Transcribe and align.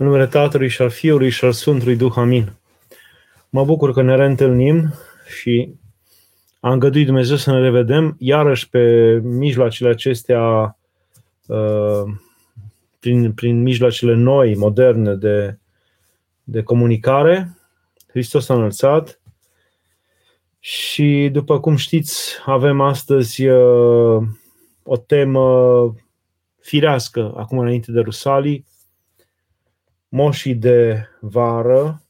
În 0.00 0.06
numele 0.06 0.26
Tatălui 0.26 0.68
și 0.68 0.82
al 0.82 0.90
Fiului 0.90 1.30
și 1.30 1.44
al 1.44 1.52
Sfântului 1.52 1.96
Duh, 1.96 2.12
amin. 2.16 2.52
Mă 3.50 3.64
bucur 3.64 3.92
că 3.92 4.02
ne 4.02 4.16
reîntâlnim 4.16 4.94
și 5.40 5.74
a 6.60 6.72
îngăduit 6.72 7.06
Dumnezeu 7.06 7.36
să 7.36 7.50
ne 7.50 7.60
revedem 7.60 8.16
iarăși 8.18 8.68
pe 8.68 9.14
mijloacele 9.22 9.90
acestea, 9.90 10.76
uh, 11.46 12.02
prin, 13.00 13.32
prin 13.32 13.62
mijloacele 13.62 14.14
noi, 14.14 14.54
moderne 14.54 15.14
de, 15.14 15.58
de 16.42 16.62
comunicare. 16.62 17.58
Hristos 18.06 18.48
a 18.48 18.54
înălțat 18.54 19.20
și, 20.58 21.28
după 21.32 21.60
cum 21.60 21.76
știți, 21.76 22.36
avem 22.44 22.80
astăzi 22.80 23.46
uh, 23.46 24.22
o 24.82 24.96
temă 24.96 25.94
firească, 26.60 27.32
acum 27.36 27.58
înainte 27.58 27.92
de 27.92 28.00
Rusalii, 28.00 28.68
moșii 30.10 30.54
de 30.54 31.06
vară, 31.20 32.02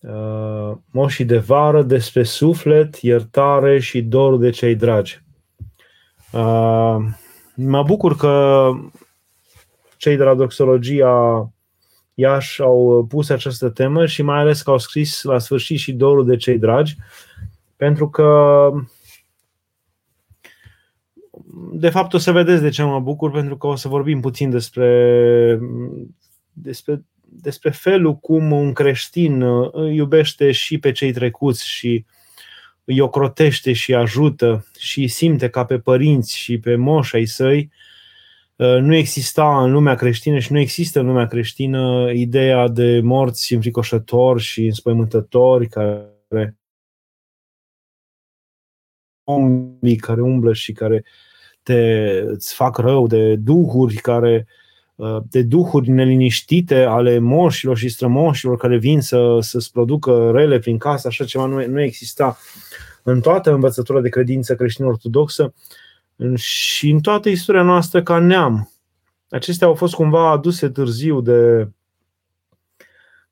uh, 0.00 0.76
moșii 0.90 1.24
de 1.24 1.38
vară 1.38 1.82
despre 1.82 2.22
suflet, 2.22 2.96
iertare 2.96 3.80
și 3.80 4.02
dorul 4.02 4.38
de 4.38 4.50
cei 4.50 4.74
dragi. 4.74 5.22
Uh, 6.32 6.96
mă 7.54 7.82
bucur 7.82 8.16
că 8.16 8.70
cei 9.96 10.16
de 10.16 10.22
la 10.22 10.34
Doxologia 10.34 11.50
Iași 12.14 12.62
au 12.62 13.06
pus 13.08 13.28
această 13.28 13.68
temă 13.68 14.06
și 14.06 14.22
mai 14.22 14.38
ales 14.38 14.62
că 14.62 14.70
au 14.70 14.78
scris 14.78 15.22
la 15.22 15.38
sfârșit 15.38 15.78
și 15.78 15.92
dorul 15.92 16.24
de 16.24 16.36
cei 16.36 16.58
dragi, 16.58 16.96
pentru 17.76 18.08
că 18.08 18.70
de 21.72 21.88
fapt 21.88 22.12
o 22.12 22.18
să 22.18 22.32
vedeți 22.32 22.62
de 22.62 22.68
ce 22.68 22.82
mă 22.82 23.00
bucur, 23.00 23.30
pentru 23.30 23.56
că 23.56 23.66
o 23.66 23.74
să 23.74 23.88
vorbim 23.88 24.20
puțin 24.20 24.50
despre, 24.50 25.58
despre, 26.52 27.04
despre 27.22 27.70
felul 27.70 28.16
cum 28.16 28.52
un 28.52 28.72
creștin 28.72 29.42
îi 29.72 29.94
iubește 29.94 30.52
și 30.52 30.78
pe 30.78 30.92
cei 30.92 31.12
trecuți 31.12 31.68
și 31.68 32.04
îi 32.84 33.00
ocrotește 33.00 33.72
și 33.72 33.94
ajută 33.94 34.66
și 34.78 35.08
simte 35.08 35.48
ca 35.48 35.64
pe 35.64 35.78
părinți 35.78 36.36
și 36.36 36.58
pe 36.58 36.76
moșii 36.76 37.26
săi. 37.26 37.70
Nu 38.56 38.94
exista 38.94 39.62
în 39.62 39.72
lumea 39.72 39.94
creștină 39.94 40.38
și 40.38 40.52
nu 40.52 40.58
există 40.58 41.00
în 41.00 41.06
lumea 41.06 41.26
creștină 41.26 42.10
ideea 42.12 42.68
de 42.68 43.00
morți 43.00 43.54
înfricoșători 43.54 44.42
și 44.42 44.64
înspăimântători 44.64 45.68
care 45.68 46.56
care 50.00 50.20
umblă 50.20 50.52
și 50.52 50.72
care 50.72 51.04
te, 51.62 52.08
îți 52.24 52.54
fac 52.54 52.78
rău, 52.78 53.06
de 53.06 53.36
duhuri 53.36 53.94
care 53.94 54.46
uh, 54.48 54.61
de 55.30 55.42
duhuri 55.42 55.90
neliniștite 55.90 56.82
ale 56.82 57.18
moșilor 57.18 57.76
și 57.76 57.88
strămoșilor 57.88 58.56
care 58.56 58.78
vin 58.78 59.00
să, 59.00 59.38
să-ți 59.40 59.72
producă 59.72 60.30
rele 60.34 60.58
prin 60.58 60.78
casă, 60.78 61.06
așa 61.06 61.24
ceva 61.24 61.46
nu, 61.46 61.66
nu 61.66 61.80
exista 61.80 62.36
în 63.02 63.20
toată 63.20 63.52
învățătura 63.52 64.00
de 64.00 64.08
credință 64.08 64.54
creștin-ortodoxă 64.54 65.54
și 66.34 66.90
în 66.90 67.00
toată 67.00 67.28
istoria 67.28 67.62
noastră 67.62 68.02
ca 68.02 68.18
neam. 68.18 68.70
Acestea 69.28 69.66
au 69.66 69.74
fost 69.74 69.94
cumva 69.94 70.30
aduse 70.30 70.68
târziu 70.68 71.20
de, 71.20 71.68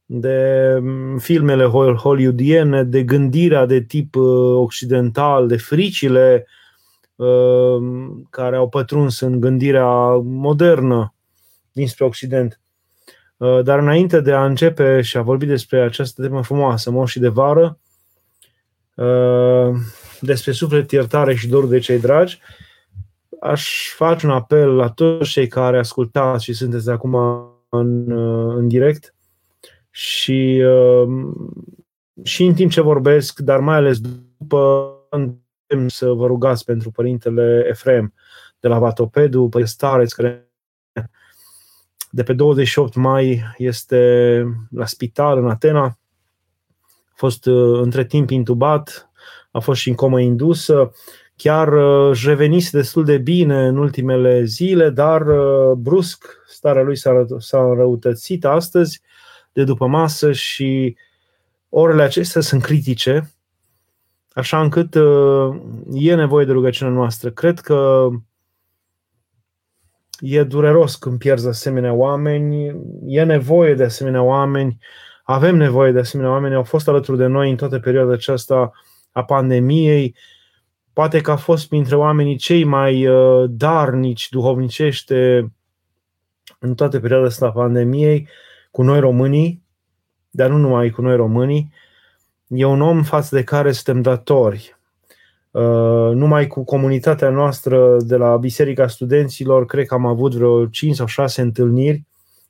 de 0.04 0.78
filmele 1.18 1.64
hollywoodiene, 1.94 2.84
de 2.84 3.02
gândirea 3.02 3.66
de 3.66 3.80
tip 3.80 4.14
uh, 4.14 4.54
occidental, 4.56 5.48
de 5.48 5.56
fricile 5.56 6.46
uh, 6.46 6.58
Ehm, 7.20 8.26
care 8.30 8.56
au 8.56 8.68
pătruns 8.68 9.20
în 9.20 9.41
gândirea 9.41 10.14
modernă 10.22 11.14
dinspre 11.72 12.04
Occident. 12.04 12.60
Ehm, 13.36 13.62
dar 13.62 13.78
înainte 13.78 14.20
de 14.20 14.32
a 14.32 14.44
începe 14.44 15.00
și 15.00 15.16
a 15.16 15.22
vorbi 15.22 15.46
despre 15.46 15.80
această 15.80 16.22
temă 16.22 16.42
frumoasă, 16.42 16.90
moșii 16.90 17.20
de 17.20 17.28
vară, 17.28 17.78
ehm, 18.96 19.76
despre 20.20 20.52
suflet, 20.52 20.91
iertare 20.91 21.34
și 21.34 21.48
dorul 21.48 21.69
de 21.69 21.78
cei 21.78 22.00
dragi, 22.00 22.41
aș 23.41 23.92
face 23.97 24.26
un 24.26 24.32
apel 24.32 24.75
la 24.75 24.88
toți 24.88 25.31
cei 25.31 25.47
care 25.47 25.78
ascultați 25.78 26.44
și 26.44 26.53
sunteți 26.53 26.91
acum 26.91 27.14
în, 27.69 28.10
în 28.56 28.69
direct 28.69 29.14
și, 29.91 30.62
și 32.22 32.44
în 32.44 32.54
timp 32.54 32.70
ce 32.70 32.81
vorbesc, 32.81 33.38
dar 33.38 33.60
mai 33.60 33.76
ales 33.76 34.00
după 34.00 34.94
să 35.87 36.08
vă 36.08 36.26
rugați 36.26 36.64
pentru 36.64 36.91
părintele 36.91 37.64
Efrem 37.69 38.14
de 38.60 38.69
la 38.69 38.78
Vatopedu, 38.78 39.48
părinte 39.48 39.72
stareț, 39.72 40.12
care 40.12 40.50
de 42.10 42.22
pe 42.22 42.32
28 42.32 42.94
mai 42.94 43.43
este 43.56 44.44
la 44.71 44.87
spital 44.87 45.38
în 45.38 45.48
Atena, 45.48 45.84
a 45.84 45.98
fost 47.15 47.47
uh, 47.47 47.81
între 47.82 48.04
timp 48.04 48.31
intubat, 48.31 49.10
a 49.50 49.59
fost 49.59 49.81
și 49.81 49.88
în 49.88 49.94
comă 49.94 50.20
indusă, 50.20 50.93
chiar 51.37 51.72
uh, 51.72 52.10
își 52.10 52.28
revenise 52.28 52.76
destul 52.76 53.04
de 53.04 53.19
bine 53.19 53.66
în 53.66 53.76
ultimele 53.76 54.44
zile, 54.44 54.91
dar 54.91 55.26
uh, 55.26 55.72
brusc 55.76 56.25
starea 56.47 56.82
lui 56.82 56.97
s-a, 56.97 57.26
s-a 57.38 57.62
înrăutățit 57.62 58.44
astăzi 58.44 59.00
de 59.53 59.65
după 59.65 59.87
masă 59.87 60.32
și 60.32 60.97
orele 61.69 62.03
acestea 62.03 62.41
sunt 62.41 62.62
critice. 62.62 63.31
Așa 64.32 64.60
încât 64.60 64.94
uh, 64.94 65.60
e 65.93 66.15
nevoie 66.15 66.44
de 66.44 66.53
rugăciunea 66.53 66.93
noastră. 66.93 67.31
Cred 67.31 67.60
că 67.60 68.09
e 70.20 70.42
dureros 70.42 70.97
când 70.97 71.19
pierzi 71.19 71.48
asemenea 71.48 71.92
oameni, 71.92 72.76
e 73.06 73.22
nevoie 73.22 73.75
de 73.75 73.84
asemenea 73.84 74.22
oameni, 74.22 74.78
avem 75.25 75.56
nevoie 75.56 75.92
de 75.92 75.98
asemenea 75.98 76.32
oameni, 76.32 76.54
au 76.54 76.62
fost 76.62 76.88
alături 76.88 77.19
de 77.19 77.26
noi 77.26 77.50
în 77.50 77.56
toată 77.56 77.78
perioada 77.78 78.12
aceasta 78.12 78.70
a 79.12 79.25
pandemiei, 79.25 80.16
poate 80.92 81.20
că 81.20 81.31
a 81.31 81.36
fost 81.36 81.69
printre 81.69 81.97
oamenii 81.97 82.36
cei 82.36 82.64
mai 82.64 83.06
uh, 83.06 83.44
darnici 83.48 84.28
duhovnicește 84.28 85.53
în 86.58 86.75
toată 86.75 87.00
perioada 87.00 87.26
asta 87.26 87.47
a 87.47 87.52
pandemiei, 87.52 88.28
cu 88.70 88.82
noi 88.82 89.00
românii, 89.00 89.62
dar 90.31 90.50
nu 90.50 90.56
numai 90.56 90.91
cu 90.91 91.02
noi 91.02 91.16
românii, 91.16 91.72
e 92.47 92.64
un 92.64 92.81
om 92.81 93.02
față 93.02 93.37
de 93.37 93.44
care 93.44 93.72
suntem 93.72 94.02
datori. 94.02 94.79
Uh, 95.50 96.15
numai 96.15 96.47
cu 96.47 96.65
comunitatea 96.65 97.31
noastră 97.31 97.97
de 98.00 98.16
la 98.16 98.37
Biserica 98.37 98.87
Studenților, 98.87 99.66
cred 99.66 99.87
că 99.87 99.94
am 99.94 100.06
avut 100.06 100.34
vreo 100.34 100.66
5 100.66 100.97
sau 100.97 101.06
6 101.06 101.41
întâlniri 101.41 102.05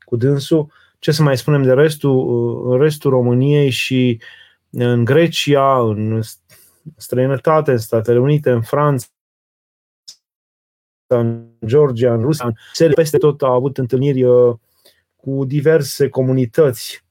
cu 0.05 0.17
dânsul. 0.17 0.73
Ce 0.99 1.13
să 1.13 1.23
mai 1.23 1.37
spunem 1.37 1.63
de 1.63 1.73
restul, 1.73 2.17
uh, 2.17 2.73
în 2.73 2.79
restul 2.81 3.11
României 3.11 3.71
și 3.71 4.21
în 4.71 5.05
Grecia, 5.05 5.81
în 5.81 6.21
străinătate, 6.97 7.71
în 7.71 7.79
Statele 7.79 8.19
Unite, 8.19 8.51
în 8.51 8.63
Franța, 8.63 9.07
în 11.07 11.47
Georgia, 11.67 12.15
în 12.15 12.21
Rusia, 12.21 12.53
în 12.79 12.93
peste 12.93 13.19
tot 13.19 13.43
a 13.43 13.53
avut 13.53 13.79
întâlniri 13.79 14.23
uh, 14.23 14.55
cu 15.17 15.45
diverse 15.45 16.09
comunități. 16.09 17.05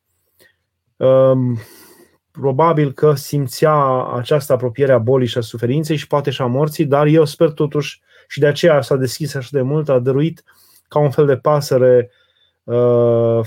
Um, 2.35 2.41
probabil 2.41 2.91
că 2.91 3.13
simțea 3.13 4.03
această 4.03 4.53
apropiere 4.53 4.91
a 4.91 4.97
bolii 4.97 5.27
și 5.27 5.37
a 5.37 5.41
suferinței 5.41 5.95
și 5.95 6.07
poate 6.07 6.29
și 6.29 6.41
a 6.41 6.45
morții, 6.45 6.85
dar 6.85 7.05
eu 7.05 7.25
sper 7.25 7.49
totuși 7.49 8.01
și 8.27 8.39
de 8.39 8.47
aceea 8.47 8.81
s-a 8.81 8.95
deschis 8.95 9.35
așa 9.35 9.49
de 9.51 9.61
mult, 9.61 9.89
a 9.89 9.99
dăruit 9.99 10.43
ca 10.87 10.99
un 10.99 11.09
fel 11.09 11.25
de 11.25 11.37
pasăre, 11.37 12.11
uh, 12.63 13.39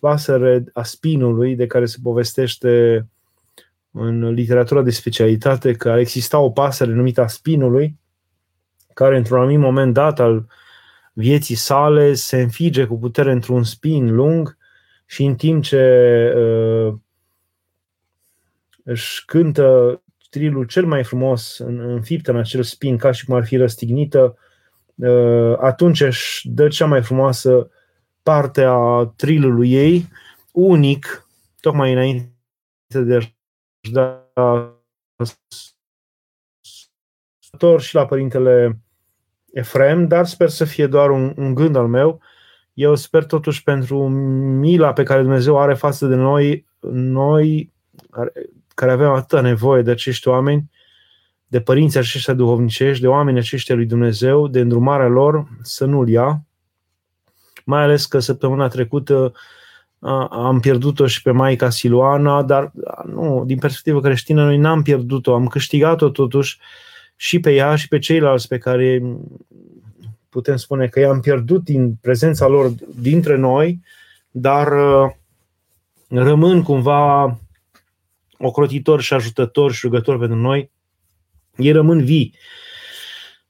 pasăre 0.00 0.64
a 0.72 0.82
spinului 0.82 1.56
de 1.56 1.66
care 1.66 1.86
se 1.86 1.96
povestește 2.02 3.06
în 3.90 4.30
literatura 4.30 4.82
de 4.82 4.90
specialitate 4.90 5.72
că 5.72 5.88
exista 5.88 6.38
o 6.38 6.50
pasăre 6.50 6.92
numită 6.92 7.20
a 7.20 7.26
spinului 7.26 7.98
care 8.94 9.16
într-un 9.16 9.38
anumit 9.38 9.58
moment 9.58 9.94
dat 9.94 10.20
al 10.20 10.46
vieții 11.12 11.54
sale 11.54 12.14
se 12.14 12.40
înfige 12.40 12.84
cu 12.84 12.98
putere 12.98 13.32
într-un 13.32 13.64
spin 13.64 14.14
lung 14.14 14.56
și 15.06 15.24
în 15.24 15.34
timp 15.34 15.62
ce 15.62 16.32
uh, 16.36 16.94
își 18.84 19.24
cântă 19.24 20.00
trilul 20.30 20.64
cel 20.64 20.86
mai 20.86 21.04
frumos 21.04 21.58
în 21.58 22.02
în 22.22 22.36
acel 22.36 22.62
spin, 22.62 22.96
ca 22.96 23.10
și 23.10 23.24
cum 23.24 23.34
ar 23.34 23.44
fi 23.44 23.56
răstignită, 23.56 24.36
uh, 24.94 25.54
atunci 25.58 26.00
își 26.00 26.48
dă 26.50 26.68
cea 26.68 26.86
mai 26.86 27.02
frumoasă 27.02 27.70
parte 28.22 28.62
a 28.62 29.12
trilului 29.16 29.72
ei, 29.72 30.08
unic, 30.52 31.28
tocmai 31.60 31.92
înainte 31.92 32.32
de 32.90 33.14
a-și 33.16 33.92
da 33.92 34.28
și 37.78 37.94
la 37.94 38.06
părintele 38.06 38.78
Efrem, 39.52 40.06
dar 40.06 40.26
sper 40.26 40.48
să 40.48 40.64
fie 40.64 40.86
doar 40.86 41.10
un, 41.10 41.34
un 41.36 41.54
gând 41.54 41.76
al 41.76 41.86
meu. 41.86 42.20
Eu 42.74 42.94
sper 42.94 43.24
totuși 43.24 43.62
pentru 43.62 44.08
mila 44.08 44.92
pe 44.92 45.02
care 45.02 45.22
Dumnezeu 45.22 45.58
are 45.58 45.74
față 45.74 46.06
de 46.06 46.14
noi, 46.14 46.66
noi 46.90 47.72
care 48.80 48.92
avem 48.92 49.10
atâta 49.10 49.40
nevoie 49.40 49.82
de 49.82 49.90
acești 49.90 50.28
oameni, 50.28 50.70
de 51.46 51.60
părinții 51.60 51.98
aceștia 51.98 52.34
duhovnicești, 52.34 53.02
de 53.02 53.08
oameni 53.08 53.38
aceștia 53.38 53.74
lui 53.74 53.86
Dumnezeu, 53.86 54.48
de 54.48 54.60
îndrumarea 54.60 55.06
lor, 55.06 55.48
să 55.62 55.84
nu-l 55.84 56.08
ia. 56.08 56.44
mai 57.64 57.82
ales 57.82 58.06
că 58.06 58.18
săptămâna 58.18 58.68
trecută 58.68 59.32
am 60.30 60.60
pierdut-o 60.60 61.06
și 61.06 61.22
pe 61.22 61.30
Maica 61.30 61.70
Siluana, 61.70 62.42
dar 62.42 62.72
nu, 63.06 63.42
din 63.46 63.58
perspectivă 63.58 64.00
creștină 64.00 64.44
noi 64.44 64.56
n-am 64.56 64.82
pierdut-o, 64.82 65.34
am 65.34 65.46
câștigat-o 65.46 66.08
totuși 66.08 66.58
și 67.16 67.40
pe 67.40 67.54
ea 67.54 67.76
și 67.76 67.88
pe 67.88 67.98
ceilalți 67.98 68.48
pe 68.48 68.58
care 68.58 69.02
putem 70.28 70.56
spune 70.56 70.86
că 70.86 71.00
i-am 71.00 71.20
pierdut 71.20 71.64
din 71.64 71.94
prezența 72.00 72.46
lor 72.46 72.70
dintre 73.00 73.36
noi, 73.36 73.80
dar 74.30 74.68
rămân 76.08 76.62
cumva 76.62 77.38
ocrotitori 78.40 79.02
și 79.02 79.14
ajutători 79.14 79.72
și 79.72 79.86
rugători 79.86 80.18
pentru 80.18 80.36
noi, 80.36 80.70
ei 81.56 81.72
rămân 81.72 82.04
vii. 82.04 82.34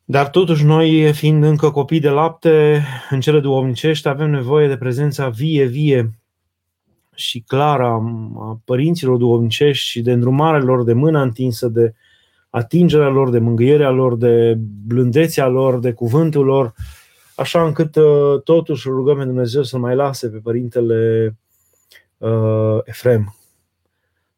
Dar 0.04 0.28
totuși 0.28 0.64
noi, 0.64 1.12
fiind 1.12 1.44
încă 1.44 1.70
copii 1.70 2.00
de 2.00 2.08
lapte 2.08 2.84
în 3.10 3.20
cele 3.20 3.40
duomnicești, 3.40 4.08
avem 4.08 4.30
nevoie 4.30 4.68
de 4.68 4.76
prezența 4.76 5.28
vie, 5.28 5.64
vie 5.64 6.20
și 7.14 7.40
clară 7.40 7.84
a 7.84 8.60
părinților 8.64 9.16
duomnicești 9.16 9.86
și 9.86 10.02
de 10.02 10.12
îndrumarea 10.12 10.60
lor, 10.60 10.84
de 10.84 10.92
mâna 10.92 11.22
întinsă, 11.22 11.68
de 11.68 11.94
atingerea 12.50 13.08
lor, 13.08 13.30
de 13.30 13.38
mângâierea 13.38 13.90
lor, 13.90 14.16
de 14.16 14.54
blândețea 14.86 15.46
lor, 15.46 15.78
de 15.78 15.92
cuvântul 15.92 16.44
lor, 16.44 16.74
așa 17.36 17.64
încât 17.64 17.96
uh, 17.96 18.42
totuși 18.44 18.88
rugăm 18.88 19.18
pe 19.18 19.24
Dumnezeu 19.24 19.62
să 19.62 19.78
mai 19.78 19.94
lase 19.94 20.28
pe 20.28 20.38
părintele 20.38 21.36
uh, 22.18 22.78
Efrem, 22.84 23.34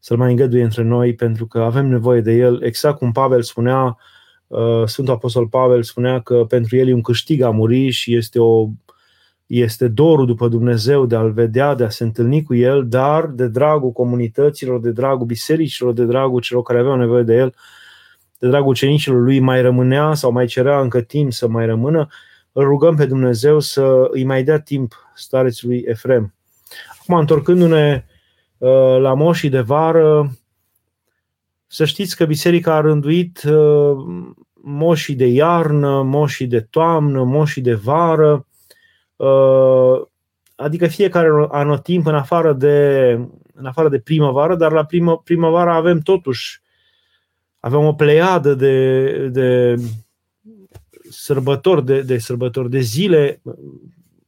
să-l 0.04 0.16
mai 0.16 0.30
îngăduie 0.30 0.62
între 0.62 0.82
noi, 0.82 1.14
pentru 1.14 1.46
că 1.46 1.60
avem 1.60 1.86
nevoie 1.86 2.20
de 2.20 2.32
el, 2.32 2.62
exact 2.62 2.98
cum 2.98 3.12
Pavel 3.12 3.42
spunea, 3.42 3.96
uh, 4.46 4.82
Sfântul 4.86 5.14
Apostol 5.14 5.48
Pavel 5.48 5.82
spunea 5.82 6.20
că 6.20 6.44
pentru 6.48 6.76
el 6.76 6.88
e 6.88 6.92
un 6.92 7.00
câștig 7.00 7.42
a 7.42 7.50
muri 7.50 7.90
și 7.90 8.16
este, 8.16 8.38
o, 8.38 8.68
este 9.46 9.88
dorul 9.88 10.26
după 10.26 10.48
Dumnezeu 10.48 11.06
de 11.06 11.16
a-l 11.16 11.32
vedea, 11.32 11.74
de 11.74 11.84
a 11.84 11.88
se 11.88 12.04
întâlni 12.04 12.42
cu 12.42 12.54
el, 12.54 12.88
dar 12.88 13.26
de 13.26 13.48
dragul 13.48 13.92
comunităților, 13.92 14.80
de 14.80 14.90
dragul 14.90 15.26
bisericilor, 15.26 15.92
de 15.92 16.04
dragul 16.04 16.40
celor 16.40 16.62
care 16.62 16.78
aveau 16.78 16.96
nevoie 16.96 17.22
de 17.22 17.34
el, 17.34 17.54
de 18.38 18.48
dragul 18.48 18.68
ucenicilor 18.68 19.20
lui 19.20 19.40
mai 19.40 19.62
rămânea 19.62 20.14
sau 20.14 20.32
mai 20.32 20.46
cerea 20.46 20.80
încă 20.80 21.00
timp 21.00 21.32
să 21.32 21.48
mai 21.48 21.66
rămână, 21.66 22.08
îl 22.52 22.64
rugăm 22.64 22.96
pe 22.96 23.06
Dumnezeu 23.06 23.60
să 23.60 24.08
îi 24.10 24.24
mai 24.24 24.42
dea 24.42 24.60
timp 24.60 24.94
starețului 25.14 25.84
Efrem. 25.86 26.34
Acum, 27.00 27.16
întorcându-ne 27.16 28.04
uh, 28.06 28.11
la 28.98 29.14
moșii 29.14 29.48
de 29.48 29.60
vară, 29.60 30.30
să 31.66 31.84
știți 31.84 32.16
că 32.16 32.24
biserica 32.24 32.74
a 32.74 32.80
rânduit 32.80 33.42
uh, 33.42 33.96
moșii 34.54 35.14
de 35.14 35.26
iarnă, 35.26 36.02
moșii 36.02 36.46
de 36.46 36.60
toamnă, 36.60 37.22
moșii 37.22 37.62
de 37.62 37.74
vară, 37.74 38.46
uh, 39.16 40.02
adică 40.56 40.86
fiecare 40.86 41.28
anotimp 41.50 42.06
în 42.06 42.14
afară 42.14 42.52
de, 42.52 43.10
în 43.54 43.66
afară 43.66 43.88
de 43.88 43.98
primăvară, 43.98 44.56
dar 44.56 44.72
la 44.72 44.84
primă, 44.84 45.18
primăvară 45.18 45.70
avem 45.70 45.98
totuși 45.98 46.60
avem 47.60 47.84
o 47.84 47.92
pleiadă 47.92 48.54
de, 48.54 49.08
de 49.28 49.76
sărbători, 51.10 51.84
de, 51.84 52.00
de 52.00 52.18
sărbători, 52.18 52.70
de 52.70 52.80
zile 52.80 53.42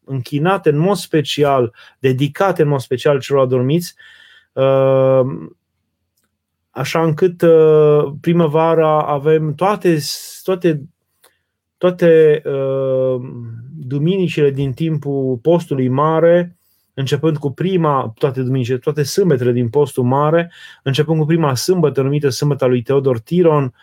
închinate 0.04 0.68
în 0.68 0.78
mod 0.78 0.96
special, 0.96 1.74
dedicate 1.98 2.62
în 2.62 2.68
mod 2.68 2.80
special 2.80 3.20
celor 3.20 3.42
adormiți, 3.42 3.94
uh, 3.96 4.22
așa 6.70 7.02
încât 7.02 7.42
uh, 7.42 8.12
primăvara 8.20 9.02
avem 9.02 9.54
toate, 9.54 9.98
toate, 10.42 10.82
toate 11.76 12.42
uh, 12.44 13.20
duminicile 13.76 14.50
din 14.50 14.72
timpul 14.72 15.36
postului 15.36 15.88
mare, 15.88 16.56
începând 16.94 17.36
cu 17.36 17.50
prima, 17.50 18.12
toate 18.18 18.42
duminicile, 18.42 18.78
toate 18.78 19.02
sâmbetele 19.02 19.52
din 19.52 19.68
postul 19.68 20.04
mare, 20.04 20.52
începând 20.82 21.18
cu 21.18 21.24
prima 21.24 21.54
sâmbătă 21.54 22.02
numită 22.02 22.28
sâmbăta 22.28 22.66
lui 22.66 22.82
Teodor 22.82 23.18
Tiron, 23.18 23.74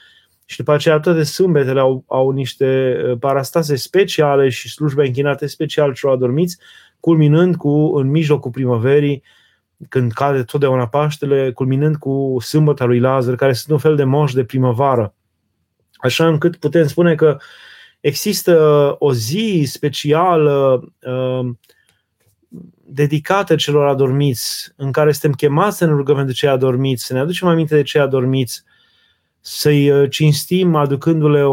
și 0.45 0.57
după 0.57 0.71
aceea 0.71 0.99
toate 0.99 1.23
sâmbetele 1.23 1.79
au, 1.79 2.03
au 2.07 2.29
niște 2.29 3.01
uh, 3.05 3.17
parastase 3.19 3.75
speciale 3.75 4.49
și 4.49 4.69
slujbe 4.69 5.05
închinate 5.05 5.47
special 5.47 5.93
celor 5.93 6.15
adormiți, 6.15 6.57
culminând 6.99 7.55
cu, 7.55 7.69
în 7.95 8.09
mijlocul 8.09 8.51
primăverii, 8.51 9.23
când 9.89 10.11
cade 10.11 10.43
totdeauna 10.43 10.87
Paștele, 10.87 11.51
culminând 11.51 11.95
cu 11.95 12.37
sâmbăta 12.41 12.85
lui 12.85 12.99
Lazar, 12.99 13.35
care 13.35 13.53
sunt 13.53 13.71
un 13.71 13.77
fel 13.77 13.95
de 13.95 14.03
moș 14.03 14.33
de 14.33 14.43
primăvară. 14.43 15.13
Așa 15.93 16.27
încât 16.27 16.55
putem 16.55 16.87
spune 16.87 17.15
că 17.15 17.37
există 17.99 18.95
o 18.99 19.13
zi 19.13 19.63
specială 19.65 20.83
uh, 21.01 21.49
dedicată 22.85 23.55
celor 23.55 23.87
adormiți, 23.87 24.73
în 24.75 24.91
care 24.91 25.11
suntem 25.11 25.31
chemați 25.31 25.77
să 25.77 25.85
ne 25.85 25.91
rugăm 25.91 26.15
pentru 26.15 26.33
cei 26.33 26.49
adormiți, 26.49 27.05
să 27.05 27.13
ne 27.13 27.19
aducem 27.19 27.47
aminte 27.47 27.75
de 27.75 27.81
cei 27.81 28.01
adormiți, 28.01 28.63
să-i 29.39 29.89
uh, 29.89 30.09
cinstim 30.09 30.75
aducându-le 30.75 31.43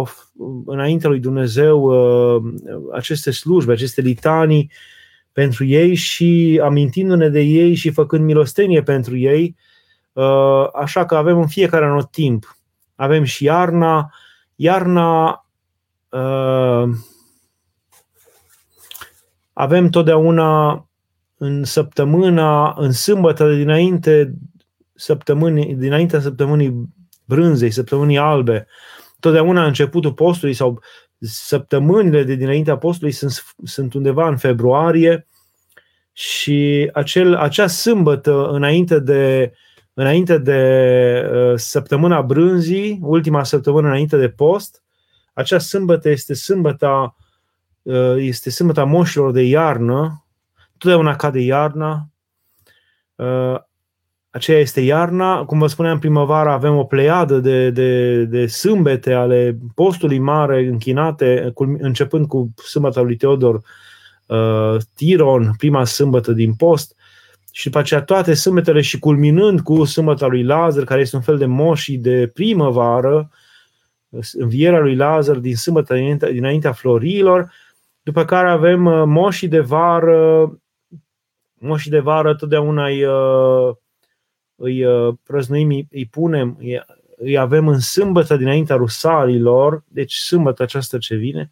înaintea 0.66 1.08
lui 1.08 1.18
Dumnezeu 1.18 1.82
uh, 1.82 2.42
aceste 2.92 3.30
slujbe, 3.30 3.72
aceste 3.72 4.00
litanii 4.00 4.70
pentru 5.38 5.64
ei 5.64 5.94
și 5.94 6.60
amintindu-ne 6.64 7.28
de 7.28 7.40
ei 7.40 7.74
și 7.74 7.90
făcând 7.90 8.24
milostenie 8.24 8.82
pentru 8.82 9.16
ei. 9.16 9.56
Uh, 10.12 10.66
așa 10.72 11.06
că 11.06 11.16
avem 11.16 11.38
în 11.38 11.46
fiecare 11.46 11.84
anot 11.84 12.10
timp. 12.10 12.56
Avem 12.94 13.24
și 13.24 13.44
iarna. 13.44 14.14
Iarna 14.54 15.46
avem 19.52 19.88
totdeauna 19.88 20.88
în 21.36 21.64
săptămâna, 21.64 22.74
în 22.76 22.92
sâmbătă 22.92 23.48
de 23.48 23.56
dinainte 23.56 24.34
săptămânii, 24.94 25.74
dinaintea 25.74 26.20
săptămânii 26.20 26.88
brânzei, 27.24 27.70
săptămânii 27.70 28.18
albe. 28.18 28.66
Totdeauna 29.20 29.66
începutul 29.66 30.12
postului 30.12 30.54
sau 30.54 30.82
săptămânile 31.20 32.22
de 32.22 32.34
dinaintea 32.34 32.76
postului 32.78 33.12
sunt, 33.12 33.44
sunt 33.64 33.94
undeva 33.94 34.28
în 34.28 34.36
februarie 34.36 35.26
și 36.12 36.90
acel, 36.92 37.34
acea 37.34 37.66
sâmbătă 37.66 38.48
înainte 38.48 38.98
de, 38.98 39.52
înainte 39.94 40.38
de 40.38 40.60
uh, 41.32 41.52
săptămâna 41.56 42.22
brânzii, 42.22 42.98
ultima 43.02 43.44
săptămână 43.44 43.86
înainte 43.86 44.16
de 44.16 44.28
post, 44.28 44.82
acea 45.32 45.58
sâmbătă 45.58 46.08
este 46.08 46.34
sâmbăta, 46.34 47.16
uh, 47.82 48.14
este 48.16 48.50
sâmbăta 48.50 48.84
moșilor 48.84 49.32
de 49.32 49.42
iarnă, 49.42 50.24
totdeauna 50.78 51.16
cade 51.16 51.40
iarna, 51.40 52.08
uh, 53.14 53.56
aceea 54.30 54.58
este 54.58 54.80
iarna. 54.80 55.44
Cum 55.44 55.58
vă 55.58 55.66
spuneam, 55.66 55.98
primăvara 55.98 56.52
avem 56.52 56.76
o 56.76 56.84
pleiadă 56.84 57.38
de, 57.38 57.70
de, 57.70 58.24
de 58.24 58.46
sâmbete 58.46 59.12
ale 59.12 59.58
postului 59.74 60.18
mare 60.18 60.66
închinate, 60.66 61.52
începând 61.78 62.26
cu 62.26 62.54
sâmbăta 62.64 63.00
lui 63.00 63.16
Teodor 63.16 63.62
uh, 64.26 64.76
Tiron, 64.94 65.54
prima 65.56 65.84
sâmbătă 65.84 66.32
din 66.32 66.54
post, 66.54 66.96
și 67.52 67.64
după 67.64 67.78
aceea 67.78 68.02
toate 68.02 68.34
sâmbetele 68.34 68.80
și 68.80 68.98
culminând 68.98 69.60
cu 69.60 69.84
sâmbăta 69.84 70.26
lui 70.26 70.42
Lazar, 70.42 70.84
care 70.84 71.00
este 71.00 71.16
un 71.16 71.22
fel 71.22 71.38
de 71.38 71.46
moși 71.46 71.96
de 71.96 72.30
primăvară, 72.34 73.30
învierea 74.32 74.78
lui 74.78 74.96
Lazar 74.96 75.36
din 75.36 75.56
sâmbătă 75.56 75.94
dinaintea 76.32 76.72
florilor, 76.72 77.52
după 78.02 78.24
care 78.24 78.50
avem 78.50 78.84
uh, 78.84 79.02
moșii 79.06 79.48
de 79.48 79.60
vară, 79.60 80.52
moșii 81.54 81.90
de 81.90 81.98
vară 81.98 82.34
totdeauna 82.34 82.86
îi, 82.86 83.04
uh, 83.04 83.74
îi 84.58 84.84
uh, 84.84 85.14
prăznuim, 85.26 85.86
îi 85.90 86.06
punem, 86.10 86.56
îi, 86.60 86.84
îi 87.16 87.38
avem 87.38 87.68
în 87.68 87.78
sâmbătă 87.78 88.36
dinaintea 88.36 88.76
rusalilor, 88.76 89.84
deci 89.88 90.14
sâmbătă 90.14 90.62
aceasta 90.62 90.98
ce 90.98 91.14
vine, 91.14 91.50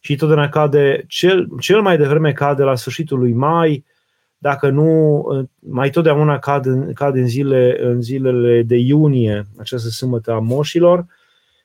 și 0.00 0.16
totdeauna 0.16 0.48
cade, 0.48 1.04
cel, 1.08 1.48
cel 1.60 1.82
mai 1.82 1.96
devreme 1.96 2.32
cade 2.32 2.62
la 2.62 2.74
sfârșitul 2.74 3.18
lui 3.18 3.32
mai, 3.32 3.84
dacă 4.38 4.68
nu, 4.68 5.18
uh, 5.18 5.44
mai 5.58 5.90
totdeauna 5.90 6.38
cad 6.38 6.66
în, 6.66 6.92
cad 6.92 7.16
în, 7.16 7.26
zile, 7.26 7.76
în 7.80 8.02
zilele 8.02 8.62
de 8.62 8.76
iunie, 8.76 9.46
această 9.58 9.88
sâmbătă 9.88 10.32
a 10.32 10.38
moșilor, 10.38 11.06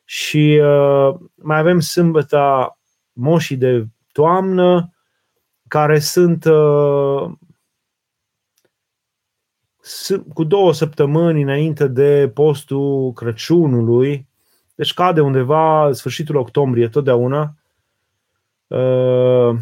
și 0.05 0.61
uh, 0.63 1.15
mai 1.35 1.57
avem 1.57 1.79
sâmbăta 1.79 2.79
moșii 3.13 3.55
de 3.57 3.85
toamnă, 4.11 4.93
care 5.67 5.99
sunt 5.99 6.45
uh, 6.45 7.31
cu 10.33 10.43
două 10.43 10.73
săptămâni 10.73 11.41
înainte 11.41 11.87
de 11.87 12.31
postul 12.33 13.13
Crăciunului, 13.13 14.27
deci 14.75 14.93
cade 14.93 15.21
undeva 15.21 15.89
sfârșitul 15.91 16.35
octombrie, 16.35 16.87
totdeauna. 16.87 17.55
Uh, 18.67 19.55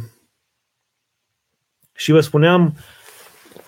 și 1.93 2.12
vă 2.12 2.19
spuneam, 2.19 2.75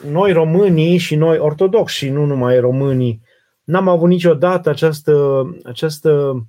noi 0.09 0.31
românii 0.31 0.97
și 0.97 1.15
noi 1.15 1.37
ortodoxi 1.37 1.97
și 1.97 2.09
nu 2.09 2.25
numai 2.25 2.59
românii, 2.59 3.21
n-am 3.63 3.87
avut 3.87 4.09
niciodată 4.09 4.69
această, 4.69 5.43
această 5.63 6.41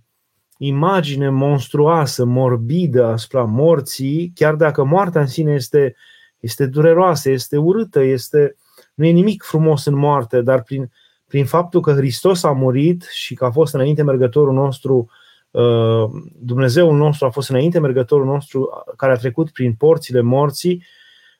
imagine 0.58 1.28
monstruoasă, 1.28 2.24
morbidă 2.24 3.04
asupra 3.04 3.42
morții, 3.42 4.32
chiar 4.34 4.54
dacă 4.54 4.84
moartea 4.84 5.20
în 5.20 5.26
sine 5.26 5.52
este 5.52 5.96
este 6.42 6.66
dureroasă, 6.66 7.30
este 7.30 7.56
urâtă, 7.56 8.00
este, 8.00 8.56
nu 9.02 9.08
e 9.08 9.10
nimic 9.10 9.42
frumos 9.42 9.84
în 9.84 9.94
moarte, 9.94 10.40
dar 10.40 10.62
prin, 10.62 10.90
prin 11.26 11.44
faptul 11.44 11.80
că 11.80 11.92
Hristos 11.92 12.42
a 12.42 12.52
murit 12.52 13.02
și 13.02 13.34
că 13.34 13.44
a 13.44 13.50
fost 13.50 13.74
înainte 13.74 14.02
mergătorul 14.02 14.54
nostru, 14.54 15.10
uh, 15.50 16.10
Dumnezeul 16.38 16.96
nostru 16.96 17.26
a 17.26 17.30
fost 17.30 17.50
înainte 17.50 17.78
mergătorul 17.78 18.24
nostru 18.24 18.84
care 18.96 19.12
a 19.12 19.16
trecut 19.16 19.50
prin 19.50 19.74
porțile 19.74 20.20
morții, 20.20 20.84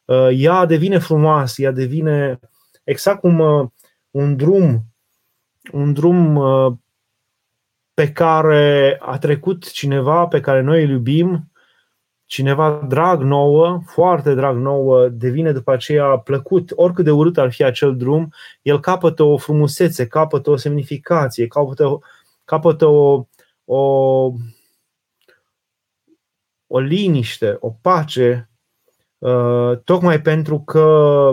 uh, 0.04 0.28
ea 0.32 0.64
devine 0.64 0.98
frumoasă, 0.98 1.62
ea 1.62 1.70
devine 1.70 2.40
exact 2.84 3.20
cum 3.20 3.38
uh, 3.38 3.68
un 4.10 4.36
drum, 4.36 4.84
un 5.72 5.92
drum 5.92 6.40
pe 7.94 8.12
care 8.12 8.96
a 9.00 9.18
trecut 9.18 9.70
cineva 9.70 10.26
pe 10.26 10.40
care 10.40 10.60
noi 10.60 10.82
îl 10.84 10.90
iubim, 10.90 11.51
cineva 12.32 12.84
drag 12.88 13.22
nouă, 13.22 13.82
foarte 13.86 14.34
drag 14.34 14.56
nouă, 14.56 15.08
devine 15.08 15.52
după 15.52 15.72
aceea 15.72 16.18
plăcut, 16.18 16.72
oricât 16.74 17.04
de 17.04 17.10
urât 17.10 17.38
ar 17.38 17.52
fi 17.52 17.64
acel 17.64 17.96
drum, 17.96 18.32
el 18.62 18.80
capătă 18.80 19.22
o 19.22 19.36
frumusețe, 19.36 20.06
capătă 20.06 20.50
o 20.50 20.56
semnificație, 20.56 21.46
capătă, 21.46 21.98
capătă 22.44 22.86
o, 22.86 23.26
o, 23.64 23.80
o 26.66 26.78
liniște, 26.78 27.56
o 27.60 27.70
pace, 27.70 28.50
uh, 29.18 29.78
tocmai 29.84 30.20
pentru 30.20 30.60
că 30.60 31.32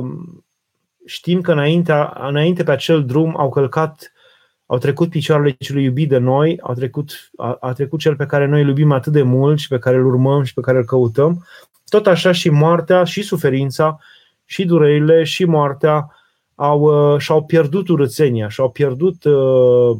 știm 1.05 1.41
că 1.41 1.51
înainte, 1.51 2.09
înainte 2.13 2.63
pe 2.63 2.71
acel 2.71 3.05
drum 3.05 3.37
au 3.37 3.49
călcat 3.49 4.11
au 4.71 4.77
trecut 4.77 5.09
picioarele 5.09 5.51
celui 5.51 5.83
iubit 5.83 6.09
de 6.09 6.17
noi, 6.17 6.59
au 6.61 6.73
trecut, 6.73 7.29
a, 7.37 7.57
a 7.59 7.73
trecut 7.73 7.99
cel 7.99 8.15
pe 8.15 8.25
care 8.25 8.45
noi 8.45 8.61
îl 8.61 8.67
iubim 8.67 8.91
atât 8.91 9.13
de 9.13 9.21
mult 9.21 9.59
și 9.59 9.67
pe 9.67 9.79
care 9.79 9.97
îl 9.97 10.05
urmăm 10.05 10.43
și 10.43 10.53
pe 10.53 10.61
care 10.61 10.77
îl 10.77 10.85
căutăm. 10.85 11.45
Tot 11.85 12.07
așa 12.07 12.31
și 12.31 12.49
moartea, 12.49 13.03
și 13.03 13.21
suferința, 13.21 13.99
și 14.45 14.65
durerile, 14.65 15.23
și 15.23 15.45
moartea 15.45 16.15
au, 16.55 16.81
uh, 17.13 17.19
și-au 17.19 17.43
pierdut 17.45 17.87
urățenia, 17.87 18.49
și-au 18.49 18.69
pierdut 18.69 19.23
uh, 19.23 19.97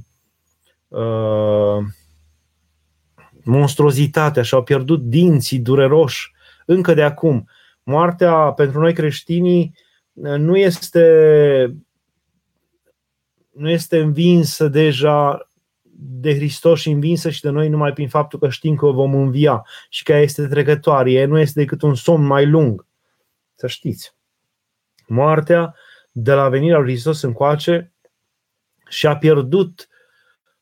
uh, 0.87 1.77
monstruozitatea, 3.43 4.43
și-au 4.43 4.63
pierdut 4.63 5.01
dinții 5.01 5.59
dureroși 5.59 6.31
încă 6.65 6.93
de 6.93 7.03
acum. 7.03 7.49
Moartea 7.83 8.33
pentru 8.33 8.79
noi 8.79 8.93
creștinii 8.93 9.73
uh, 10.13 10.37
nu 10.37 10.57
este 10.57 11.03
nu 13.59 13.69
este 13.69 13.99
învinsă 13.99 14.67
deja 14.67 15.49
de 16.01 16.35
Hristos 16.35 16.79
și 16.79 16.89
învinsă 16.89 17.29
și 17.29 17.41
de 17.41 17.49
noi 17.49 17.69
numai 17.69 17.93
prin 17.93 18.07
faptul 18.07 18.39
că 18.39 18.49
știm 18.49 18.75
că 18.75 18.85
o 18.85 18.91
vom 18.91 19.15
învia 19.15 19.65
și 19.89 20.03
că 20.03 20.11
ea 20.11 20.21
este 20.21 20.47
trecătoare. 20.47 21.11
Ea 21.11 21.27
nu 21.27 21.39
este 21.39 21.59
decât 21.59 21.81
un 21.81 21.95
somn 21.95 22.25
mai 22.25 22.45
lung. 22.45 22.85
Să 23.55 23.67
știți. 23.67 24.15
Moartea, 25.07 25.75
de 26.11 26.33
la 26.33 26.49
venirea 26.49 26.77
lui 26.77 26.91
Hristos 26.91 27.21
încoace, 27.21 27.93
și-a 28.89 29.17
pierdut 29.17 29.87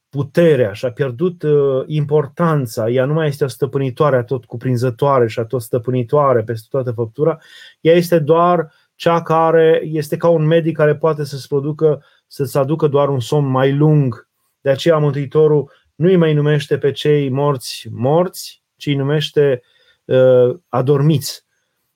puterea, 0.09 0.73
și-a 0.73 0.91
pierdut 0.91 1.43
uh, 1.43 1.83
importanța. 1.85 2.89
Ea 2.89 3.05
nu 3.05 3.13
mai 3.13 3.27
este 3.27 3.43
o 3.43 3.47
stăpânitoare 3.47 4.15
a 4.15 4.23
tot 4.23 4.45
cuprinzătoare 4.45 5.27
și 5.27 5.39
a 5.39 5.45
tot 5.45 5.61
stăpânitoare 5.61 6.43
peste 6.43 6.67
toată 6.69 6.91
făptura. 6.91 7.37
Ea 7.81 7.93
este 7.93 8.19
doar 8.19 8.71
cea 8.95 9.21
care 9.21 9.81
este 9.83 10.17
ca 10.17 10.29
un 10.29 10.45
medic 10.45 10.75
care 10.75 10.95
poate 10.95 11.23
să-ți 11.23 11.47
producă 11.47 12.03
să-ți 12.27 12.57
aducă 12.57 12.87
doar 12.87 13.09
un 13.09 13.19
somn 13.19 13.49
mai 13.49 13.73
lung. 13.73 14.27
De 14.61 14.69
aceea 14.69 14.97
Mântuitorul 14.97 15.71
nu 15.95 16.07
îi 16.07 16.15
mai 16.15 16.33
numește 16.33 16.77
pe 16.77 16.91
cei 16.91 17.29
morți 17.29 17.87
morți, 17.91 18.63
ci 18.75 18.85
îi 18.85 18.95
numește 18.95 19.61
uh, 20.05 20.55
adormiți. 20.67 21.45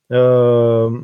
Uh, 0.05 1.03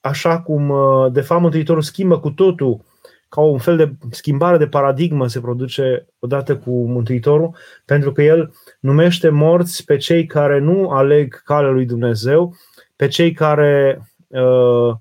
așa 0.00 0.40
cum, 0.40 0.68
uh, 0.68 1.12
de 1.12 1.20
fapt, 1.20 1.40
Mântuitorul 1.40 1.82
schimbă 1.82 2.20
cu 2.20 2.30
totul, 2.30 2.80
ca 3.28 3.40
un 3.40 3.58
fel 3.58 3.76
de 3.76 3.92
schimbare 4.10 4.56
de 4.56 4.68
paradigmă 4.68 5.26
se 5.26 5.40
produce 5.40 6.06
odată 6.18 6.56
cu 6.56 6.86
Mântuitorul, 6.86 7.56
pentru 7.84 8.12
că 8.12 8.22
el 8.22 8.54
numește 8.80 9.28
morți 9.28 9.84
pe 9.84 9.96
cei 9.96 10.26
care 10.26 10.58
nu 10.58 10.90
aleg 10.90 11.42
calea 11.42 11.70
lui 11.70 11.86
Dumnezeu, 11.86 12.54
pe 12.96 13.08
cei 13.08 13.32
care 13.32 14.02
uh, 14.28 14.94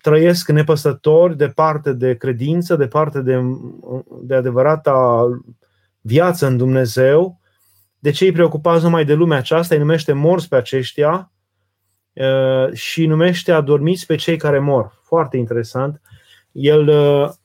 trăiesc 0.00 0.48
nepăsători, 0.48 1.36
departe 1.36 1.92
de 1.92 2.16
credință, 2.16 2.76
departe 2.76 3.20
de, 3.20 3.40
de 4.22 4.34
adevărata 4.34 5.26
viață 6.00 6.46
în 6.46 6.56
Dumnezeu. 6.56 7.40
De 7.98 8.10
ce 8.10 8.24
îi 8.24 8.32
preocupați 8.32 8.84
numai 8.84 9.04
de 9.04 9.14
lumea 9.14 9.38
aceasta? 9.38 9.74
Îi 9.74 9.80
numește 9.80 10.12
morți 10.12 10.48
pe 10.48 10.56
aceștia 10.56 11.32
și 12.72 13.00
îi 13.00 13.06
numește 13.06 13.52
adormiți 13.52 14.06
pe 14.06 14.14
cei 14.14 14.36
care 14.36 14.58
mor. 14.58 15.00
Foarte 15.02 15.36
interesant. 15.36 16.00
El, 16.52 16.84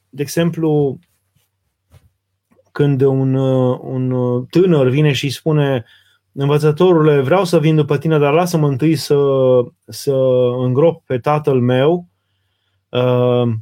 de 0.09 0.21
exemplu, 0.21 0.99
când 2.71 3.01
un, 3.01 3.33
un 3.33 4.45
tânăr 4.45 4.87
vine 4.87 5.11
și 5.11 5.25
îi 5.25 5.31
spune 5.31 5.85
învățătorule, 6.41 7.20
vreau 7.20 7.46
să 7.46 7.60
vin 7.60 7.75
după 7.75 7.98
tine, 7.98 8.17
dar 8.17 8.34
lasă-mă 8.34 8.67
întâi 8.67 8.96
să, 8.96 9.17
să 9.88 10.13
îngrop 10.58 11.06
pe 11.06 11.17
tatăl 11.17 11.60
meu, 11.60 12.08
Uh, 12.89 13.53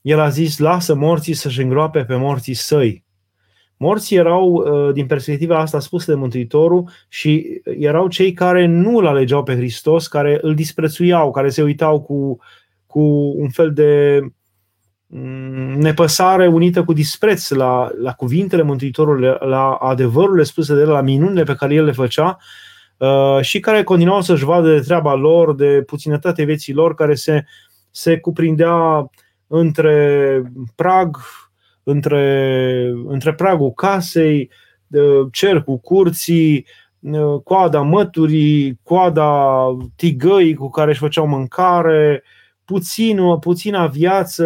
el 0.00 0.20
a 0.20 0.28
zis, 0.28 0.58
lasă 0.58 0.94
morții 0.94 1.34
să-și 1.34 1.60
îngroape 1.60 2.04
pe 2.04 2.16
morții 2.16 2.54
săi. 2.54 3.04
Morții 3.76 4.16
erau, 4.16 4.52
uh, 4.52 4.92
din 4.92 5.06
perspectiva 5.06 5.58
asta 5.58 5.80
spusă 5.80 6.10
de 6.10 6.18
Mântuitorul, 6.18 6.88
și 7.08 7.60
erau 7.64 8.08
cei 8.08 8.32
care 8.32 8.66
nu 8.66 8.96
îl 8.96 9.06
alegeau 9.06 9.42
pe 9.42 9.54
Hristos, 9.54 10.08
care 10.08 10.38
îl 10.40 10.54
disprețuiau, 10.54 11.30
care 11.30 11.48
se 11.48 11.62
uitau 11.62 12.00
cu, 12.00 12.38
cu 12.86 13.00
un 13.36 13.48
fel 13.48 13.72
de 13.72 14.20
mm, 14.22 14.34
nepăsare 15.76 16.46
unită 16.46 16.84
cu 16.84 16.92
dispreț 16.92 17.48
la, 17.48 17.90
la 18.00 18.12
cuvintele 18.12 18.62
Mântuitorului, 18.62 19.36
la 19.40 19.72
adevărurile 19.72 20.42
spuse 20.42 20.74
de 20.74 20.80
el, 20.80 20.88
la 20.88 21.00
minunile 21.00 21.42
pe 21.42 21.54
care 21.54 21.74
el 21.74 21.84
le 21.84 21.92
făcea 21.92 22.36
uh, 22.96 23.38
și 23.40 23.60
care 23.60 23.82
continuau 23.82 24.20
să-și 24.20 24.44
vadă 24.44 24.72
de 24.72 24.80
treaba 24.80 25.14
lor, 25.14 25.54
de 25.54 25.82
puținătate 25.86 26.44
vieții 26.44 26.74
lor, 26.74 26.94
care 26.94 27.14
se 27.14 27.34
uh, 27.34 27.72
se 27.92 28.18
cuprindea 28.18 29.10
între 29.46 30.42
prag, 30.74 31.16
între, 31.82 32.92
între 33.06 33.34
pragul 33.34 33.72
casei, 33.72 34.50
cercul 35.32 35.78
curții, 35.78 36.66
coada 37.44 37.80
măturii, 37.80 38.80
coada 38.82 39.64
tigăii 39.96 40.54
cu 40.54 40.70
care 40.70 40.90
își 40.90 40.98
făceau 40.98 41.26
mâncare, 41.26 42.22
puțin, 42.64 43.38
puțina 43.40 43.86
viață 43.86 44.44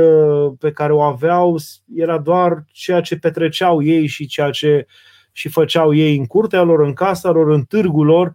pe 0.59 0.73
care 0.73 0.93
o 0.93 1.01
aveau 1.01 1.57
era 1.95 2.19
doar 2.19 2.65
ceea 2.73 3.01
ce 3.01 3.19
petreceau 3.19 3.83
ei 3.83 4.07
și 4.07 4.27
ceea 4.27 4.51
ce 4.51 4.87
și 5.33 5.49
făceau 5.49 5.95
ei 5.95 6.17
în 6.17 6.27
curtea 6.27 6.63
lor, 6.63 6.81
în 6.81 6.93
casa 6.93 7.31
lor, 7.31 7.51
în 7.51 7.63
târgul 7.63 8.07
lor 8.07 8.35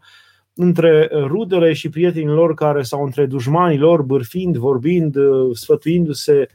între 0.53 1.09
rudele 1.11 1.73
și 1.73 1.89
prietenii 1.89 2.27
lor 2.27 2.53
care 2.53 2.81
sau 2.81 3.03
între 3.03 3.25
dușmanii 3.25 3.77
lor, 3.77 4.01
bârfind, 4.01 4.57
vorbind, 4.57 5.15
uh, 5.15 5.55
sfătuindu-se, 5.55 6.47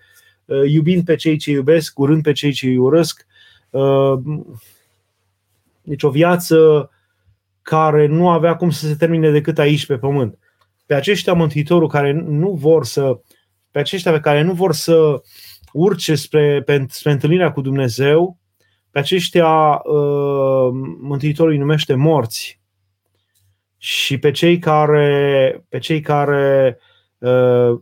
uh, 0.44 0.62
iubind 0.66 1.04
pe 1.04 1.14
cei 1.14 1.36
ce 1.36 1.50
iubesc, 1.50 1.98
urând 1.98 2.22
pe 2.22 2.32
cei 2.32 2.52
ce 2.52 2.66
îi 2.66 2.76
urăsc. 2.76 3.26
Uh, 3.70 4.18
deci 5.82 6.02
o 6.02 6.10
viață 6.10 6.90
care 7.62 8.06
nu 8.06 8.28
avea 8.28 8.56
cum 8.56 8.70
să 8.70 8.86
se 8.86 8.94
termine 8.94 9.30
decât 9.30 9.58
aici 9.58 9.86
pe 9.86 9.98
pământ. 9.98 10.38
Pe 10.86 10.94
aceștia 10.94 11.32
Mântuitorul 11.32 11.88
care 11.88 12.12
nu 12.12 12.52
vor 12.52 12.84
să 12.84 13.20
pe 13.76 13.82
aceștia 13.82 14.12
pe 14.12 14.20
care 14.20 14.42
nu 14.42 14.52
vor 14.52 14.72
să 14.72 15.22
urce 15.72 16.14
spre, 16.14 16.64
spre 16.88 17.10
întâlnirea 17.10 17.52
cu 17.52 17.60
Dumnezeu, 17.60 18.38
pe 18.90 18.98
aceștia 18.98 19.82
Mântuitorul 21.00 21.52
îi 21.52 21.58
numește 21.58 21.94
morți. 21.94 22.60
Și 23.76 24.18
pe 24.18 24.30
cei 24.30 24.58
care, 24.58 25.64
pe 25.68 25.78
cei 25.78 26.00
care 26.00 26.78
uh, 27.18 27.80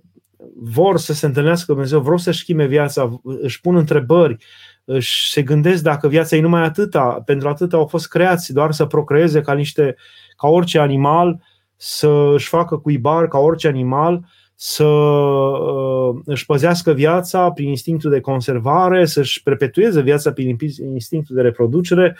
vor 0.55 0.99
să 0.99 1.13
se 1.13 1.27
întâlnească 1.27 1.65
cu 1.67 1.73
Dumnezeu, 1.73 2.01
vor 2.01 2.19
să-și 2.19 2.41
schimbe 2.41 2.67
viața, 2.67 3.21
își 3.23 3.61
pun 3.61 3.77
întrebări, 3.77 4.37
își 4.85 5.31
se 5.31 5.43
gândesc 5.43 5.83
dacă 5.83 6.09
viața 6.09 6.37
e 6.37 6.41
numai 6.41 6.63
atâta, 6.63 7.23
pentru 7.25 7.49
atâta 7.49 7.77
au 7.77 7.87
fost 7.87 8.09
creați, 8.09 8.53
doar 8.53 8.73
să 8.73 8.87
procreeze 8.87 9.41
ca 9.41 9.55
niște, 9.55 9.97
ca 10.37 10.49
orice 10.49 10.79
animal, 10.79 11.43
să 11.85 12.09
își 12.09 12.49
facă 12.49 12.79
cuibar 12.79 13.29
ca 13.29 13.39
orice 13.39 13.69
animal, 13.69 14.25
să 14.55 14.85
uh, 14.85 16.21
își 16.25 16.47
păzească 16.47 16.93
viața 16.93 17.51
prin 17.51 17.69
instinctul 17.69 18.11
de 18.11 18.21
conservare, 18.21 19.05
să-și 19.07 19.43
perpetueze 19.43 20.01
viața 20.01 20.33
prin 20.33 20.57
instinctul 20.79 21.37
de 21.37 21.43
reproducere 21.43 22.17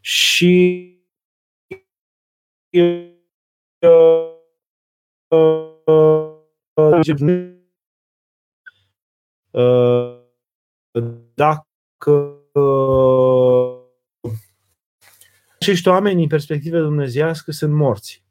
și 0.00 0.92
dacă 11.34 11.68
acești 15.54 15.88
oameni, 15.88 16.22
în 16.22 16.28
perspectivă 16.28 16.78
dumnezească, 16.78 17.50
sunt 17.50 17.72
morți. 17.72 18.27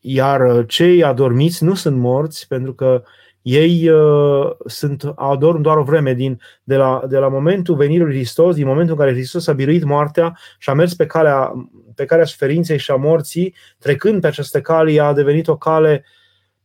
Iar 0.00 0.66
cei 0.66 1.04
adormiți 1.04 1.64
nu 1.64 1.74
sunt 1.74 1.96
morți 1.96 2.46
pentru 2.48 2.74
că 2.74 3.02
ei 3.42 3.88
uh, 3.88 4.50
sunt, 4.66 5.12
adorm 5.14 5.60
doar 5.60 5.76
o 5.76 5.82
vreme 5.82 6.14
din, 6.14 6.40
de, 6.62 6.76
la, 6.76 7.02
de 7.08 7.18
la 7.18 7.28
momentul 7.28 7.76
venirii 7.76 8.04
lui 8.04 8.14
Hristos, 8.14 8.54
din 8.54 8.66
momentul 8.66 8.94
în 8.94 9.00
care 9.00 9.12
Hristos 9.12 9.46
a 9.46 9.52
biruit 9.52 9.84
moartea 9.84 10.38
și 10.58 10.70
a 10.70 10.74
mers 10.74 10.94
pe 10.94 11.06
calea, 11.06 11.52
pe 11.94 12.04
calea 12.04 12.24
suferinței 12.24 12.78
și 12.78 12.90
a 12.90 12.94
morții, 12.94 13.54
trecând 13.78 14.20
pe 14.20 14.26
această 14.26 14.60
cale, 14.60 15.00
a 15.00 15.12
devenit 15.12 15.48
o 15.48 15.56
cale 15.56 16.04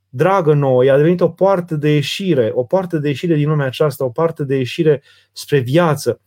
dragă 0.10 0.54
nouă, 0.54 0.92
a 0.92 0.98
devenit 0.98 1.22
o 1.22 1.30
poartă 1.30 1.76
de 1.76 1.94
ieșire, 1.94 2.52
o 2.54 2.64
poartă 2.64 2.98
de 2.98 3.08
ieșire 3.08 3.36
din 3.36 3.50
lumea 3.50 3.66
aceasta, 3.66 4.06
o 4.06 4.10
poartă 4.10 4.44
de 4.44 4.56
ieșire 4.56 5.04
spre 5.32 5.60
viață, 5.60 6.22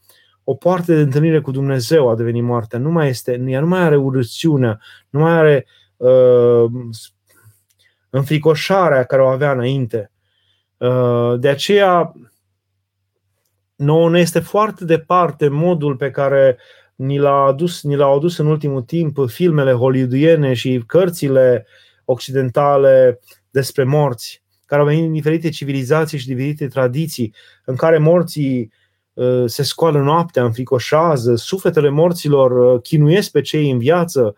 o 0.51 0.55
poartă 0.55 0.95
de 0.95 1.01
întâlnire 1.01 1.41
cu 1.41 1.51
Dumnezeu 1.51 2.09
a 2.09 2.17
devenit 2.17 2.43
moartea. 2.43 2.79
Nu 2.79 2.91
mai 2.91 3.09
este, 3.09 3.45
ea 3.47 3.61
nu 3.61 3.67
mai 3.67 3.81
are 3.81 3.97
urățiunea, 3.97 4.81
nu 5.11 5.21
mai 5.21 5.33
are 5.33 5.67
uh, 5.97 6.71
înfricoșarea 8.11 9.05
care 9.05 9.23
o 9.23 9.27
avea 9.27 9.53
înainte 9.53 10.11
Uh, 10.79 11.39
de 11.39 11.49
aceea, 11.49 12.15
nouă 13.77 14.11
ne 14.11 14.21
este 14.21 14.41
foarte 14.41 14.85
departe 14.85 15.49
modul 15.49 15.97
pe 15.97 16.11
care 16.11 16.59
ni 16.95 17.19
l-a 17.19 17.45
adus, 17.45 17.83
ni 17.83 17.97
l-au 17.97 18.17
adus 18.17 18.37
în 18.39 18.47
ultimul 18.47 18.83
timp 18.83 19.29
filmele 19.29 19.73
hollywoodiene 19.73 20.55
și 20.55 20.83
cărțile 20.87 21.67
occidentale 22.05 23.21
despre 23.51 23.85
morți, 23.85 24.43
care 24.67 24.81
au 24.81 24.87
venit 24.87 25.03
din 25.03 25.13
diferite 25.13 25.49
civilizații 25.49 26.19
și 26.19 26.27
diferite 26.27 26.69
tradiții, 26.69 27.35
în 27.65 27.77
care 27.77 27.99
morții 27.99 28.61
uh, 28.61 28.88
se 29.47 29.63
scoală 29.63 29.99
noaptea, 29.99 30.45
înfricoșează, 30.45 31.35
sufletele 31.35 31.89
morților 31.89 32.75
uh, 32.75 32.83
chinuiesc 32.83 33.31
pe 33.31 33.41
cei 33.41 33.71
în 33.71 33.79
viață, 33.79 34.35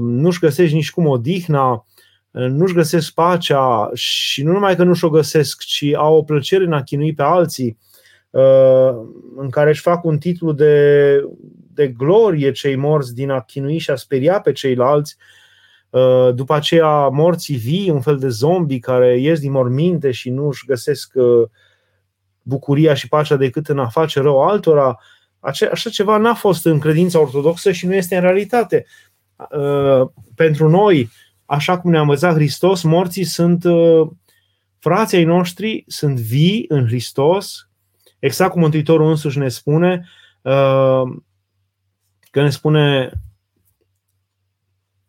nu-și 0.00 0.38
găsești 0.38 0.74
nici 0.74 0.90
cum 0.90 1.06
odihna, 1.06 1.84
nu-și 2.30 2.74
găsesc 2.74 3.12
pacea 3.12 3.90
și 3.94 4.42
nu 4.42 4.52
numai 4.52 4.76
că 4.76 4.84
nu 4.84 4.94
și-o 4.94 5.08
găsesc, 5.08 5.62
ci 5.62 5.84
au 5.96 6.16
o 6.16 6.22
plăcere 6.22 6.64
în 6.64 6.72
a 6.72 6.82
chinui 6.82 7.14
pe 7.14 7.22
alții, 7.22 7.78
uh, 8.30 8.90
în 9.36 9.50
care 9.50 9.70
își 9.70 9.80
fac 9.80 10.04
un 10.04 10.18
titlu 10.18 10.52
de, 10.52 11.14
de 11.74 11.88
glorie 11.88 12.52
cei 12.52 12.76
morți 12.76 13.14
din 13.14 13.30
a 13.30 13.40
chinui 13.40 13.78
și 13.78 13.90
a 13.90 13.94
speria 13.94 14.40
pe 14.40 14.52
ceilalți. 14.52 15.16
Uh, 15.90 16.28
după 16.34 16.54
aceea 16.54 17.08
morții 17.08 17.56
vii, 17.56 17.90
un 17.90 18.00
fel 18.00 18.18
de 18.18 18.28
zombi 18.28 18.78
care 18.78 19.20
ies 19.20 19.40
din 19.40 19.50
morminte 19.50 20.10
și 20.10 20.30
nu 20.30 20.46
își 20.46 20.66
găsesc 20.66 21.12
uh, 21.14 21.48
bucuria 22.48 22.94
și 22.94 23.08
pacea 23.08 23.36
decât 23.36 23.68
în 23.68 23.78
a 23.78 23.88
face 23.88 24.20
rău 24.20 24.42
altora. 24.42 24.98
Așa 25.40 25.90
ceva 25.90 26.16
n-a 26.16 26.34
fost 26.34 26.66
în 26.66 26.78
credința 26.78 27.20
ortodoxă 27.20 27.72
și 27.72 27.86
nu 27.86 27.94
este 27.94 28.14
în 28.14 28.20
realitate. 28.20 28.86
Pentru 30.34 30.68
noi, 30.68 31.10
așa 31.44 31.78
cum 31.78 31.90
ne-a 31.90 32.00
învățat 32.00 32.34
Hristos, 32.34 32.82
morții 32.82 33.24
sunt 33.24 33.64
uh, 33.64 34.08
frații 34.78 35.24
noștri, 35.24 35.84
sunt 35.86 36.18
vii 36.18 36.64
în 36.68 36.86
Hristos, 36.86 37.68
exact 38.18 38.52
cum 38.52 38.60
Mântuitorul 38.60 39.08
însuși 39.08 39.38
ne 39.38 39.48
spune, 39.48 40.08
uh, 40.42 41.02
că 42.30 42.42
ne 42.42 42.50
spune, 42.50 43.10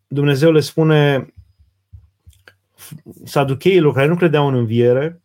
Dumnezeu 0.06 0.52
le 0.52 0.60
spune 0.60 1.32
saducheilor 3.24 3.94
care 3.94 4.06
nu 4.06 4.16
credeau 4.16 4.46
în 4.46 4.54
înviere, 4.54 5.22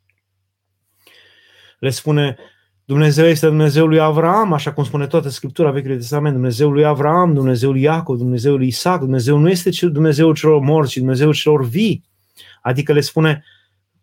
le 1.85 1.91
spune, 1.91 2.37
Dumnezeu 2.85 3.25
este 3.25 3.47
Dumnezeul 3.47 3.89
lui 3.89 3.99
Avram, 3.99 4.53
așa 4.53 4.73
cum 4.73 4.83
spune 4.83 5.07
toată 5.07 5.29
Scriptura 5.29 5.71
Vechiului 5.71 5.97
Testament, 5.97 6.33
Dumnezeul 6.33 6.73
lui 6.73 6.85
Avram, 6.85 7.33
Dumnezeul 7.33 7.71
lui 7.71 7.81
Iacov, 7.81 8.17
Dumnezeul 8.17 8.57
lui 8.57 8.67
Isaac, 8.67 8.99
Dumnezeu 8.99 9.37
nu 9.37 9.49
este 9.49 9.69
Dumnezeul 9.87 10.33
celor 10.33 10.59
morți, 10.59 10.91
ci 10.91 10.97
Dumnezeul 10.97 11.33
celor 11.33 11.65
vii. 11.65 12.03
Adică 12.61 12.93
le 12.93 12.99
spune, 12.99 13.43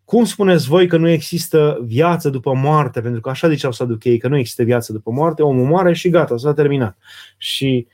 cum 0.05 0.25
spuneți 0.25 0.67
voi 0.67 0.87
că 0.87 0.97
nu 0.97 1.09
există 1.09 1.79
viață 1.85 2.29
după 2.29 2.53
moarte? 2.53 3.01
Pentru 3.01 3.21
că 3.21 3.29
așa 3.29 3.49
ziceau 3.49 3.71
saduchei, 3.71 4.17
că 4.17 4.27
nu 4.27 4.37
există 4.37 4.63
viață 4.63 4.91
după 4.91 5.11
moarte, 5.11 5.41
omul 5.41 5.65
moare 5.65 5.93
și 5.93 6.09
gata, 6.09 6.37
s-a 6.37 6.53
terminat. 6.53 6.97
Și 7.37 7.87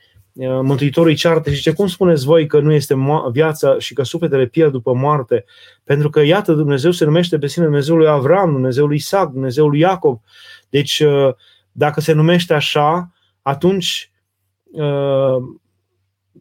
Mântuitorul 0.62 1.10
îi 1.10 1.16
ceartă 1.16 1.50
și 1.50 1.56
zice, 1.56 1.72
cum 1.72 1.86
spuneți 1.86 2.24
voi 2.24 2.46
că 2.46 2.60
nu 2.60 2.72
este 2.72 2.94
viața 3.32 3.78
și 3.78 3.94
că 3.94 4.02
sufletele 4.02 4.46
pierd 4.46 4.72
după 4.72 4.94
moarte? 4.94 5.44
Pentru 5.84 6.10
că, 6.10 6.20
iată, 6.20 6.52
Dumnezeu 6.52 6.90
se 6.90 7.04
numește 7.04 7.38
pe 7.38 7.46
sine 7.46 7.64
Dumnezeul 7.64 7.98
lui 7.98 8.08
Avram, 8.08 8.52
Dumnezeul 8.52 8.86
lui 8.86 8.96
Isaac, 8.96 9.30
Dumnezeul 9.30 9.70
lui 9.70 9.78
Iacov. 9.78 10.20
Deci, 10.68 11.00
uh, 11.00 11.34
dacă 11.72 12.00
se 12.00 12.12
numește 12.12 12.54
așa, 12.54 13.12
atunci 13.42 14.12
uh, 14.70 15.36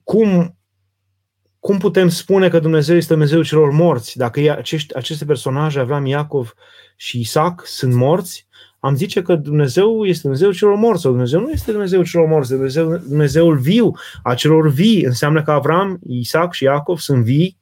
cum, 0.04 0.58
cum 1.60 1.78
putem 1.78 2.10
spune 2.10 2.50
că 2.50 2.60
Dumnezeu 2.60 2.96
este 2.96 3.14
Dumnezeul 3.14 3.44
celor 3.44 3.72
morți? 3.72 4.18
Dacă 4.18 4.56
acești, 4.58 4.96
aceste 4.96 5.26
personaje, 5.26 5.80
Avram, 5.80 6.06
Iacov 6.06 6.54
și 6.96 7.20
Isaac, 7.20 7.66
sunt 7.66 7.94
morți, 7.94 8.48
am 8.80 8.96
zice 8.96 9.22
că 9.22 9.36
Dumnezeu 9.36 10.06
este 10.06 10.22
Dumnezeul 10.22 10.54
celor 10.54 10.76
morți 10.76 11.02
sau 11.02 11.12
Dumnezeu 11.12 11.40
nu 11.40 11.50
este 11.50 11.72
Dumnezeul 11.72 12.06
celor 12.06 12.28
morți, 12.28 12.50
Dumnezeu, 12.50 12.98
Dumnezeul 12.98 13.58
viu, 13.58 13.92
a 14.24 14.34
celor 14.34 14.70
vii. 14.70 15.04
Înseamnă 15.04 15.44
că 15.44 15.52
Avram, 15.52 16.00
Isaac 16.08 16.54
și 16.54 16.64
Iacov 16.64 16.98
sunt 16.98 17.24
vii, 17.24 17.58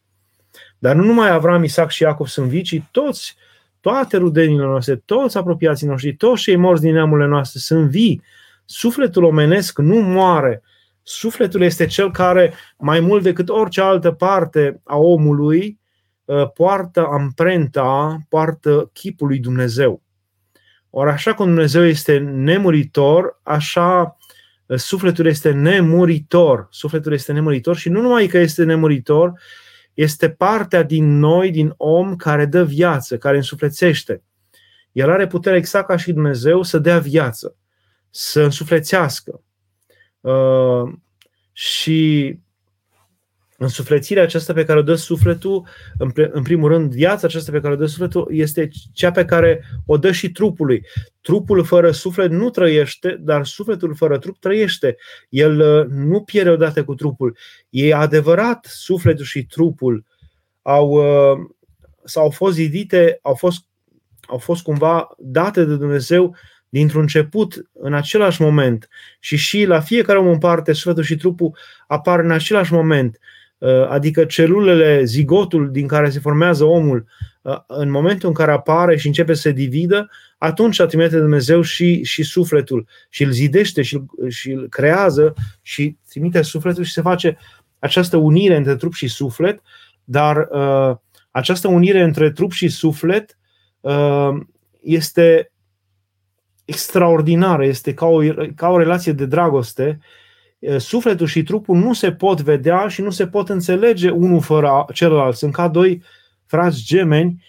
dar 0.79 0.95
nu 0.95 1.03
numai 1.03 1.29
Avram, 1.29 1.63
Isaac 1.63 1.89
și 1.89 2.03
Iacov 2.03 2.27
sunt 2.27 2.47
vii, 2.47 2.61
ci 2.61 2.83
toți 2.91 3.35
toate 3.79 4.17
rudenile 4.17 4.63
noastre, 4.63 4.95
toți 4.95 5.37
apropiații 5.37 5.87
noștri, 5.87 6.15
toți 6.15 6.41
cei 6.41 6.55
morți 6.55 6.81
din 6.81 6.93
neamurile 6.93 7.27
noastre 7.27 7.59
sunt 7.59 7.89
vii. 7.89 8.21
Sufletul 8.65 9.23
omenesc 9.23 9.79
nu 9.79 9.95
moare. 9.95 10.61
Sufletul 11.03 11.61
este 11.61 11.85
cel 11.85 12.11
care, 12.11 12.53
mai 12.77 12.99
mult 12.99 13.23
decât 13.23 13.49
orice 13.49 13.81
altă 13.81 14.11
parte 14.11 14.81
a 14.83 14.97
omului, 14.97 15.79
uh, 16.25 16.51
poartă 16.51 17.07
amprenta, 17.11 18.17
poartă 18.29 18.89
chipul 18.93 19.27
lui 19.27 19.39
Dumnezeu. 19.39 20.01
Ori 20.99 21.09
așa 21.09 21.33
cum 21.33 21.45
Dumnezeu 21.45 21.85
este 21.85 22.17
nemuritor, 22.17 23.39
așa 23.43 24.17
uh, 24.65 24.77
sufletul 24.77 25.25
este 25.25 25.51
nemuritor. 25.51 26.67
Sufletul 26.69 27.13
este 27.13 27.33
nemuritor 27.33 27.75
și 27.75 27.89
nu 27.89 28.01
numai 28.01 28.27
că 28.27 28.37
este 28.37 28.63
nemuritor, 28.63 29.39
este 29.93 30.29
partea 30.29 30.83
din 30.83 31.17
noi, 31.19 31.51
din 31.51 31.73
om, 31.77 32.15
care 32.15 32.45
dă 32.45 32.63
viață, 32.63 33.17
care 33.17 33.35
însuflețește. 33.35 34.23
El 34.91 35.09
are 35.09 35.27
puterea 35.27 35.57
exact 35.57 35.87
ca 35.87 35.97
și 35.97 36.13
Dumnezeu 36.13 36.63
să 36.63 36.77
dea 36.79 36.99
viață, 36.99 37.55
să 38.09 38.41
însuflețească. 38.41 39.41
Uh, 40.19 40.93
și 41.51 42.39
Însuflețirea 43.59 44.23
aceasta 44.23 44.53
pe 44.53 44.65
care 44.65 44.79
o 44.79 44.81
dă 44.81 44.95
sufletul, 44.95 45.67
în 46.31 46.43
primul 46.43 46.69
rând, 46.69 46.91
viața 46.91 47.27
aceasta 47.27 47.51
pe 47.51 47.59
care 47.59 47.73
o 47.73 47.77
dă 47.77 47.85
sufletul, 47.85 48.27
este 48.31 48.69
cea 48.93 49.11
pe 49.11 49.25
care 49.25 49.63
o 49.85 49.97
dă 49.97 50.11
și 50.11 50.31
trupului. 50.31 50.85
Trupul 51.21 51.63
fără 51.63 51.91
suflet 51.91 52.31
nu 52.31 52.49
trăiește, 52.49 53.17
dar 53.19 53.45
sufletul 53.45 53.95
fără 53.95 54.17
trup 54.17 54.39
trăiește. 54.39 54.97
El 55.29 55.59
uh, 55.59 55.87
nu 55.89 56.21
pierde 56.21 56.49
odată 56.49 56.83
cu 56.83 56.95
trupul. 56.95 57.37
E 57.69 57.93
adevărat, 57.93 58.65
sufletul 58.69 59.25
și 59.25 59.43
trupul 59.43 60.05
au, 60.61 60.89
uh, 60.89 61.37
sau 62.03 62.23
au 62.23 62.29
fost 62.29 62.55
zidite, 62.55 63.19
au 63.21 63.35
fost, 63.35 63.65
au 64.27 64.37
fost 64.37 64.63
cumva 64.63 65.15
date 65.17 65.63
de 65.63 65.75
Dumnezeu 65.75 66.35
dintr-un 66.69 67.01
început, 67.01 67.69
în 67.73 67.93
același 67.93 68.41
moment. 68.41 68.89
Și 69.19 69.35
și 69.35 69.65
la 69.65 69.79
fiecare 69.79 70.19
om 70.19 70.27
în 70.27 70.37
parte, 70.37 70.73
sufletul 70.73 71.03
și 71.03 71.15
trupul 71.15 71.57
apar 71.87 72.19
în 72.19 72.31
același 72.31 72.73
moment. 72.73 73.19
Uh, 73.57 73.87
adică 73.89 74.25
celulele, 74.25 75.03
zigotul 75.03 75.71
din 75.71 75.87
care 75.87 76.09
se 76.09 76.19
formează 76.19 76.63
omul, 76.63 77.05
uh, 77.41 77.57
în 77.67 77.89
momentul 77.89 78.27
în 78.27 78.33
care 78.33 78.51
apare 78.51 78.97
și 78.97 79.07
începe 79.07 79.33
să 79.33 79.41
se 79.41 79.51
dividă, 79.51 80.09
atunci 80.37 80.81
trimite 80.81 81.19
Dumnezeu 81.19 81.61
și, 81.61 82.03
și 82.03 82.23
sufletul 82.23 82.87
și 83.09 83.23
îl 83.23 83.31
zidește 83.31 83.81
și, 83.81 84.01
și 84.27 84.51
îl 84.51 84.67
creează 84.69 85.33
și 85.61 85.97
trimite 86.09 86.41
sufletul 86.41 86.83
și 86.83 86.91
se 86.91 87.01
face 87.01 87.37
această 87.79 88.17
unire 88.17 88.55
între 88.55 88.75
trup 88.75 88.93
și 88.93 89.07
suflet, 89.07 89.61
dar 90.03 90.47
uh, 90.51 90.95
această 91.31 91.67
unire 91.67 92.01
între 92.01 92.31
trup 92.31 92.51
și 92.51 92.67
suflet 92.67 93.37
uh, 93.79 94.29
este 94.81 95.51
extraordinară, 96.65 97.65
este 97.65 97.93
ca 97.93 98.05
o, 98.05 98.21
ca 98.55 98.69
o 98.69 98.77
relație 98.77 99.11
de 99.11 99.25
dragoste 99.25 99.99
sufletul 100.77 101.27
și 101.27 101.43
trupul 101.43 101.77
nu 101.77 101.93
se 101.93 102.11
pot 102.11 102.41
vedea 102.41 102.87
și 102.87 103.01
nu 103.01 103.09
se 103.09 103.27
pot 103.27 103.49
înțelege 103.49 104.09
unul 104.09 104.41
fără 104.41 104.85
celălalt. 104.93 105.35
Sunt 105.35 105.53
ca 105.53 105.67
doi 105.67 106.03
frați 106.45 106.83
gemeni, 106.85 107.43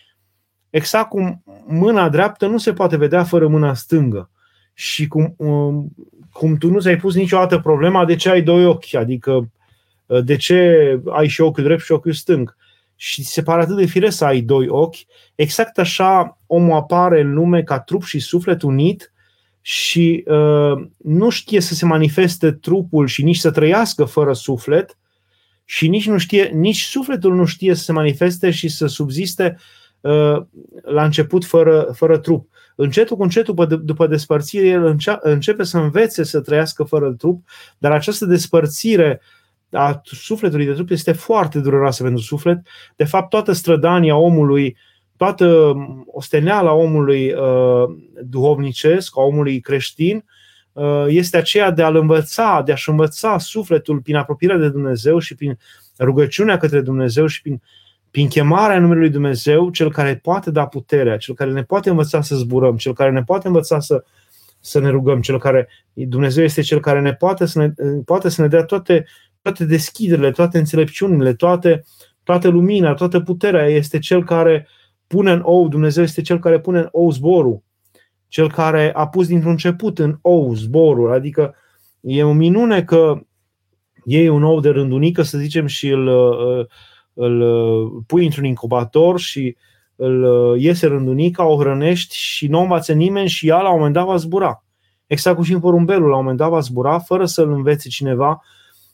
exact 0.70 1.08
cum 1.08 1.42
mâna 1.66 2.08
dreaptă 2.08 2.46
nu 2.46 2.58
se 2.58 2.72
poate 2.72 2.96
vedea 2.96 3.24
fără 3.24 3.48
mâna 3.48 3.74
stângă. 3.74 4.30
Și 4.74 5.06
cum, 5.06 5.34
um, 5.36 5.88
cum 6.32 6.56
tu 6.56 6.70
nu 6.70 6.80
ți-ai 6.80 6.96
pus 6.96 7.14
niciodată 7.14 7.58
problema 7.58 8.04
de 8.04 8.14
ce 8.14 8.30
ai 8.30 8.42
doi 8.42 8.66
ochi, 8.66 8.94
adică 8.94 9.50
de 10.24 10.36
ce 10.36 11.00
ai 11.10 11.28
și 11.28 11.40
ochiul 11.40 11.64
drept 11.64 11.82
și 11.82 11.92
ochiul 11.92 12.12
stâng. 12.12 12.56
Și 12.96 13.24
se 13.24 13.42
pare 13.42 13.62
atât 13.62 13.76
de 13.76 13.86
fire 13.86 14.10
să 14.10 14.24
ai 14.24 14.40
doi 14.40 14.68
ochi, 14.68 14.96
exact 15.34 15.78
așa 15.78 16.38
omul 16.46 16.76
apare 16.76 17.20
în 17.20 17.34
lume 17.34 17.62
ca 17.62 17.80
trup 17.80 18.02
și 18.02 18.18
suflet 18.18 18.62
unit, 18.62 19.12
și 19.68 20.24
uh, 20.26 20.86
nu 20.96 21.30
știe 21.30 21.60
să 21.60 21.74
se 21.74 21.86
manifeste 21.86 22.52
trupul 22.52 23.06
și 23.06 23.22
nici 23.22 23.36
să 23.36 23.50
trăiască 23.50 24.04
fără 24.04 24.32
suflet, 24.32 24.98
și 25.64 25.88
nici, 25.88 26.06
nu 26.06 26.18
știe, 26.18 26.44
nici 26.44 26.82
sufletul 26.82 27.34
nu 27.34 27.44
știe 27.44 27.74
să 27.74 27.82
se 27.82 27.92
manifeste 27.92 28.50
și 28.50 28.68
să 28.68 28.86
subziste 28.86 29.58
uh, 30.00 30.36
la 30.82 31.04
început 31.04 31.44
fără, 31.44 31.92
fără 31.94 32.18
trup. 32.18 32.48
Încetul 32.74 33.16
cu 33.16 33.22
încetul, 33.22 33.54
după, 33.54 33.76
după 33.76 34.06
despărțire, 34.06 34.66
el 34.66 34.96
începe 35.20 35.62
să 35.62 35.78
învețe 35.78 36.24
să 36.24 36.40
trăiască 36.40 36.82
fără 36.82 37.12
trup, 37.12 37.48
dar 37.78 37.92
această 37.92 38.26
despărțire 38.26 39.20
a 39.70 40.00
sufletului 40.02 40.66
de 40.66 40.72
trup 40.72 40.90
este 40.90 41.12
foarte 41.12 41.60
dureroasă 41.60 42.02
pentru 42.02 42.22
suflet. 42.22 42.60
De 42.96 43.04
fapt, 43.04 43.28
toată 43.28 43.52
strădania 43.52 44.16
omului, 44.16 44.76
toată 45.18 45.74
osteneala 46.06 46.72
omului 46.72 47.32
uh, 47.32 47.96
duhovnicesc, 48.22 49.18
a 49.18 49.20
omului 49.20 49.60
creștin, 49.60 50.24
uh, 50.72 51.04
este 51.06 51.36
aceea 51.36 51.70
de 51.70 51.82
a-l 51.82 51.96
învăța, 51.96 52.62
de 52.64 52.72
a-și 52.72 52.90
învăța 52.90 53.38
sufletul 53.38 54.00
prin 54.00 54.16
apropierea 54.16 54.56
de 54.56 54.68
Dumnezeu 54.68 55.18
și 55.18 55.34
prin 55.34 55.58
rugăciunea 55.98 56.56
către 56.56 56.80
Dumnezeu 56.80 57.26
și 57.26 57.42
prin 57.42 57.60
prin 58.10 58.28
chemarea 58.28 58.78
numelui 58.78 59.02
lui 59.02 59.12
Dumnezeu, 59.12 59.70
cel 59.70 59.92
care 59.92 60.16
poate 60.22 60.50
da 60.50 60.66
puterea, 60.66 61.16
cel 61.16 61.34
care 61.34 61.50
ne 61.50 61.62
poate 61.62 61.90
învăța 61.90 62.20
să 62.20 62.36
zburăm, 62.36 62.76
cel 62.76 62.94
care 62.94 63.10
ne 63.10 63.22
poate 63.22 63.46
învăța 63.46 63.80
să, 63.80 64.04
să 64.60 64.80
ne 64.80 64.88
rugăm, 64.88 65.20
cel 65.20 65.38
care 65.38 65.68
Dumnezeu 65.92 66.44
este 66.44 66.60
cel 66.60 66.80
care 66.80 67.00
ne 67.00 67.14
poate 67.14 67.46
să 67.46 67.58
ne, 67.58 67.72
poate 68.04 68.28
să 68.28 68.42
ne 68.42 68.48
dea 68.48 68.64
toate, 68.64 69.06
toate 69.42 69.64
deschiderile, 69.64 70.30
toate 70.30 70.58
înțelepciunile, 70.58 71.34
toate, 71.34 71.84
toată 72.22 72.48
lumina, 72.48 72.94
toată 72.94 73.20
puterea. 73.20 73.66
Este 73.66 73.98
cel 73.98 74.24
care 74.24 74.68
pune 75.08 75.32
în 75.32 75.40
ou, 75.44 75.68
Dumnezeu 75.68 76.02
este 76.02 76.22
cel 76.22 76.38
care 76.38 76.60
pune 76.60 76.78
în 76.78 76.88
ou 76.90 77.10
zborul, 77.10 77.62
cel 78.28 78.50
care 78.50 78.92
a 78.94 79.08
pus 79.08 79.26
dintr-un 79.26 79.50
început 79.50 79.98
în 79.98 80.18
ou 80.22 80.54
zborul. 80.54 81.12
Adică 81.12 81.54
e 82.00 82.22
o 82.22 82.32
minune 82.32 82.84
că 82.84 83.20
iei 84.04 84.28
un 84.28 84.42
ou 84.42 84.60
de 84.60 84.68
rândunică, 84.68 85.22
să 85.22 85.38
zicem, 85.38 85.66
și 85.66 85.88
îl 85.88 86.06
uh, 86.06 86.66
îl 87.18 87.40
uh, 87.40 88.02
pui 88.06 88.24
într-un 88.24 88.44
incubator 88.44 89.20
și 89.20 89.56
îl 89.96 90.22
uh, 90.22 90.60
iese 90.60 90.86
rândunica, 90.86 91.44
o 91.44 91.58
hrănești 91.58 92.16
și 92.16 92.46
nu 92.46 92.58
o 92.58 92.62
învață 92.62 92.92
nimeni 92.92 93.28
și 93.28 93.48
ea 93.48 93.60
la 93.60 93.68
un 93.68 93.76
moment 93.76 93.94
dat 93.94 94.06
va 94.06 94.16
zbura. 94.16 94.64
Exact 95.06 95.36
cum 95.36 95.44
și 95.44 95.52
în 95.52 95.60
porumbelul, 95.60 96.08
la 96.08 96.16
un 96.16 96.20
moment 96.20 96.38
dat 96.38 96.50
va 96.50 96.60
zbura 96.60 96.98
fără 96.98 97.24
să-l 97.24 97.52
învețe 97.52 97.88
cineva, 97.88 98.42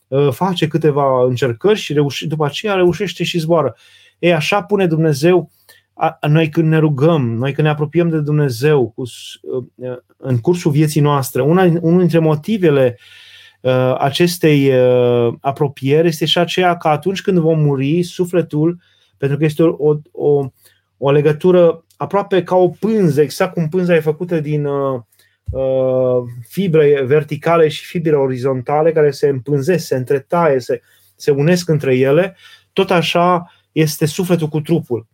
uh, 0.09 0.29
face 0.31 0.67
câteva 0.67 1.25
încercări 1.25 1.79
și 1.79 1.93
reuși, 1.93 2.27
după 2.27 2.45
aceea 2.45 2.75
reușește 2.75 3.25
și 3.25 3.39
zboară. 3.39 3.77
Ei, 4.19 4.33
așa 4.33 4.63
pune 4.63 4.87
Dumnezeu 4.87 5.51
noi 6.29 6.49
când 6.49 6.69
ne 6.69 6.79
rugăm, 6.79 7.35
noi 7.35 7.53
când 7.53 7.67
ne 7.67 7.73
apropiem 7.73 8.09
de 8.09 8.21
Dumnezeu 8.21 8.91
cu, 8.91 9.03
în 10.17 10.39
cursul 10.39 10.71
vieții 10.71 11.01
noastre, 11.01 11.43
una, 11.43 11.63
unul 11.81 11.99
dintre 11.99 12.19
motivele 12.19 12.97
uh, 12.99 13.05
Uh, 13.65 13.95
acestei 13.99 14.73
uh, 14.79 15.35
apropieri 15.41 16.09
este 16.09 16.25
și 16.25 16.39
aceea 16.39 16.77
că 16.77 16.89
atunci 16.89 17.23
când 17.23 17.39
vom 17.39 17.61
muri, 17.61 18.03
sufletul, 18.03 18.79
pentru 19.17 19.39
că 19.39 19.45
este 19.45 19.63
o, 19.63 19.97
o, 20.13 20.49
o 20.97 21.11
legătură 21.11 21.85
aproape 21.97 22.43
ca 22.43 22.57
o 22.57 22.69
pânză, 22.69 23.23
exact 23.23 23.53
cum 23.53 23.69
pânza 23.69 23.95
e 23.95 24.01
făcută 24.01 24.41
din 24.41 24.65
uh, 24.65 25.01
uh, 25.51 26.23
fibre 26.49 27.03
verticale 27.03 27.69
și 27.69 27.85
fibre 27.85 28.17
orizontale 28.17 28.93
care 28.93 29.11
se 29.11 29.29
împânzesc, 29.29 29.87
se 29.87 29.97
întretaie, 29.97 30.59
se, 30.59 30.81
se 31.17 31.31
unesc 31.31 31.69
între 31.69 31.97
ele, 31.97 32.37
tot 32.73 32.91
așa 32.91 33.53
este 33.73 34.07
sufletul 34.07 34.49
cu 34.49 34.61
trupul. 34.61 35.07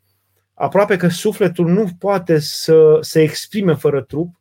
Aproape 0.61 0.97
că 0.97 1.09
sufletul 1.09 1.69
nu 1.69 1.89
poate 1.99 2.39
să 2.39 2.99
se 3.01 3.23
exprime 3.23 3.75
fără 3.75 4.01
trup, 4.01 4.41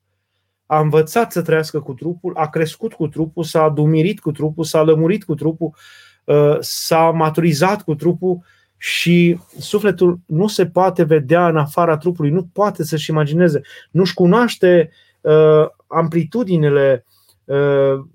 a 0.66 0.80
învățat 0.80 1.32
să 1.32 1.42
trăiască 1.42 1.80
cu 1.80 1.94
trupul, 1.94 2.36
a 2.36 2.50
crescut 2.50 2.94
cu 2.94 3.08
trupul, 3.08 3.44
s-a 3.44 3.64
adumirit 3.64 4.20
cu 4.20 4.32
trupul, 4.32 4.64
s-a 4.64 4.82
lămurit 4.82 5.24
cu 5.24 5.36
trupul, 5.36 5.76
uh, 6.24 6.58
s-a 6.60 7.10
maturizat 7.10 7.82
cu 7.82 7.96
trupul 7.96 8.44
și 8.78 9.40
sufletul 9.60 10.20
nu 10.26 10.48
se 10.48 10.66
poate 10.66 11.04
vedea 11.04 11.48
în 11.48 11.58
afara 11.58 11.98
trupului, 11.98 12.32
nu 12.32 12.50
poate 12.54 12.84
să-și 12.84 13.10
imagineze, 13.10 13.62
nu-și 13.92 14.14
cunoaște 14.14 14.92
uh, 15.22 15.68
amplitudinile, 15.88 17.06
uh, 17.46 18.06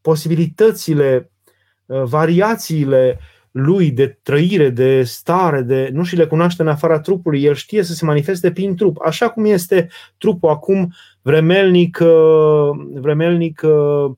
posibilitățile, 0.00 1.30
variațiile 1.86 3.18
lui 3.56 3.90
de 3.90 4.18
trăire, 4.22 4.68
de 4.70 5.02
stare, 5.02 5.62
de 5.62 5.88
nu 5.92 6.04
și 6.04 6.16
le 6.16 6.26
cunoaște 6.26 6.62
în 6.62 6.68
afara 6.68 7.00
trupului, 7.00 7.42
el 7.42 7.54
știe 7.54 7.82
să 7.82 7.92
se 7.92 8.04
manifeste 8.04 8.52
prin 8.52 8.76
trup, 8.76 8.96
așa 9.04 9.28
cum 9.28 9.44
este 9.44 9.88
trupul 10.18 10.48
acum 10.48 10.92
vremelnic, 11.22 11.98
uh, 12.00 12.70
vremelnic 12.94 13.62
uh, 13.64 14.12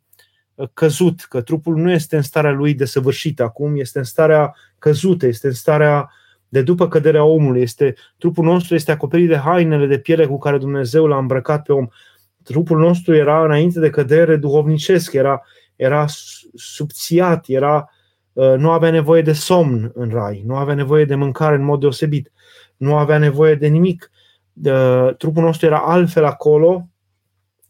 căzut, 0.74 1.20
că 1.20 1.40
trupul 1.40 1.76
nu 1.76 1.90
este 1.90 2.16
în 2.16 2.22
starea 2.22 2.50
lui 2.50 2.74
desăvârșită 2.74 3.42
acum, 3.42 3.76
este 3.76 3.98
în 3.98 4.04
starea 4.04 4.54
căzută, 4.78 5.26
este 5.26 5.46
în 5.46 5.52
starea 5.52 6.10
de 6.48 6.62
după 6.62 6.88
căderea 6.88 7.24
omului. 7.24 7.62
Este, 7.62 7.94
trupul 8.16 8.44
nostru 8.44 8.74
este 8.74 8.92
acoperit 8.92 9.28
de 9.28 9.36
hainele 9.36 9.86
de 9.86 9.98
piele 9.98 10.26
cu 10.26 10.38
care 10.38 10.58
Dumnezeu 10.58 11.06
l-a 11.06 11.18
îmbrăcat 11.18 11.62
pe 11.62 11.72
om. 11.72 11.86
Trupul 12.42 12.78
nostru 12.78 13.14
era 13.14 13.44
înainte 13.44 13.80
de 13.80 13.90
cădere 13.90 14.36
duhovnicesc, 14.36 15.12
era, 15.12 15.42
era 15.76 16.04
subțiat, 16.54 17.44
era 17.48 17.76
Uh, 17.76 17.97
nu 18.38 18.70
avea 18.70 18.90
nevoie 18.90 19.22
de 19.22 19.32
somn 19.32 19.90
în 19.94 20.10
rai, 20.10 20.42
nu 20.46 20.54
avea 20.54 20.74
nevoie 20.74 21.04
de 21.04 21.14
mâncare 21.14 21.54
în 21.54 21.62
mod 21.62 21.80
deosebit, 21.80 22.32
nu 22.76 22.96
avea 22.96 23.18
nevoie 23.18 23.54
de 23.54 23.66
nimic. 23.66 24.10
Uh, 24.64 25.14
trupul 25.16 25.42
nostru 25.42 25.66
era 25.66 25.78
altfel 25.78 26.24
acolo, 26.24 26.88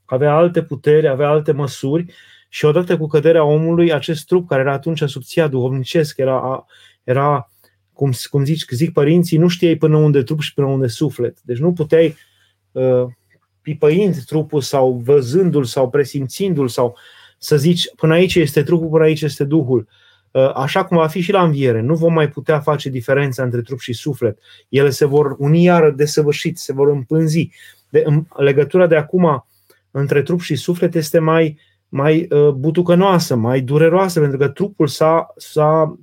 avea 0.04 0.34
alte 0.34 0.62
puteri, 0.62 1.08
avea 1.08 1.28
alte 1.28 1.52
măsuri 1.52 2.12
și 2.48 2.64
odată 2.64 2.96
cu 2.96 3.06
căderea 3.06 3.44
omului, 3.44 3.92
acest 3.92 4.26
trup 4.26 4.48
care 4.48 4.60
era 4.60 4.72
atunci 4.72 5.02
subția 5.02 5.48
duhovnicesc, 5.48 6.18
era, 6.18 6.66
era 7.04 7.50
cum, 7.92 8.10
cum 8.30 8.44
zici, 8.44 8.64
zic 8.70 8.92
părinții, 8.92 9.38
nu 9.38 9.48
știai 9.48 9.76
până 9.76 9.96
unde 9.96 10.22
trup 10.22 10.40
și 10.40 10.54
până 10.54 10.66
unde 10.66 10.86
suflet. 10.86 11.40
Deci 11.42 11.58
nu 11.58 11.72
puteai, 11.72 12.16
uh, 12.72 13.04
pipăind 13.62 14.24
trupul 14.24 14.60
sau 14.60 15.00
văzându-l 15.04 15.64
sau 15.64 15.90
presimțindu-l 15.90 16.68
sau 16.68 16.96
să 17.38 17.56
zici 17.56 17.94
până 17.96 18.12
aici 18.14 18.34
este 18.34 18.62
trupul, 18.62 18.88
până 18.88 19.04
aici 19.04 19.22
este 19.22 19.44
Duhul. 19.44 19.78
Uh, 19.78 19.86
Uh, 19.86 20.07
așa 20.54 20.84
cum 20.84 20.96
va 20.96 21.06
fi 21.06 21.20
și 21.20 21.32
la 21.32 21.42
înviere. 21.42 21.80
Nu 21.80 21.94
vom 21.94 22.12
mai 22.12 22.28
putea 22.28 22.60
face 22.60 22.88
diferența 22.88 23.42
între 23.42 23.60
trup 23.60 23.78
și 23.78 23.92
suflet. 23.92 24.38
Ele 24.68 24.90
se 24.90 25.04
vor 25.04 25.36
uni 25.38 25.62
iară 25.62 25.90
desăvârșit, 25.90 26.58
se 26.58 26.72
vor 26.72 26.88
împânzi. 26.88 27.50
De, 27.88 28.04
legătura 28.36 28.86
de 28.86 28.96
acum 28.96 29.46
între 29.90 30.22
trup 30.22 30.40
și 30.40 30.56
suflet 30.56 30.94
este 30.94 31.18
mai, 31.18 31.58
mai 31.88 32.26
uh, 32.30 32.48
butucănoasă, 32.48 33.34
mai 33.34 33.60
dureroasă, 33.60 34.20
pentru 34.20 34.38
că 34.38 34.48
trupul 34.48 34.86
s-a, 34.86 35.32
s-a 35.36 35.98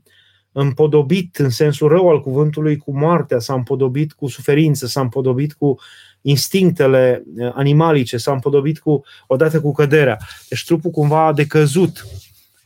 împodobit 0.51 1.35
în 1.35 1.49
sensul 1.49 1.87
rău 1.87 2.09
al 2.09 2.21
cuvântului 2.21 2.77
cu 2.77 2.97
moartea, 2.97 3.39
s-a 3.39 3.53
împodobit 3.53 4.13
cu 4.13 4.27
suferință, 4.27 4.87
s-a 4.87 5.01
împodobit 5.01 5.53
cu 5.53 5.79
instinctele 6.21 7.23
uh, 7.37 7.51
animalice, 7.53 8.17
s-a 8.17 8.31
împodobit 8.31 8.79
cu, 8.79 9.03
odată 9.27 9.61
cu 9.61 9.71
căderea. 9.71 10.17
Deci 10.49 10.65
trupul 10.65 10.91
cumva 10.91 11.25
a 11.25 11.33
decăzut 11.33 12.05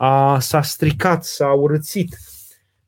a, 0.02 0.40
s-a 0.40 0.62
stricat, 0.62 1.24
s-a 1.24 1.52
urățit 1.52 2.18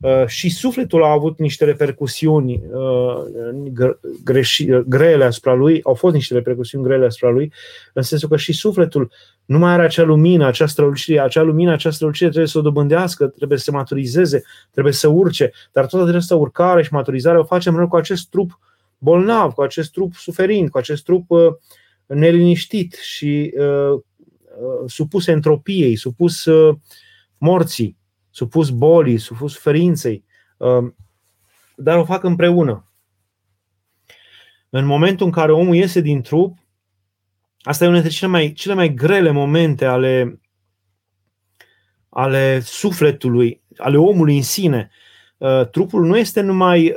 uh, 0.00 0.26
și 0.26 0.50
sufletul 0.50 1.04
a 1.04 1.10
avut 1.10 1.38
niște 1.38 1.64
repercusiuni 1.64 2.62
uh, 2.72 3.92
greși, 4.24 4.66
grele 4.86 5.24
asupra 5.24 5.54
lui, 5.54 5.80
au 5.82 5.94
fost 5.94 6.14
niște 6.14 6.34
repercusiuni 6.34 6.84
grele 6.84 7.06
asupra 7.06 7.28
lui, 7.28 7.52
în 7.92 8.02
sensul 8.02 8.28
că 8.28 8.36
și 8.36 8.52
sufletul 8.52 9.10
nu 9.44 9.58
mai 9.58 9.72
are 9.72 9.82
acea 9.82 10.02
lumină, 10.02 10.46
acea 10.46 10.66
strălucire, 10.66 11.20
acea 11.20 11.42
lumină, 11.42 11.72
acea 11.72 11.90
strălucire 11.90 12.28
trebuie 12.28 12.50
să 12.50 12.58
o 12.58 12.62
dobândească, 12.62 13.26
trebuie 13.26 13.58
să 13.58 13.64
se 13.64 13.70
maturizeze, 13.70 14.42
trebuie 14.70 14.92
să 14.92 15.08
urce, 15.08 15.52
dar 15.72 15.86
toată 15.86 16.08
această 16.08 16.34
urcare 16.34 16.82
și 16.82 16.92
maturizare 16.92 17.38
o 17.38 17.44
facem 17.44 17.86
cu 17.86 17.96
acest 17.96 18.28
trup 18.28 18.58
bolnav, 18.98 19.52
cu 19.52 19.62
acest 19.62 19.92
trup 19.92 20.14
suferind, 20.14 20.68
cu 20.68 20.78
acest 20.78 21.04
trup 21.04 21.30
uh, 21.30 21.52
neliniștit 22.06 22.94
și 22.94 23.54
uh, 23.58 24.00
Uh, 24.02 24.11
supus 24.86 25.26
entropiei, 25.26 25.96
supus 25.96 26.44
uh, 26.44 26.76
morții, 27.38 27.98
supus 28.30 28.70
bolii, 28.70 29.18
supus 29.18 29.52
suferinței, 29.52 30.24
uh, 30.56 30.92
dar 31.76 31.98
o 31.98 32.04
fac 32.04 32.22
împreună. 32.22 32.92
În 34.70 34.84
momentul 34.84 35.26
în 35.26 35.32
care 35.32 35.52
omul 35.52 35.74
iese 35.74 36.00
din 36.00 36.22
trup, 36.22 36.58
asta 37.60 37.84
e 37.84 37.88
unul 37.88 38.00
dintre 38.00 38.18
cele 38.18 38.30
mai, 38.30 38.52
cele 38.52 38.74
mai 38.74 38.94
grele 38.94 39.30
momente 39.30 39.84
ale, 39.84 40.40
ale 42.08 42.60
sufletului, 42.60 43.62
ale 43.76 43.96
omului 43.96 44.36
în 44.36 44.42
sine. 44.42 44.90
Trupul 45.70 46.06
nu 46.06 46.16
este 46.16 46.40
numai 46.40 46.94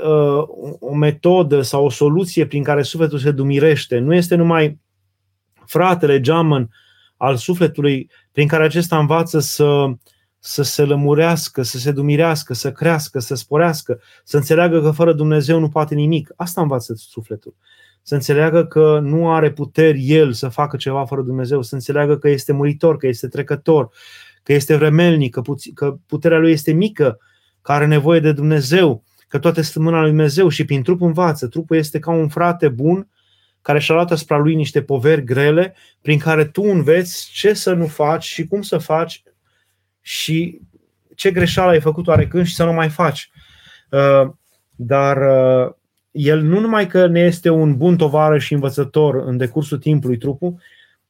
o 0.79 0.93
metodă 0.93 1.61
sau 1.61 1.85
o 1.85 1.89
soluție 1.89 2.45
prin 2.45 2.63
care 2.63 2.81
sufletul 2.81 3.17
se 3.17 3.31
dumirește, 3.31 3.97
nu 3.97 4.13
este 4.13 4.35
numai 4.35 4.79
fratele 5.65 6.19
geamăn 6.19 6.69
al 7.17 7.35
sufletului 7.35 8.09
prin 8.31 8.47
care 8.47 8.63
acesta 8.63 8.99
învață 8.99 9.39
să, 9.39 9.85
să 10.39 10.63
se 10.63 10.83
lămurească, 10.83 11.61
să 11.61 11.77
se 11.77 11.91
dumirească, 11.91 12.53
să 12.53 12.71
crească, 12.71 13.19
să 13.19 13.35
sporească, 13.35 13.99
să 14.23 14.37
înțeleagă 14.37 14.81
că 14.81 14.91
fără 14.91 15.13
Dumnezeu 15.13 15.59
nu 15.59 15.69
poate 15.69 15.95
nimic. 15.95 16.33
Asta 16.35 16.61
învață 16.61 16.93
sufletul. 16.97 17.55
Să 18.01 18.13
înțeleagă 18.13 18.65
că 18.65 18.99
nu 19.03 19.33
are 19.33 19.51
puteri 19.51 20.09
el 20.09 20.33
să 20.33 20.47
facă 20.47 20.77
ceva 20.77 21.05
fără 21.05 21.21
Dumnezeu, 21.21 21.61
să 21.61 21.75
înțeleagă 21.75 22.17
că 22.17 22.29
este 22.29 22.51
muritor, 22.51 22.97
că 22.97 23.07
este 23.07 23.27
trecător, 23.27 23.89
că 24.43 24.53
este 24.53 24.75
vremelnic, 24.75 25.33
că, 25.33 25.41
puț- 25.41 25.73
că 25.73 25.97
puterea 26.05 26.37
lui 26.37 26.51
este 26.51 26.71
mică, 26.71 27.19
că 27.61 27.71
are 27.71 27.85
nevoie 27.85 28.19
de 28.19 28.31
Dumnezeu, 28.31 29.03
că 29.27 29.39
toate 29.39 29.61
sunt 29.61 29.83
mâna 29.83 29.99
lui 29.99 30.09
Dumnezeu 30.09 30.47
și 30.47 30.65
prin 30.65 30.83
trup 30.83 31.01
învață. 31.01 31.47
Trupul 31.47 31.77
este 31.77 31.99
ca 31.99 32.11
un 32.11 32.27
frate 32.27 32.69
bun 32.69 33.07
care 33.65 33.79
și-a 33.79 33.95
luat 33.95 34.11
asupra 34.11 34.37
lui 34.37 34.55
niște 34.55 34.81
poveri 34.81 35.23
grele 35.23 35.75
prin 36.01 36.19
care 36.19 36.45
tu 36.45 36.61
înveți 36.61 37.29
ce 37.33 37.53
să 37.53 37.73
nu 37.73 37.87
faci 37.87 38.23
și 38.23 38.47
cum 38.47 38.61
să 38.61 38.77
faci 38.77 39.23
și 40.01 40.59
ce 41.15 41.31
greșeală 41.31 41.71
ai 41.71 41.81
făcut 41.81 42.07
oarecând 42.07 42.45
și 42.45 42.55
să 42.55 42.63
nu 42.63 42.73
mai 42.73 42.89
faci. 42.89 43.29
Uh, 43.91 44.31
dar 44.75 45.17
uh, 45.17 45.73
el 46.11 46.41
nu 46.41 46.59
numai 46.59 46.87
că 46.87 47.07
ne 47.07 47.19
este 47.19 47.49
un 47.49 47.77
bun 47.77 47.97
tovarăș 47.97 48.45
și 48.45 48.53
învățător 48.53 49.15
în 49.15 49.37
decursul 49.37 49.77
timpului 49.77 50.17
trupul, 50.17 50.61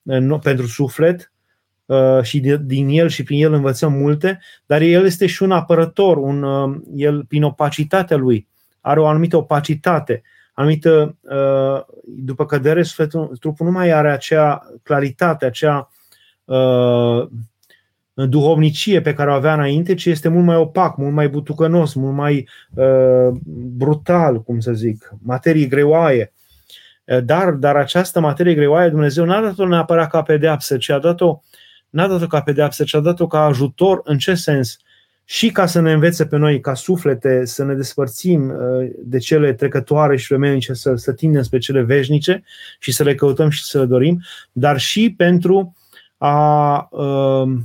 uh, 0.03 0.39
pentru 0.41 0.65
suflet, 0.65 1.31
și 2.21 2.39
din 2.61 2.87
el 2.89 3.09
și 3.09 3.23
prin 3.23 3.43
el 3.43 3.53
învățăm 3.53 3.93
multe, 3.93 4.39
dar 4.65 4.81
el 4.81 5.05
este 5.05 5.25
și 5.25 5.43
un 5.43 5.51
apărător, 5.51 6.17
un, 6.17 6.43
el 6.93 7.25
prin 7.25 7.43
opacitatea 7.43 8.17
lui 8.17 8.47
are 8.81 8.99
o 8.99 9.07
anumită 9.07 9.37
opacitate, 9.37 10.21
anumită, 10.55 11.15
după 12.03 12.45
cădere, 12.45 12.83
sufletul, 12.83 13.37
trupul 13.39 13.65
nu 13.65 13.71
mai 13.71 13.91
are 13.91 14.11
acea 14.11 14.67
claritate, 14.83 15.45
acea 15.45 15.89
duhovnicie 18.15 19.01
pe 19.01 19.13
care 19.13 19.29
o 19.29 19.33
avea 19.33 19.53
înainte, 19.53 19.93
ci 19.93 20.05
este 20.05 20.27
mult 20.27 20.45
mai 20.45 20.55
opac, 20.55 20.97
mult 20.97 21.13
mai 21.13 21.29
butucănos, 21.29 21.93
mult 21.93 22.15
mai 22.15 22.47
uh, 22.73 23.29
brutal, 23.77 24.41
cum 24.41 24.59
să 24.59 24.71
zic, 24.71 25.13
materie 25.23 25.65
greoaie. 25.65 26.33
Uh, 27.05 27.23
dar, 27.23 27.51
dar 27.51 27.75
această 27.75 28.19
materie 28.19 28.53
greoaie 28.53 28.89
Dumnezeu 28.89 29.25
n-a 29.25 29.41
dat-o 29.41 29.67
neapărat 29.67 30.09
ca 30.09 30.21
pedeapsă, 30.21 30.77
ci 30.77 30.89
a 30.89 30.99
dat-o, 30.99 31.39
n-a 31.89 32.07
dat-o 32.07 32.27
ca 32.27 32.41
pedeapsă, 32.41 32.83
ci 32.83 32.95
a 32.95 32.99
dat-o 32.99 33.27
ca 33.27 33.43
ajutor. 33.43 34.01
În 34.03 34.17
ce 34.17 34.33
sens? 34.33 34.77
Și 35.25 35.51
ca 35.51 35.65
să 35.65 35.79
ne 35.79 35.91
învețe 35.91 36.25
pe 36.25 36.37
noi, 36.37 36.59
ca 36.59 36.73
suflete, 36.73 37.45
să 37.45 37.63
ne 37.63 37.73
despărțim 37.73 38.49
uh, 38.49 38.89
de 38.97 39.17
cele 39.17 39.53
trecătoare 39.53 40.17
și 40.17 40.25
femenice, 40.25 40.73
să, 40.73 40.95
să 40.95 41.13
tindem 41.13 41.41
spre 41.41 41.57
cele 41.57 41.81
veșnice 41.81 42.43
și 42.79 42.91
să 42.91 43.03
le 43.03 43.15
căutăm 43.15 43.49
și 43.49 43.63
să 43.63 43.79
le 43.79 43.85
dorim, 43.85 44.21
dar 44.51 44.79
și 44.79 45.13
pentru 45.17 45.75
a 46.17 46.87
uh, 46.91 47.57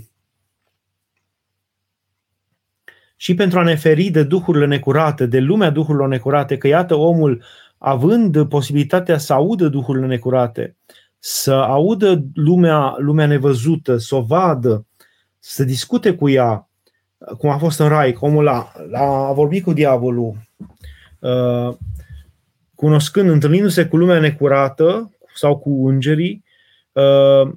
și 3.16 3.35
pentru 3.35 3.59
a 3.59 3.62
ne 3.62 3.75
feri 3.75 4.09
de 4.09 4.23
duhurile 4.23 4.66
necurate, 4.66 5.27
de 5.27 5.38
lumea 5.38 5.70
duhurilor 5.70 6.09
necurate, 6.09 6.57
că 6.57 6.66
iată 6.66 6.94
omul, 6.94 7.42
având 7.79 8.49
posibilitatea 8.49 9.18
să 9.18 9.33
audă 9.33 9.68
duhurile 9.68 10.07
necurate, 10.07 10.77
să 11.18 11.53
audă 11.53 12.25
lumea, 12.35 12.94
lumea 12.99 13.27
nevăzută, 13.27 13.96
să 13.96 14.14
o 14.14 14.23
vadă, 14.23 14.87
să 15.38 15.64
discute 15.64 16.14
cu 16.14 16.29
ea, 16.29 16.69
cum 17.38 17.50
a 17.50 17.59
fost 17.59 17.78
în 17.78 17.88
Rai, 17.88 18.12
că 18.12 18.24
omul 18.24 18.48
a, 18.48 18.72
a 18.92 19.33
vorbit 19.33 19.64
cu 19.64 19.72
diavolul, 19.72 20.37
uh, 21.18 21.76
cunoscând, 22.74 23.30
întâlnindu-se 23.30 23.87
cu 23.87 23.96
lumea 23.96 24.18
necurată 24.18 25.14
sau 25.35 25.59
cu 25.59 25.88
îngerii, 25.88 26.44
uh, 26.92 27.52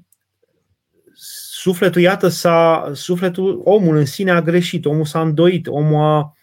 sufletul, 1.64 2.02
iată, 2.02 2.28
s-a, 2.28 2.92
sufletul, 2.94 3.62
omul 3.64 3.96
în 3.96 4.06
sine 4.06 4.32
a 4.32 4.42
greșit, 4.42 4.86
omul 4.86 5.06
s-a 5.06 5.22
îndoit, 5.22 5.68
omul 5.68 6.02
a, 6.02 6.34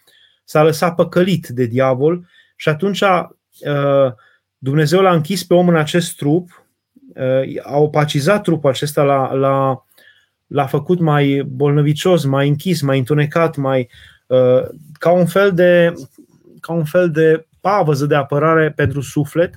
s-a 0.45 0.63
lăsat 0.63 0.95
păcălit 0.95 1.49
de 1.49 1.65
diavol 1.65 2.27
și 2.57 2.69
atunci 2.69 3.01
uh, 3.01 4.13
Dumnezeu 4.59 5.01
l-a 5.01 5.13
închis 5.13 5.45
pe 5.45 5.55
om 5.55 5.69
în 5.69 5.77
acest 5.77 6.17
trup, 6.17 6.65
uh, 7.15 7.63
a 7.63 7.79
opacizat 7.79 8.43
trupul 8.43 8.71
acesta, 8.71 9.03
l-a, 9.03 9.33
l-a, 9.33 9.87
l-a 10.51 10.67
făcut 10.67 11.01
mai 11.01 11.43
bolnăvicios, 11.47 12.25
mai 12.25 12.49
închis, 12.49 12.81
mai 12.81 12.99
întunecat, 12.99 13.57
mai 13.57 13.89
uh, 14.27 14.69
ca 14.99 15.11
un 15.11 15.27
fel 15.27 15.53
de 15.53 15.95
ca 16.61 16.73
un 16.73 16.85
fel 16.85 17.11
de 17.11 17.47
pavăză 17.61 18.07
de 18.07 18.15
apărare 18.15 18.73
pentru 18.77 19.01
suflet, 19.01 19.55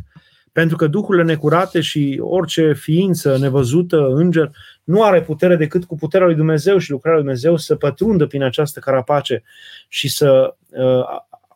pentru 0.51 0.77
că 0.77 0.87
duhurile 0.87 1.23
necurate 1.23 1.81
și 1.81 2.19
orice 2.21 2.73
ființă 2.73 3.37
nevăzută, 3.37 4.07
înger, 4.07 4.51
nu 4.83 5.03
are 5.03 5.21
putere 5.21 5.55
decât 5.55 5.85
cu 5.85 5.95
puterea 5.95 6.25
lui 6.25 6.35
Dumnezeu 6.35 6.77
și 6.77 6.91
lucrarea 6.91 7.19
lui 7.19 7.27
Dumnezeu 7.27 7.57
să 7.57 7.75
pătrundă 7.75 8.25
prin 8.25 8.43
această 8.43 8.79
carapace 8.79 9.43
și 9.87 10.09
să 10.09 10.55
uh, 10.69 11.03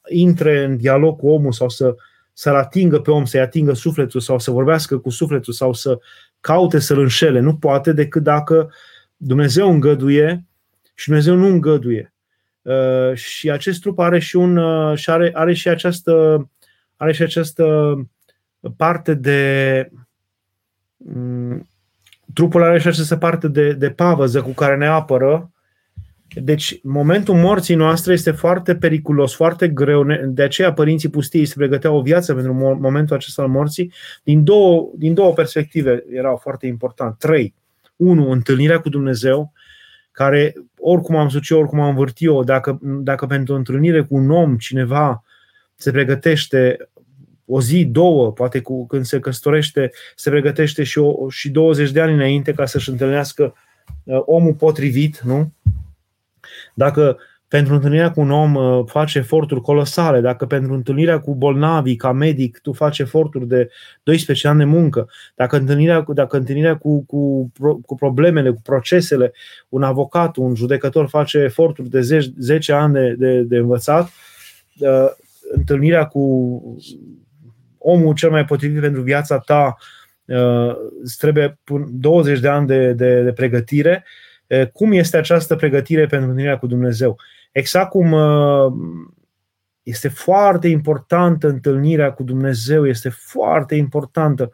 intre 0.09 0.63
în 0.63 0.77
dialog 0.77 1.19
cu 1.19 1.29
omul 1.29 1.51
sau 1.51 1.69
să, 1.69 1.95
să-l 2.33 2.55
atingă 2.55 2.99
pe 2.99 3.11
om, 3.11 3.25
să-i 3.25 3.39
atingă 3.39 3.73
sufletul 3.73 4.19
sau 4.19 4.39
să 4.39 4.51
vorbească 4.51 4.97
cu 4.97 5.09
sufletul 5.09 5.53
sau 5.53 5.73
să 5.73 5.99
caute 6.39 6.79
să-l 6.79 6.99
înșele. 6.99 7.39
Nu 7.39 7.55
poate 7.55 7.93
decât 7.93 8.23
dacă 8.23 8.69
Dumnezeu 9.17 9.71
îngăduie 9.71 10.45
și 10.93 11.07
Dumnezeu 11.07 11.35
nu 11.35 11.45
îngăduie. 11.45 12.13
Uh, 12.61 13.13
și 13.13 13.51
acest 13.51 13.81
trup 13.81 13.99
are 13.99 14.19
și 14.19 14.35
un 14.35 14.57
uh, 14.57 14.97
și 14.97 15.09
are, 15.09 15.31
are 15.33 15.53
și 15.53 15.69
această 15.69 16.47
are 16.95 17.13
și 17.13 17.21
această 17.21 17.95
parte 18.77 19.13
de 19.13 19.89
mm, 20.97 21.67
trupul 22.33 22.63
are 22.63 22.79
și 22.79 22.87
această 22.87 23.17
parte 23.17 23.47
de, 23.47 23.73
de 23.73 23.89
pavăză 23.89 24.41
cu 24.41 24.51
care 24.51 24.75
ne 24.75 24.87
apără. 24.87 25.51
Deci, 26.35 26.79
momentul 26.83 27.35
morții 27.35 27.75
noastre 27.75 28.13
este 28.13 28.31
foarte 28.31 28.75
periculos, 28.75 29.35
foarte 29.35 29.67
greu. 29.67 30.05
De 30.25 30.43
aceea, 30.43 30.73
părinții 30.73 31.09
pustiei 31.09 31.45
se 31.45 31.53
pregăteau 31.57 31.97
o 31.97 32.01
viață 32.01 32.33
pentru 32.33 32.53
momentul 32.79 33.15
acesta 33.15 33.41
al 33.41 33.47
morții. 33.47 33.93
Din 34.23 34.43
două, 34.43 34.91
din 34.95 35.13
două 35.13 35.33
perspective 35.33 36.03
erau 36.09 36.35
foarte 36.35 36.67
important. 36.67 37.17
Trei. 37.17 37.53
Unu, 37.97 38.31
întâlnirea 38.31 38.79
cu 38.79 38.89
Dumnezeu, 38.89 39.53
care 40.11 40.53
oricum 40.77 41.15
am 41.15 41.29
sucit, 41.29 41.57
oricum 41.57 41.79
am 41.79 41.89
învârtit 41.89 42.27
eu, 42.27 42.43
dacă, 42.43 42.79
dacă 42.81 43.25
pentru 43.25 43.53
o 43.53 43.57
întâlnire 43.57 44.01
cu 44.01 44.15
un 44.15 44.31
om, 44.31 44.57
cineva 44.57 45.23
se 45.75 45.91
pregătește 45.91 46.89
o 47.45 47.61
zi, 47.61 47.85
două, 47.85 48.31
poate 48.31 48.61
cu, 48.61 48.87
când 48.87 49.05
se 49.05 49.19
căsătorește, 49.19 49.91
se 50.15 50.29
pregătește 50.29 50.83
și, 50.83 50.97
o, 50.97 51.29
și 51.29 51.49
20 51.49 51.91
de 51.91 52.01
ani 52.01 52.13
înainte 52.13 52.53
ca 52.53 52.65
să-și 52.65 52.89
întâlnească 52.89 53.55
uh, 54.03 54.21
omul 54.25 54.53
potrivit, 54.53 55.19
nu? 55.19 55.53
Dacă 56.73 57.17
pentru 57.47 57.73
întâlnirea 57.73 58.11
cu 58.11 58.19
un 58.19 58.31
om 58.31 58.55
uh, 58.55 58.83
faci 58.85 59.15
eforturi 59.15 59.61
colosale, 59.61 60.21
dacă 60.21 60.45
pentru 60.45 60.73
întâlnirea 60.73 61.19
cu 61.19 61.35
bolnavii 61.35 61.95
ca 61.95 62.11
medic 62.11 62.59
tu 62.59 62.73
faci 62.73 62.99
eforturi 62.99 63.47
de 63.47 63.69
12 64.03 64.47
ani 64.47 64.57
de 64.57 64.63
muncă, 64.63 65.09
dacă 65.35 65.57
întâlnirea, 65.57 66.05
dacă 66.07 66.37
întâlnirea 66.37 66.77
cu, 66.77 67.05
cu, 67.05 67.51
cu 67.85 67.95
problemele, 67.95 68.49
cu 68.49 68.61
procesele, 68.63 69.33
un 69.69 69.83
avocat, 69.83 70.35
un 70.35 70.55
judecător 70.55 71.07
face 71.07 71.37
eforturi 71.37 71.89
de 71.89 72.01
10, 72.01 72.33
10 72.37 72.73
ani 72.73 72.93
de, 72.93 73.15
de, 73.17 73.41
de 73.41 73.57
învățat, 73.57 74.09
uh, 74.79 75.07
întâlnirea 75.51 76.05
cu 76.05 76.21
omul 77.77 78.13
cel 78.13 78.29
mai 78.29 78.45
potrivit 78.45 78.81
pentru 78.81 79.01
viața 79.01 79.39
ta 79.39 79.77
uh, 80.25 80.75
îți 81.03 81.17
trebuie 81.17 81.59
20 81.91 82.39
de 82.39 82.47
ani 82.47 82.67
de, 82.67 82.93
de, 82.93 83.21
de 83.21 83.31
pregătire. 83.31 84.05
Uh, 84.47 84.67
cum 84.67 84.91
este 84.91 85.17
această 85.17 85.55
pregătire 85.55 86.05
pentru 86.05 86.29
întâlnirea 86.29 86.57
cu 86.57 86.67
Dumnezeu? 86.67 87.17
Exact 87.57 87.89
cum 87.89 88.11
uh, 88.11 88.73
este 89.83 90.07
foarte 90.07 90.67
importantă 90.67 91.47
întâlnirea 91.47 92.11
cu 92.11 92.23
Dumnezeu, 92.23 92.87
este 92.87 93.09
foarte 93.09 93.75
importantă. 93.75 94.51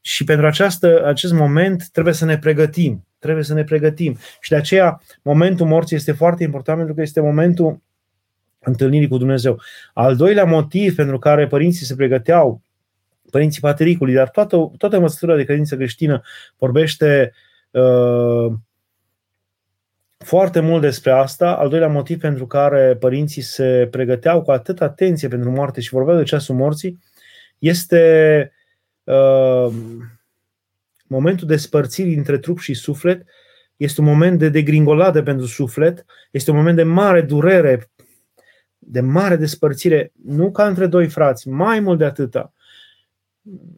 Și 0.00 0.24
pentru 0.24 0.46
această, 0.46 1.06
acest 1.06 1.32
moment 1.32 1.88
trebuie 1.88 2.14
să 2.14 2.24
ne 2.24 2.38
pregătim. 2.38 3.06
Trebuie 3.18 3.44
să 3.44 3.54
ne 3.54 3.64
pregătim. 3.64 4.16
Și 4.40 4.50
de 4.50 4.56
aceea 4.56 5.02
momentul 5.22 5.66
morții 5.66 5.96
este 5.96 6.12
foarte 6.12 6.42
important 6.42 6.78
pentru 6.78 6.94
că 6.94 7.02
este 7.02 7.20
momentul 7.20 7.80
întâlnirii 8.58 9.08
cu 9.08 9.18
Dumnezeu. 9.18 9.60
Al 9.92 10.16
doilea 10.16 10.44
motiv 10.44 10.94
pentru 10.94 11.18
care 11.18 11.46
părinții 11.46 11.86
se 11.86 11.94
pregăteau, 11.94 12.62
părinții 13.30 13.60
patericului, 13.60 14.14
dar 14.14 14.30
toată, 14.30 14.70
toată 14.78 14.96
învățătura 14.96 15.36
de 15.36 15.44
credință 15.44 15.76
creștină 15.76 16.22
vorbește 16.58 17.32
uh, 17.70 18.52
foarte 20.24 20.60
mult 20.60 20.80
despre 20.80 21.10
asta. 21.10 21.56
Al 21.56 21.68
doilea 21.68 21.88
motiv 21.88 22.20
pentru 22.20 22.46
care 22.46 22.96
părinții 22.96 23.42
se 23.42 23.88
pregăteau 23.90 24.42
cu 24.42 24.50
atât 24.50 24.80
atenție 24.80 25.28
pentru 25.28 25.50
moarte 25.50 25.80
și 25.80 25.88
vorbeau 25.88 26.16
de 26.16 26.22
ceasul 26.22 26.54
morții 26.54 26.98
este 27.58 28.52
uh, 29.04 29.72
momentul 31.06 31.46
despărțirii 31.46 32.16
între 32.16 32.38
trup 32.38 32.58
și 32.58 32.74
suflet. 32.74 33.24
Este 33.76 34.00
un 34.00 34.06
moment 34.06 34.38
de 34.38 34.48
degringolade 34.48 35.22
pentru 35.22 35.46
suflet, 35.46 36.04
este 36.30 36.50
un 36.50 36.56
moment 36.56 36.76
de 36.76 36.82
mare 36.82 37.22
durere 37.22 37.90
de 38.86 39.00
mare 39.00 39.36
despărțire, 39.36 40.12
nu 40.24 40.50
ca 40.50 40.66
între 40.66 40.86
doi 40.86 41.08
frați, 41.08 41.48
mai 41.48 41.80
mult 41.80 41.98
de 41.98 42.04
atâta. 42.04 42.53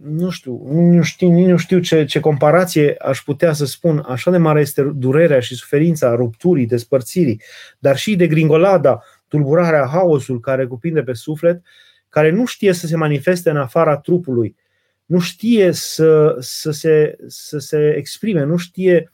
Nu 0.03 0.31
știu, 0.31 0.63
nu 0.73 1.03
știu, 1.03 1.31
nu 1.31 1.57
știu 1.57 1.79
ce, 1.79 2.05
ce 2.05 2.21
comparație 2.21 2.95
aș 2.99 3.23
putea 3.23 3.53
să 3.53 3.65
spun. 3.65 4.05
Așa 4.07 4.31
de 4.31 4.37
mare 4.37 4.61
este 4.61 4.83
durerea 4.83 5.41
și 5.41 5.55
suferința 5.55 6.15
rupturii, 6.15 6.67
despărțirii, 6.67 7.41
dar 7.79 7.97
și 7.97 8.17
de 8.17 8.27
gringolada, 8.27 9.03
tulburarea, 9.29 9.87
haosul 9.87 10.41
care 10.41 10.67
cuprinde 10.67 11.03
pe 11.03 11.13
suflet, 11.13 11.63
care 12.09 12.31
nu 12.31 12.45
știe 12.45 12.73
să 12.73 12.87
se 12.87 12.97
manifeste 12.97 13.51
în 13.51 13.57
afara 13.57 13.97
trupului, 13.97 14.57
nu 15.05 15.19
știe 15.19 15.73
să, 15.73 16.37
să, 16.39 16.71
se, 16.71 17.17
să 17.27 17.59
se 17.59 17.95
exprime, 17.97 18.45
nu 18.45 18.57
știe 18.57 19.11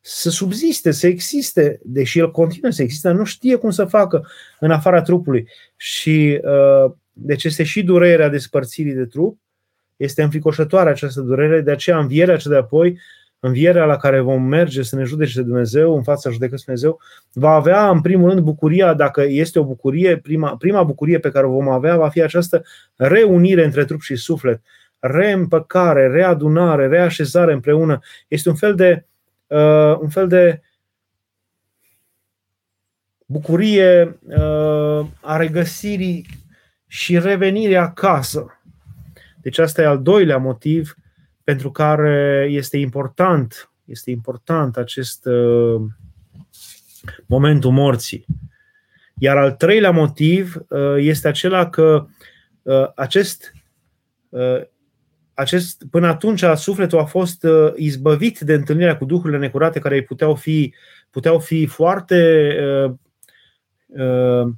să 0.00 0.30
subziste, 0.30 0.90
să 0.90 1.06
existe, 1.06 1.80
deși 1.82 2.18
el 2.18 2.30
continuă 2.30 2.70
să 2.70 2.82
existe, 2.82 3.10
nu 3.10 3.24
știe 3.24 3.56
cum 3.56 3.70
să 3.70 3.84
facă 3.84 4.26
în 4.60 4.70
afara 4.70 5.02
trupului. 5.02 5.48
Și 5.76 6.40
uh, 6.42 6.92
deci 7.12 7.44
este 7.44 7.62
și 7.62 7.82
durerea 7.82 8.28
despărțirii 8.28 8.92
de 8.92 9.04
trup, 9.04 9.38
este 9.98 10.22
înfricoșătoare 10.22 10.90
această 10.90 11.20
durere, 11.20 11.60
de 11.60 11.70
aceea 11.70 11.98
învierea 11.98 12.36
cea 12.36 12.50
de 12.50 12.56
apoi, 12.56 12.98
învierea 13.40 13.84
la 13.84 13.96
care 13.96 14.20
vom 14.20 14.42
merge 14.42 14.82
să 14.82 14.96
ne 14.96 15.04
judece 15.04 15.42
Dumnezeu, 15.42 15.96
în 15.96 16.02
fața 16.02 16.30
judecății 16.30 16.64
Dumnezeu, 16.64 17.00
va 17.32 17.50
avea 17.50 17.90
în 17.90 18.00
primul 18.00 18.28
rând 18.28 18.40
bucuria, 18.40 18.94
dacă 18.94 19.22
este 19.22 19.58
o 19.58 19.64
bucurie, 19.64 20.16
prima, 20.16 20.56
prima 20.56 20.82
bucurie 20.82 21.18
pe 21.18 21.30
care 21.30 21.46
o 21.46 21.50
vom 21.50 21.68
avea 21.68 21.96
va 21.96 22.08
fi 22.08 22.22
această 22.22 22.64
reunire 22.96 23.64
între 23.64 23.84
trup 23.84 24.00
și 24.00 24.16
suflet, 24.16 24.62
reîmpăcare, 24.98 26.08
readunare, 26.08 26.86
reașezare 26.86 27.52
împreună. 27.52 27.98
Este 28.28 28.48
un 28.48 28.54
fel 28.54 28.74
de, 28.74 29.06
uh, 29.46 29.96
un 30.00 30.08
fel 30.08 30.28
de 30.28 30.62
bucurie 33.26 34.18
uh, 34.26 35.06
a 35.20 35.36
regăsirii 35.36 36.26
și 36.86 37.18
revenirii 37.18 37.76
acasă. 37.76 38.57
Deci 39.48 39.58
asta 39.58 39.82
e 39.82 39.86
al 39.86 40.02
doilea 40.02 40.36
motiv 40.36 40.94
pentru 41.44 41.70
care 41.70 42.46
este 42.50 42.76
important, 42.76 43.70
este 43.84 44.10
important 44.10 44.76
acest 44.76 45.26
uh, 45.26 45.80
momentul 47.26 47.70
morții. 47.70 48.24
Iar 49.18 49.36
al 49.36 49.52
treilea 49.52 49.90
motiv 49.90 50.54
uh, 50.68 50.94
este 50.96 51.28
acela 51.28 51.68
că 51.70 52.06
uh, 52.62 52.92
acest, 52.94 53.52
uh, 54.28 54.62
acest 55.34 55.84
până 55.90 56.06
atunci 56.06 56.44
sufletul 56.54 56.98
a 56.98 57.04
fost 57.04 57.44
uh, 57.44 57.72
izbăvit 57.76 58.38
de 58.38 58.54
întâlnirea 58.54 58.96
cu 58.96 59.04
duhurile 59.04 59.38
necurate 59.38 59.78
care 59.78 60.02
puteau 60.02 60.34
fi, 60.34 60.74
puteau 61.10 61.38
fi 61.38 61.66
foarte 61.66 62.50
uh, 62.62 62.92
uh, 63.86 64.52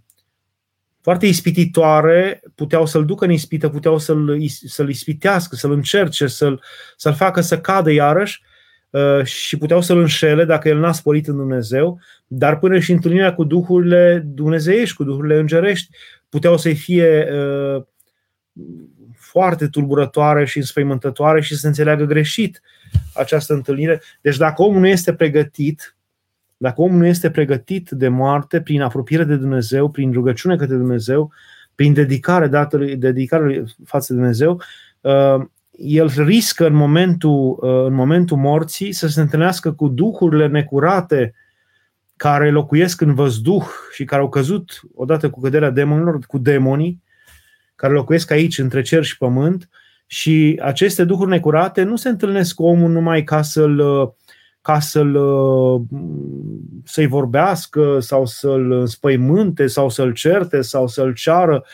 foarte 1.01 1.27
ispititoare, 1.27 2.43
puteau 2.55 2.87
să-l 2.87 3.05
ducă 3.05 3.25
în 3.25 3.31
ispită, 3.31 3.69
puteau 3.69 3.99
să-l, 3.99 4.43
să-l 4.67 4.89
ispitească, 4.89 5.57
să-l 5.57 5.73
încerce, 5.73 6.27
să-l, 6.27 6.63
să-l 6.97 7.15
facă 7.15 7.41
să 7.41 7.61
cadă 7.61 7.93
iarăși 7.93 8.43
uh, 8.91 9.25
și 9.25 9.59
puteau 9.59 9.81
să-l 9.81 9.99
înșele 9.99 10.45
dacă 10.45 10.69
el 10.69 10.79
n-a 10.79 10.93
sporit 10.93 11.29
în 11.29 11.37
Dumnezeu, 11.37 12.01
dar 12.27 12.59
până 12.59 12.79
și 12.79 12.93
întâlnirea 12.93 13.35
cu 13.35 13.45
duhurile 13.45 14.23
dumnezeiești, 14.27 14.97
cu 14.97 15.05
duhurile 15.05 15.39
îngerești, 15.39 15.89
puteau 16.29 16.57
să-i 16.57 16.75
fie 16.75 17.29
uh, 17.33 17.83
foarte 19.15 19.69
tulburătoare 19.69 20.45
și 20.45 20.59
înspăimântătoare 20.59 21.41
și 21.41 21.57
să 21.57 21.67
înțeleagă 21.67 22.05
greșit 22.05 22.61
această 23.15 23.53
întâlnire. 23.53 24.03
Deci 24.21 24.37
dacă 24.37 24.63
omul 24.63 24.81
nu 24.81 24.87
este 24.87 25.15
pregătit 25.15 25.97
dacă 26.63 26.81
omul 26.81 26.99
nu 26.99 27.07
este 27.07 27.31
pregătit 27.31 27.91
de 27.91 28.09
moarte 28.09 28.61
prin 28.61 28.81
apropiere 28.81 29.25
de 29.25 29.37
Dumnezeu, 29.37 29.91
prin 29.91 30.13
rugăciune 30.13 30.57
către 30.57 30.77
Dumnezeu, 30.77 31.33
prin 31.75 31.93
dedicare, 31.93 32.47
dată, 32.47 32.79
dedicare 32.79 33.65
față 33.85 34.13
de 34.13 34.19
Dumnezeu, 34.19 34.63
uh, 35.01 35.45
el 35.71 36.13
riscă 36.17 36.67
în 36.67 36.75
momentul, 36.75 37.59
uh, 37.61 37.87
în 37.87 37.95
momentul 37.95 38.37
morții 38.37 38.93
să 38.93 39.09
se 39.09 39.21
întâlnească 39.21 39.73
cu 39.73 39.89
duhurile 39.89 40.47
necurate 40.47 41.35
care 42.17 42.51
locuiesc 42.51 43.01
în 43.01 43.15
văzduh 43.15 43.67
și 43.93 44.05
care 44.05 44.23
au 44.23 44.29
căzut 44.29 44.81
odată 44.95 45.31
cu 45.31 45.41
căderea 45.41 45.71
demonilor, 45.71 46.19
cu 46.27 46.39
demonii, 46.39 47.03
care 47.75 47.93
locuiesc 47.93 48.31
aici 48.31 48.59
între 48.59 48.83
cer 48.83 49.05
și 49.05 49.17
pământ. 49.17 49.69
Și 50.07 50.61
aceste 50.63 51.05
duhuri 51.05 51.31
necurate 51.31 51.83
nu 51.83 51.97
se 51.97 52.09
întâlnesc 52.09 52.55
cu 52.55 52.65
omul 52.65 52.91
numai 52.91 53.23
ca 53.23 53.43
să-l 53.43 53.79
uh, 53.79 54.09
ca 54.63 54.81
să-l, 54.81 55.15
uh, 55.15 55.81
să-i 56.85 57.07
vorbească 57.07 58.01
sau 58.01 58.27
să-l 58.27 58.71
înspăimânte 58.71 59.67
sau 59.67 59.89
să-l 59.89 60.13
certe 60.13 60.61
sau 60.61 60.87
să-l 60.87 61.15
ceară. 61.15 61.65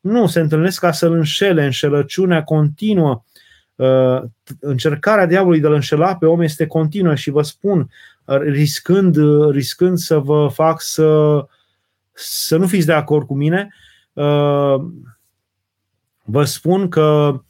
Nu, 0.00 0.26
se 0.26 0.40
întâlnesc 0.40 0.80
ca 0.80 0.92
să-l 0.92 1.12
înșele, 1.12 1.64
înșelăciunea 1.64 2.44
continuă. 2.44 3.22
Uh, 3.74 4.22
încercarea 4.60 5.26
diavolului 5.26 5.60
de 5.60 5.66
a-l 5.66 5.72
înșela 5.72 6.16
pe 6.16 6.26
om 6.26 6.40
este 6.40 6.66
continuă 6.66 7.14
și 7.14 7.30
vă 7.30 7.42
spun, 7.42 7.90
riscând, 8.26 9.16
riscând 9.50 9.98
să 9.98 10.18
vă 10.18 10.48
fac 10.52 10.80
să, 10.80 11.38
să 12.12 12.56
nu 12.56 12.66
fiți 12.66 12.86
de 12.86 12.92
acord 12.92 13.26
cu 13.26 13.34
mine, 13.34 13.74
uh, 14.12 14.84
vă 16.22 16.44
spun 16.44 16.88
că 16.88 17.40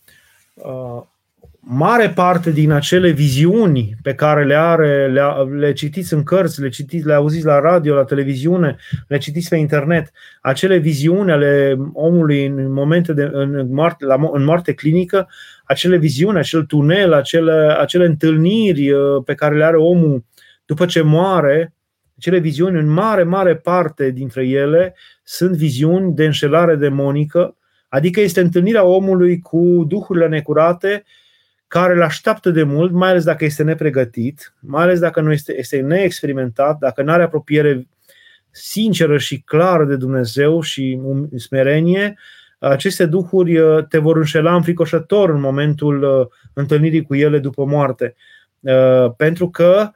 mare 1.69 2.11
parte 2.11 2.51
din 2.51 2.71
acele 2.71 3.11
viziuni 3.11 3.97
pe 4.03 4.15
care 4.15 4.45
le 4.45 4.55
are, 4.55 5.09
le, 5.09 5.23
le 5.59 5.73
citiți 5.73 6.15
în 6.15 6.23
cărți, 6.23 6.61
le, 6.61 6.69
citiți, 6.69 7.07
le 7.07 7.13
auziți 7.13 7.45
la 7.45 7.61
radio, 7.61 7.95
la 7.95 8.05
televiziune, 8.05 8.77
le 9.09 9.19
citiți 9.19 9.49
pe 9.49 9.57
internet, 9.57 10.11
acele 10.41 10.77
viziuni 10.77 11.31
ale 11.31 11.77
omului 11.93 12.47
în 12.47 12.73
momente 12.73 13.13
de 13.13 13.31
în 13.33 13.67
moarte, 13.71 14.05
la, 14.05 14.31
în 14.33 14.45
moarte 14.45 14.73
clinică, 14.73 15.29
acele 15.65 15.97
viziuni, 15.97 16.39
acel 16.39 16.63
tunel, 16.65 17.13
acele, 17.13 17.77
acele 17.79 18.07
întâlniri 18.07 18.91
uh, 18.91 19.23
pe 19.25 19.35
care 19.35 19.57
le 19.57 19.65
are 19.65 19.77
omul 19.77 20.25
după 20.65 20.87
ce 20.87 21.01
moare, 21.03 21.75
acele 22.17 22.39
viziuni, 22.39 22.79
în 22.79 22.89
mare, 22.89 23.23
mare 23.23 23.57
parte 23.57 24.11
dintre 24.11 24.47
ele 24.47 24.95
sunt 25.23 25.57
viziuni 25.57 26.15
de 26.15 26.25
înșelare 26.25 26.77
demonică, 26.77 27.57
adică 27.89 28.21
este 28.21 28.41
întâlnirea 28.41 28.85
omului 28.85 29.39
cu 29.39 29.85
duhurile 29.89 30.29
necurate, 30.29 31.05
care 31.69 31.93
îl 31.93 32.03
așteaptă 32.03 32.51
de 32.51 32.63
mult, 32.63 32.93
mai 32.93 33.09
ales 33.09 33.25
dacă 33.25 33.45
este 33.45 33.63
nepregătit, 33.63 34.55
mai 34.61 34.83
ales 34.83 34.99
dacă 34.99 35.21
nu 35.21 35.33
este, 35.33 35.59
este 35.59 35.81
neexperimentat, 35.81 36.79
dacă 36.79 37.03
nu 37.03 37.13
are 37.13 37.23
apropiere 37.23 37.87
sinceră 38.51 39.19
și 39.19 39.41
clară 39.41 39.85
de 39.85 39.97
Dumnezeu 39.97 40.61
și 40.61 41.01
smerenie, 41.37 42.17
aceste 42.59 43.07
duhuri 43.07 43.59
uh, 43.59 43.85
te 43.89 43.99
vor 43.99 44.17
înșela 44.17 44.55
înfricoșător 44.55 45.31
în 45.31 45.41
momentul 45.41 46.03
uh, 46.03 46.27
întâlnirii 46.53 47.03
cu 47.03 47.15
ele 47.15 47.39
după 47.39 47.65
moarte. 47.65 48.15
Uh, 48.61 49.13
pentru 49.17 49.51
că 49.51 49.91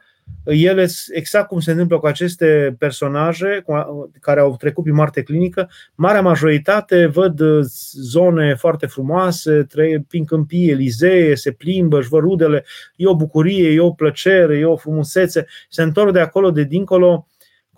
ele, 0.45 0.89
exact 1.13 1.47
cum 1.47 1.61
se 1.61 1.71
întâmplă 1.71 1.99
cu 1.99 2.07
aceste 2.07 2.77
personaje 2.79 3.65
care 4.21 4.41
au 4.41 4.57
trecut 4.57 4.83
prin 4.83 4.95
moarte 4.97 5.23
clinică, 5.23 5.71
marea 5.95 6.21
majoritate 6.21 7.07
văd 7.07 7.41
uh, 7.41 7.65
zone 7.93 8.55
foarte 8.55 8.87
frumoase, 8.87 9.63
trăie 9.63 10.05
prin 10.09 10.25
câmpii, 10.25 10.71
Elizee, 10.71 11.35
se 11.35 11.53
plimbă, 11.53 11.99
își 11.99 12.09
văd 12.09 12.21
rudele, 12.21 12.65
e 12.97 13.07
o 13.07 13.17
bucurie, 13.17 13.71
e 13.71 13.81
o 13.81 13.91
plăcere, 13.91 14.59
e 14.59 14.65
o 14.65 14.77
frumusețe, 14.77 15.47
se 15.69 15.83
întorc 15.83 16.13
de 16.13 16.21
acolo, 16.21 16.51
de 16.51 16.65
dincolo, 16.65 17.27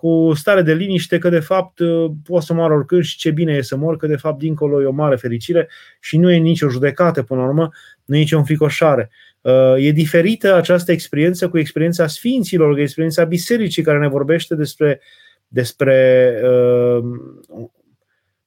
cu 0.03 0.33
stare 0.35 0.63
de 0.63 0.75
liniște 0.75 1.19
că 1.19 1.29
de 1.29 1.41
fapt 1.41 1.79
uh, 1.79 2.11
poți 2.25 2.47
să 2.47 2.55
moară 2.55 2.75
oricând 2.75 3.03
și 3.03 3.17
ce 3.17 3.31
bine 3.31 3.53
e 3.53 3.63
să 3.63 3.77
mor, 3.77 3.97
că 3.97 4.07
de 4.07 4.17
fapt 4.17 4.39
dincolo 4.39 4.83
e 4.83 4.87
o 4.87 4.93
mare 4.93 5.17
fericire 5.17 5.69
și 6.01 6.19
nu 6.19 6.31
e 6.31 6.37
nicio 6.37 6.69
judecată 6.69 7.23
până 7.23 7.41
la 7.41 7.47
urmă, 7.47 7.71
nu 8.05 8.17
e 8.17 8.19
nicio 8.19 8.39
înfricoșare. 8.39 9.11
Uh, 9.43 9.75
e 9.77 9.91
diferită 9.91 10.55
această 10.55 10.93
experiență 10.93 11.49
cu 11.49 11.59
experiența 11.59 12.07
Sfinților, 12.07 12.73
cu 12.73 12.81
experiența 12.81 13.25
Bisericii 13.25 13.83
care 13.83 13.99
ne 13.99 14.09
vorbește 14.09 14.55
despre, 14.55 15.01
despre, 15.49 16.33
uh, 16.45 17.05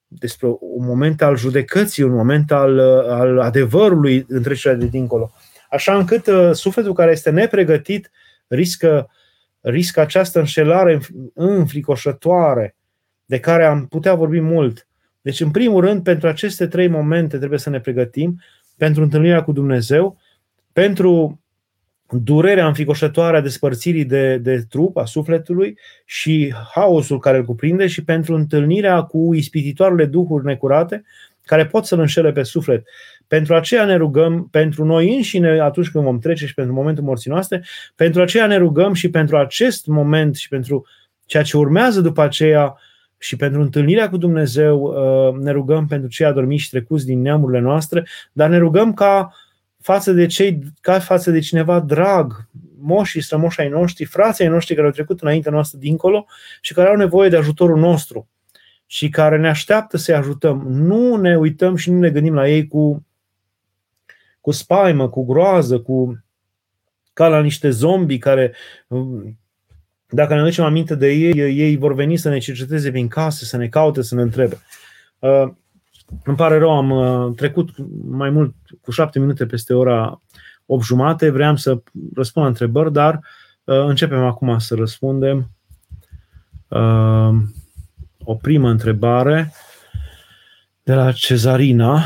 despre 0.07 0.47
un 0.47 0.85
moment 0.85 1.21
al 1.21 1.37
judecății, 1.37 2.03
un 2.03 2.13
moment 2.13 2.51
al, 2.51 2.79
al 3.09 3.39
adevărului 3.39 4.25
în 4.27 4.41
trecerea 4.41 4.77
de 4.77 4.85
dincolo. 4.85 5.31
Așa 5.69 5.97
încât 5.97 6.27
uh, 6.27 6.49
sufletul 6.51 6.93
care 6.93 7.11
este 7.11 7.29
nepregătit 7.29 8.11
riscă, 8.47 9.09
riscă 9.59 9.99
această 9.99 10.39
înșelare 10.39 10.99
înfricoșătoare 11.33 12.75
de 13.25 13.39
care 13.39 13.65
am 13.65 13.87
putea 13.87 14.13
vorbi 14.13 14.39
mult. 14.39 14.87
Deci, 15.21 15.39
în 15.39 15.51
primul 15.51 15.81
rând, 15.81 16.03
pentru 16.03 16.27
aceste 16.27 16.67
trei 16.67 16.87
momente 16.87 17.37
trebuie 17.37 17.59
să 17.59 17.69
ne 17.69 17.79
pregătim 17.79 18.41
pentru 18.77 19.03
întâlnirea 19.03 19.43
cu 19.43 19.51
Dumnezeu, 19.51 20.17
pentru 20.75 21.41
durerea 22.09 22.67
înficoșătoare 22.67 23.37
a 23.37 23.41
despărțirii 23.41 24.05
de, 24.05 24.37
de 24.37 24.65
trup, 24.69 24.97
a 24.97 25.05
sufletului 25.05 25.77
și 26.05 26.53
haosul 26.73 27.19
care 27.19 27.37
îl 27.37 27.45
cuprinde 27.45 27.87
și 27.87 28.03
pentru 28.03 28.35
întâlnirea 28.35 29.01
cu 29.01 29.33
ispititoarele 29.33 30.05
duhuri 30.05 30.45
necurate 30.45 31.03
care 31.45 31.65
pot 31.65 31.85
să-l 31.85 31.99
înșele 31.99 32.31
pe 32.31 32.43
suflet. 32.43 32.83
Pentru 33.27 33.55
aceea 33.55 33.85
ne 33.85 33.95
rugăm, 33.95 34.47
pentru 34.51 34.85
noi 34.85 35.15
înșine, 35.15 35.59
atunci 35.59 35.89
când 35.89 36.03
vom 36.03 36.19
trece 36.19 36.45
și 36.45 36.53
pentru 36.53 36.73
momentul 36.73 37.03
morții 37.03 37.31
noastre, 37.31 37.63
pentru 37.95 38.21
aceea 38.21 38.47
ne 38.47 38.57
rugăm 38.57 38.93
și 38.93 39.09
pentru 39.09 39.37
acest 39.37 39.85
moment 39.85 40.35
și 40.35 40.47
pentru 40.47 40.85
ceea 41.25 41.43
ce 41.43 41.57
urmează 41.57 42.01
după 42.01 42.21
aceea 42.21 42.75
și 43.17 43.35
pentru 43.35 43.61
întâlnirea 43.61 44.09
cu 44.09 44.17
Dumnezeu 44.17 44.81
uh, 44.81 45.43
ne 45.43 45.51
rugăm 45.51 45.87
pentru 45.87 46.09
cei 46.09 46.25
adormiți 46.25 46.63
și 46.63 46.69
trecuți 46.69 47.05
din 47.05 47.21
neamurile 47.21 47.59
noastre, 47.59 48.07
dar 48.31 48.49
ne 48.49 48.57
rugăm 48.57 48.93
ca 48.93 49.33
față 49.85 50.11
de 50.11 50.25
cei, 50.25 50.59
ca 50.81 50.99
față 50.99 51.31
de 51.31 51.39
cineva 51.39 51.79
drag, 51.79 52.49
moșii, 52.77 53.21
strămoșii 53.21 53.63
ai 53.63 53.69
noștri, 53.69 54.05
frații 54.05 54.43
ai 54.43 54.49
noștri 54.49 54.75
care 54.75 54.87
au 54.87 54.93
trecut 54.93 55.21
înaintea 55.21 55.51
noastră 55.51 55.77
dincolo 55.77 56.25
și 56.61 56.73
care 56.73 56.89
au 56.89 56.95
nevoie 56.95 57.29
de 57.29 57.37
ajutorul 57.37 57.79
nostru 57.79 58.27
și 58.85 59.09
care 59.09 59.37
ne 59.37 59.47
așteaptă 59.47 59.97
să-i 59.97 60.15
ajutăm. 60.15 60.61
Nu 60.67 61.15
ne 61.15 61.37
uităm 61.37 61.75
și 61.75 61.91
nu 61.91 61.99
ne 61.99 62.09
gândim 62.09 62.33
la 62.33 62.49
ei 62.49 62.67
cu, 62.67 63.05
cu 64.41 64.51
spaimă, 64.51 65.09
cu 65.09 65.25
groază, 65.25 65.79
cu 65.79 66.23
ca 67.13 67.27
la 67.27 67.41
niște 67.41 67.69
zombi 67.69 68.17
care 68.17 68.53
dacă 70.07 70.33
ne 70.33 70.39
aducem 70.39 70.63
aminte 70.63 70.95
de 70.95 71.11
ei, 71.11 71.59
ei 71.59 71.77
vor 71.77 71.93
veni 71.93 72.17
să 72.17 72.29
ne 72.29 72.37
cerceteze 72.37 72.91
prin 72.91 73.07
casă, 73.07 73.45
să 73.45 73.57
ne 73.57 73.67
caute, 73.67 74.01
să 74.01 74.15
ne 74.15 74.21
întrebe. 74.21 74.57
Uh, 76.05 76.17
îmi 76.23 76.37
pare 76.37 76.57
rău, 76.57 76.71
am 76.71 76.89
uh, 76.89 77.35
trecut 77.35 77.69
mai 78.07 78.29
mult 78.29 78.55
cu 78.81 78.91
șapte 78.91 79.19
minute 79.19 79.45
peste 79.45 79.73
ora 79.73 80.21
8 80.65 80.83
jumate, 80.83 81.29
vreau 81.29 81.55
să 81.55 81.81
răspund 82.15 82.45
la 82.45 82.51
întrebări, 82.51 82.91
dar 82.91 83.13
uh, 83.63 83.75
începem 83.75 84.23
acum 84.23 84.59
să 84.59 84.75
răspundem. 84.75 85.49
O 88.23 88.35
primă 88.35 88.69
întrebare 88.69 89.53
de 90.83 90.93
la 90.93 91.11
Cezarina. 91.11 92.03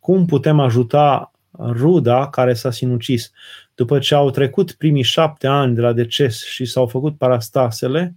Cum 0.00 0.26
putem 0.26 0.60
ajuta 0.60 1.32
ruda 1.58 2.28
care 2.28 2.54
s-a 2.54 2.70
sinucis? 2.70 3.30
După 3.74 3.98
ce 3.98 4.14
au 4.14 4.30
trecut 4.30 4.72
primii 4.72 5.02
șapte 5.02 5.46
ani 5.46 5.74
de 5.74 5.80
la 5.80 5.92
deces 5.92 6.44
și 6.44 6.64
s-au 6.64 6.86
făcut 6.86 7.16
parastasele, 7.16 8.16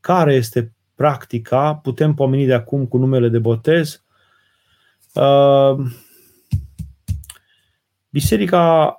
care 0.00 0.34
este 0.34 0.72
practica? 0.98 1.74
Putem 1.74 2.14
pomeni 2.14 2.46
de 2.46 2.54
acum 2.54 2.86
cu 2.86 2.96
numele 2.96 3.28
de 3.28 3.38
botez? 3.38 4.02
Uh, 5.14 5.76
biserica 8.10 8.92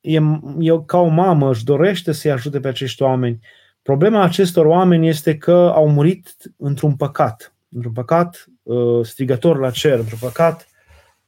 e, 0.00 0.20
e 0.58 0.82
ca 0.86 0.98
o 0.98 1.08
mamă, 1.08 1.50
își 1.50 1.64
dorește 1.64 2.12
să-i 2.12 2.30
ajute 2.30 2.60
pe 2.60 2.68
acești 2.68 3.02
oameni. 3.02 3.40
Problema 3.82 4.22
acestor 4.22 4.66
oameni 4.66 5.08
este 5.08 5.38
că 5.38 5.72
au 5.74 5.88
murit 5.88 6.36
într-un 6.56 6.96
păcat, 6.96 7.54
într-un 7.68 7.92
păcat 7.92 8.46
uh, 8.62 9.06
strigător 9.06 9.58
la 9.58 9.70
cer, 9.70 9.98
într-un 9.98 10.18
păcat 10.20 10.68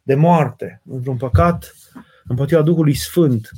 de 0.03 0.15
moarte, 0.15 0.83
într-un 0.85 1.17
păcat 1.17 1.75
împotriva 2.25 2.63
Duhului 2.63 2.95
Sfânt 2.95 3.51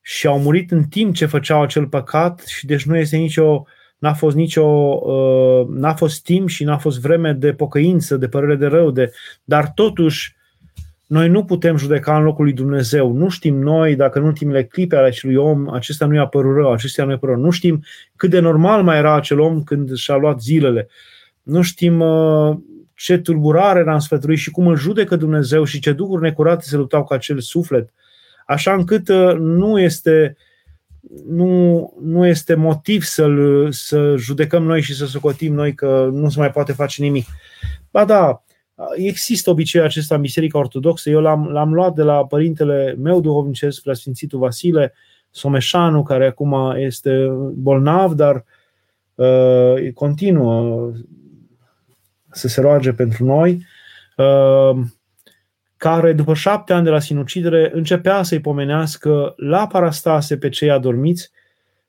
și 0.00 0.26
au 0.26 0.40
murit 0.40 0.70
în 0.70 0.84
timp 0.84 1.14
ce 1.14 1.26
făceau 1.26 1.62
acel 1.62 1.86
păcat 1.86 2.40
și 2.40 2.66
deci 2.66 2.84
nu 2.84 2.96
este 2.96 3.16
nicio, 3.16 3.64
n-a 3.98 4.12
fost 4.12 4.36
nicio, 4.36 4.64
uh, 4.64 5.66
n-a 5.68 5.94
fost 5.94 6.22
timp 6.22 6.48
și 6.48 6.64
n-a 6.64 6.78
fost 6.78 7.00
vreme 7.00 7.32
de 7.32 7.52
pocăință, 7.52 8.16
de 8.16 8.28
părere 8.28 8.54
de 8.54 8.66
rău, 8.66 8.90
de, 8.90 9.12
dar 9.44 9.72
totuși 9.74 10.36
noi 11.06 11.28
nu 11.28 11.44
putem 11.44 11.76
judeca 11.76 12.16
în 12.16 12.22
locul 12.22 12.44
lui 12.44 12.52
Dumnezeu. 12.52 13.12
Nu 13.12 13.28
știm 13.28 13.58
noi 13.58 13.96
dacă 13.96 14.18
în 14.18 14.24
ultimele 14.24 14.64
clipe 14.64 14.96
ale 14.96 15.06
acelui 15.06 15.36
om 15.36 15.68
acesta 15.70 16.06
nu 16.06 16.14
i-a 16.14 16.26
părut 16.26 16.56
rău, 16.56 16.72
acestea 16.72 17.04
nu 17.04 17.10
i-a 17.10 17.18
părut 17.18 17.34
rău. 17.34 17.44
Nu 17.44 17.50
știm 17.50 17.84
cât 18.16 18.30
de 18.30 18.38
normal 18.38 18.82
mai 18.82 18.98
era 18.98 19.14
acel 19.14 19.40
om 19.40 19.62
când 19.62 19.94
și-a 19.94 20.16
luat 20.16 20.40
zilele. 20.40 20.88
Nu 21.42 21.62
știm 21.62 22.00
uh, 22.00 22.56
ce 22.94 23.18
tulburare 23.18 23.78
era 23.78 23.98
în 24.22 24.34
și 24.34 24.50
cum 24.50 24.66
îl 24.66 24.76
judecă 24.76 25.16
Dumnezeu 25.16 25.64
și 25.64 25.80
ce 25.80 25.92
duhuri 25.92 26.22
necurate 26.22 26.64
se 26.64 26.76
luptau 26.76 27.04
cu 27.04 27.12
acel 27.12 27.40
suflet, 27.40 27.92
așa 28.46 28.72
încât 28.72 29.08
uh, 29.08 29.34
nu 29.38 29.80
este, 29.80 30.36
nu, 31.26 31.92
nu 32.00 32.26
este 32.26 32.54
motiv 32.54 33.02
să-l, 33.02 33.68
să 33.72 34.14
judecăm 34.16 34.62
noi 34.62 34.80
și 34.80 34.94
să 34.94 35.06
socotim 35.06 35.54
noi 35.54 35.74
că 35.74 36.08
nu 36.12 36.28
se 36.28 36.38
mai 36.38 36.50
poate 36.50 36.72
face 36.72 37.02
nimic. 37.02 37.26
Ba 37.90 38.04
da, 38.04 38.42
există 38.94 39.50
obiceiul 39.50 39.86
acesta 39.86 40.14
în 40.14 40.20
Biserica 40.20 40.58
Ortodoxă. 40.58 41.10
Eu 41.10 41.20
l-am, 41.20 41.48
l-am 41.48 41.74
luat 41.74 41.94
de 41.94 42.02
la 42.02 42.26
părintele 42.26 42.94
meu 42.98 43.20
duhovnicesc, 43.20 43.84
la 43.84 43.94
Sfințitul 43.94 44.38
Vasile 44.38 44.94
Someșanu, 45.30 46.02
care 46.02 46.26
acum 46.26 46.74
este 46.76 47.26
bolnav, 47.54 48.12
dar 48.12 48.44
uh, 49.14 49.92
continuă 49.94 50.92
să 52.30 52.48
se 52.48 52.60
roage 52.60 52.92
pentru 52.92 53.24
noi, 53.24 53.66
uh, 54.16 54.78
care 55.76 56.12
după 56.12 56.34
șapte 56.34 56.72
ani 56.72 56.84
de 56.84 56.90
la 56.90 57.00
sinucidere 57.00 57.70
începea 57.74 58.22
să-i 58.22 58.40
pomenească 58.40 59.34
la 59.36 59.66
parastase 59.66 60.36
pe 60.36 60.48
cei 60.48 60.70
adormiți, 60.70 61.30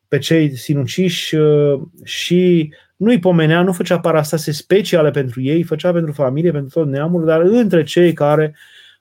pe 0.08 0.18
cei 0.18 0.56
sinuciși 0.56 1.36
uh, 1.36 1.82
și 2.04 2.74
nu-i 2.96 3.20
pomenea, 3.20 3.62
nu 3.62 3.72
făcea 3.72 4.00
parastase 4.00 4.52
speciale 4.52 5.12
pentru 5.12 5.42
ei, 5.42 5.64
făcea 5.64 5.92
pentru 5.92 6.12
familie, 6.12 6.52
pentru 6.52 6.80
tot 6.80 6.90
neamul, 6.90 7.26
dar 7.26 7.42
între 7.42 7.84
cei 7.84 8.14
care 8.14 8.56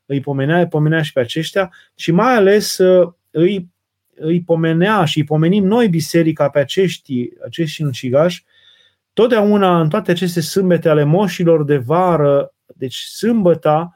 îi 0.07 0.20
pomenea, 0.20 0.59
îi 0.59 0.68
pomenea 0.68 1.03
și 1.03 1.12
pe 1.12 1.20
aceștia 1.20 1.72
și 1.95 2.12
mai 2.12 2.34
ales 2.34 2.78
uh, 2.78 3.12
îi, 3.30 3.68
îi 4.14 4.43
pomenea 4.43 5.05
și 5.05 5.18
îi 5.18 5.24
pomenim 5.24 5.64
noi 5.64 5.89
biserica 5.89 6.49
pe 6.49 6.59
acești, 6.59 7.28
acești 7.45 7.74
sinucigași. 7.74 8.45
Totdeauna 9.12 9.80
în 9.80 9.89
toate 9.89 10.11
aceste 10.11 10.41
sâmbete 10.41 10.89
ale 10.89 11.05
moșilor 11.05 11.64
de 11.64 11.76
vară, 11.76 12.55
deci 12.66 12.97
sâmbăta, 12.97 13.95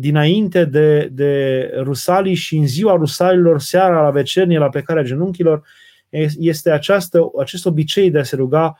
dinainte 0.00 0.64
de, 0.64 1.08
de 1.12 1.62
Rusalii 1.82 2.34
și 2.34 2.56
în 2.56 2.66
ziua 2.66 2.94
Rusalilor, 2.94 3.60
seara 3.60 4.02
la 4.02 4.10
vecernie, 4.10 4.58
la 4.58 4.68
plecarea 4.68 5.02
genunchilor, 5.02 5.62
este 6.38 6.70
această, 6.70 7.30
acest 7.38 7.66
obicei 7.66 8.10
de 8.10 8.18
a 8.18 8.22
se 8.22 8.36
ruga, 8.36 8.76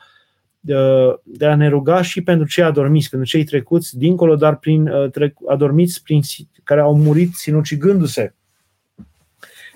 de 1.23 1.45
a 1.45 1.55
ne 1.55 1.67
ruga 1.67 2.01
și 2.01 2.21
pentru 2.21 2.47
cei 2.47 2.63
adormiți, 2.63 3.09
pentru 3.09 3.27
cei 3.27 3.43
trecuți 3.43 3.97
dincolo, 3.97 4.35
dar 4.35 4.55
prin 4.55 4.91
adormiți 5.47 6.03
prin, 6.03 6.21
care 6.63 6.81
au 6.81 6.95
murit 6.97 7.33
sinucigându-se. 7.33 8.33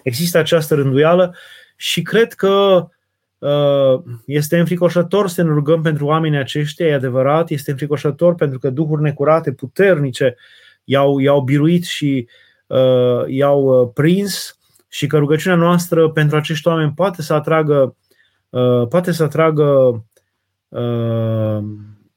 Există 0.03 0.37
această 0.37 0.75
rânduială 0.75 1.35
și 1.75 2.01
cred 2.01 2.33
că 2.33 2.87
Uh, 3.45 4.03
este 4.25 4.59
înfricoșător 4.59 5.27
să 5.27 5.41
ne 5.43 5.49
rugăm 5.49 5.81
pentru 5.81 6.05
oamenii 6.05 6.37
aceștia, 6.37 6.87
e 6.87 6.93
adevărat, 6.93 7.49
este 7.49 7.71
înfricoșător 7.71 8.35
pentru 8.35 8.59
că 8.59 8.69
duhuri 8.69 9.01
necurate, 9.01 9.51
puternice, 9.51 10.35
i-au, 10.85 11.19
i-au 11.19 11.41
biruit 11.41 11.83
și 11.83 12.27
uh, 12.67 13.23
i-au 13.27 13.63
uh, 13.63 13.89
prins 13.93 14.57
și 14.87 15.07
că 15.07 15.17
rugăciunea 15.17 15.57
noastră 15.57 16.09
pentru 16.09 16.37
acești 16.37 16.67
oameni 16.67 16.93
poate 16.95 17.21
să 17.21 17.33
atragă, 17.33 17.95
uh, 18.49 18.87
poate 18.87 19.11
să 19.11 19.23
atragă 19.23 19.63
uh, 20.67 21.63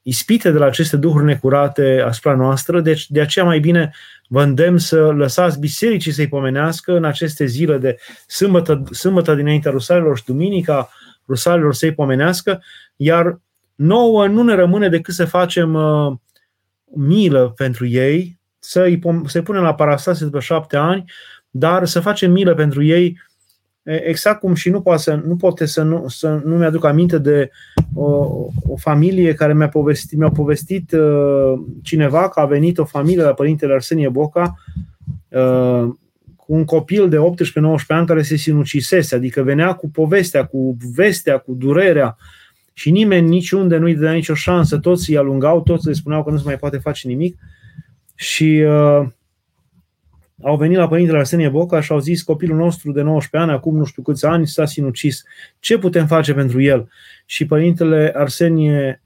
ispite 0.01 0.51
de 0.51 0.57
la 0.57 0.65
aceste 0.65 0.97
duhuri 0.97 1.25
necurate 1.25 2.03
asupra 2.05 2.35
noastră, 2.35 2.81
deci 2.81 3.09
de 3.09 3.21
aceea 3.21 3.45
mai 3.45 3.59
bine 3.59 3.91
vă 4.27 4.43
îndemn 4.43 4.77
să 4.77 5.11
lăsați 5.11 5.59
bisericii 5.59 6.11
să-i 6.11 6.27
pomenească 6.27 6.95
în 6.95 7.03
aceste 7.03 7.45
zile 7.45 7.77
de 7.77 7.97
sâmbătă, 8.27 8.83
sâmbătă 8.91 9.35
dinaintea 9.35 9.71
rusalilor 9.71 10.17
și 10.17 10.25
duminica, 10.25 10.89
rusalilor 11.27 11.73
să-i 11.73 11.93
pomenească, 11.93 12.63
iar 12.95 13.39
nouă 13.75 14.27
nu 14.27 14.43
ne 14.43 14.55
rămâne 14.55 14.89
decât 14.89 15.13
să 15.13 15.25
facem 15.25 15.73
uh, 15.73 16.13
milă 16.95 17.53
pentru 17.55 17.85
ei, 17.85 18.38
să-i, 18.59 18.99
să-i 19.25 19.41
punem 19.41 19.61
la 19.61 19.73
parastase 19.73 20.23
după 20.23 20.39
șapte 20.39 20.77
ani, 20.77 21.11
dar 21.49 21.85
să 21.85 21.99
facem 21.99 22.31
milă 22.31 22.53
pentru 22.53 22.83
ei. 22.83 23.17
Exact 23.83 24.39
cum 24.39 24.53
și 24.53 24.69
nu 24.69 24.81
poate 24.81 25.01
să 25.01 25.21
nu, 25.25 25.35
poate 25.35 25.65
să 25.65 25.81
nu, 25.81 26.07
să 26.07 26.41
nu 26.45 26.57
mi-aduc 26.57 26.85
aminte 26.85 27.17
de 27.17 27.49
o, 27.93 28.05
o 28.67 28.75
familie 28.75 29.33
care 29.33 29.53
mi-a 29.53 29.69
povestit, 29.69 30.19
mi-a 30.19 30.29
povestit 30.29 30.91
uh, 30.91 31.53
cineva 31.83 32.29
că 32.29 32.39
a 32.39 32.45
venit 32.45 32.77
o 32.77 32.85
familie 32.85 33.23
la 33.23 33.33
părintele 33.33 33.73
Arsenie 33.73 34.09
Boca 34.09 34.55
uh, 35.27 35.87
cu 36.35 36.53
un 36.53 36.65
copil 36.65 37.09
de 37.09 37.17
18-19 37.17 37.21
ani 37.87 38.07
care 38.07 38.21
se 38.21 38.35
sinucisese, 38.35 39.15
adică 39.15 39.41
venea 39.41 39.73
cu 39.73 39.89
povestea, 39.89 40.45
cu 40.45 40.77
vestea, 40.95 41.37
cu 41.37 41.53
durerea 41.53 42.17
și 42.73 42.91
nimeni 42.91 43.27
niciunde 43.27 43.77
nu-i 43.77 43.93
dădea 43.93 44.11
nicio 44.11 44.33
șansă, 44.33 44.77
toți 44.77 45.09
îi 45.09 45.17
alungau, 45.17 45.61
toți 45.61 45.87
le 45.87 45.93
spuneau 45.93 46.23
că 46.23 46.31
nu 46.31 46.37
se 46.37 46.43
mai 46.45 46.57
poate 46.57 46.77
face 46.77 47.07
nimic 47.07 47.37
și 48.19 48.63
uh, 48.67 49.07
au 50.41 50.57
venit 50.57 50.77
la 50.77 50.87
părintele 50.87 51.17
Arsenie 51.17 51.49
Boca 51.49 51.81
și 51.81 51.91
au 51.91 51.99
zis 51.99 52.21
copilul 52.21 52.57
nostru 52.57 52.91
de 52.91 53.01
19 53.01 53.49
ani, 53.49 53.59
acum 53.59 53.77
nu 53.77 53.83
știu 53.83 54.01
câți 54.01 54.25
ani, 54.25 54.47
s-a 54.47 54.65
sinucis. 54.65 55.23
Ce 55.59 55.77
putem 55.77 56.07
face 56.07 56.33
pentru 56.33 56.61
el? 56.61 56.89
Și 57.25 57.45
părintele 57.45 58.13
Arsenie 58.15 59.01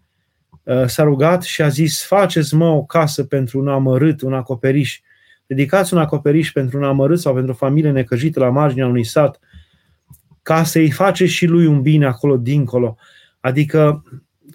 uh, 0.63 0.85
s-a 0.85 1.03
rugat 1.03 1.43
și 1.43 1.61
a 1.61 1.67
zis, 1.67 2.05
faceți 2.05 2.55
mă 2.55 2.67
o 2.67 2.83
casă 2.83 3.23
pentru 3.23 3.59
un 3.59 3.67
amărât, 3.67 4.21
un 4.21 4.33
acoperiș 4.33 5.01
dedicați 5.45 5.93
un 5.93 5.99
acoperiș 5.99 6.51
pentru 6.51 6.77
un 6.77 6.83
amărât 6.83 7.19
sau 7.19 7.33
pentru 7.33 7.51
o 7.51 7.55
familie 7.55 7.91
necăjită 7.91 8.39
la 8.39 8.49
marginea 8.49 8.87
unui 8.87 9.03
sat, 9.03 9.39
ca 10.41 10.63
să-i 10.63 10.91
face 10.91 11.25
și 11.25 11.45
lui 11.45 11.65
un 11.65 11.81
bine 11.81 12.05
acolo 12.05 12.37
dincolo. 12.37 12.97
Adică, 13.39 14.03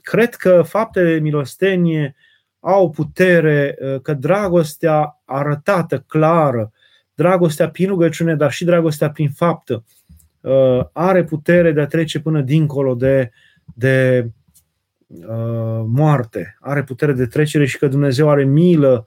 cred 0.03 0.35
că 0.35 0.63
faptele 0.67 1.13
de 1.13 1.21
milostenie 1.21 2.17
au 2.61 2.91
putere, 2.91 3.77
uh, 3.81 4.01
că 4.01 4.15
dragostea 4.15 5.21
arătată, 5.25 6.05
clară, 6.07 6.73
dragostea 7.15 7.71
prin 7.71 7.89
rugăciune, 7.89 8.35
dar 8.35 8.53
și 8.53 8.65
dragostea 8.65 9.11
prin 9.11 9.31
faptă, 9.31 9.85
uh, 10.41 10.81
are 10.93 11.25
putere 11.25 11.73
de 11.73 11.81
a 11.81 11.87
trece 11.87 12.21
până 12.21 12.41
dincolo 12.41 12.95
de, 12.95 13.31
de 13.75 14.29
uh, 15.07 15.85
moarte, 15.87 16.57
are 16.61 16.83
putere 16.83 17.13
de 17.13 17.27
trecere 17.27 17.67
și 17.67 17.79
că 17.79 17.89
Dumnezeu 17.89 18.29
are 18.29 18.45
milă 18.45 19.07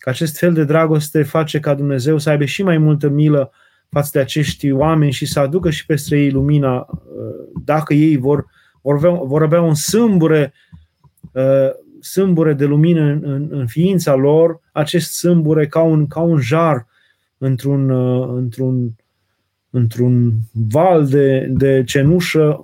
că 0.00 0.08
acest 0.08 0.38
fel 0.38 0.52
de 0.52 0.64
dragoste 0.64 1.22
face 1.22 1.60
ca 1.60 1.74
Dumnezeu 1.74 2.18
să 2.18 2.30
aibă 2.30 2.44
și 2.44 2.62
mai 2.62 2.78
multă 2.78 3.08
milă 3.08 3.52
față 3.88 4.10
de 4.12 4.18
acești 4.18 4.72
oameni 4.72 5.12
și 5.12 5.26
să 5.26 5.40
aducă 5.40 5.70
și 5.70 5.86
peste 5.86 6.16
ei 6.16 6.30
lumina 6.30 6.76
uh, 6.76 7.60
dacă 7.64 7.94
ei 7.94 8.16
vor, 8.16 8.46
vor, 8.80 8.94
avea, 8.94 9.10
vor 9.10 9.42
avea 9.42 9.60
un 9.60 9.74
sâmbure, 9.74 10.52
uh, 11.32 11.70
sâmbure 12.00 12.52
de 12.52 12.64
lumină 12.64 13.00
în, 13.00 13.20
în, 13.24 13.48
în 13.50 13.66
ființa 13.66 14.14
lor, 14.14 14.60
acest 14.72 15.12
sâmbure 15.12 15.66
ca 15.66 15.80
un, 15.80 16.06
ca 16.06 16.20
un 16.20 16.40
jar 16.40 16.86
într-un, 17.38 17.90
uh, 17.90 18.28
într-un, 18.36 18.94
într-un 19.70 20.32
val 20.52 21.06
de, 21.06 21.46
de 21.50 21.82
cenușă 21.86 22.62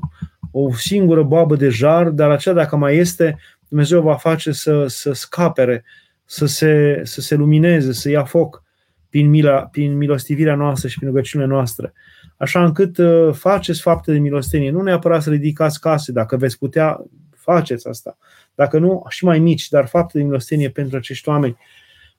o 0.50 0.72
singură 0.72 1.22
boabă 1.22 1.56
de 1.56 1.68
jar, 1.68 2.08
dar 2.08 2.30
aceea 2.30 2.54
dacă 2.54 2.76
mai 2.76 2.96
este, 2.96 3.38
Dumnezeu 3.68 4.02
va 4.02 4.14
face 4.14 4.52
să, 4.52 4.86
să 4.86 5.12
scapere, 5.12 5.84
să 6.24 6.46
se, 6.46 7.00
să 7.04 7.20
se 7.20 7.34
lumineze, 7.34 7.92
să 7.92 8.10
ia 8.10 8.24
foc 8.24 8.62
prin, 9.08 9.30
mila, 9.30 9.60
prin 9.60 9.96
milostivirea 9.96 10.54
noastră 10.54 10.88
și 10.88 10.96
prin 10.96 11.08
rugăciunile 11.08 11.48
noastre. 11.48 11.92
Așa 12.36 12.64
încât 12.64 12.98
uh, 12.98 13.32
faceți 13.32 13.80
fapte 13.80 14.12
de 14.12 14.18
milostenie. 14.18 14.70
Nu 14.70 14.82
neapărat 14.82 15.22
să 15.22 15.30
ridicați 15.30 15.80
case, 15.80 16.12
dacă 16.12 16.36
veți 16.36 16.58
putea, 16.58 17.04
faceți 17.46 17.88
asta. 17.88 18.18
Dacă 18.54 18.78
nu, 18.78 19.04
și 19.08 19.24
mai 19.24 19.38
mici, 19.38 19.68
dar 19.68 19.86
fapte 19.86 20.18
de 20.18 20.24
milostenie 20.24 20.70
pentru 20.70 20.96
acești 20.96 21.28
oameni. 21.28 21.56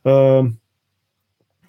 Uh, 0.02 0.46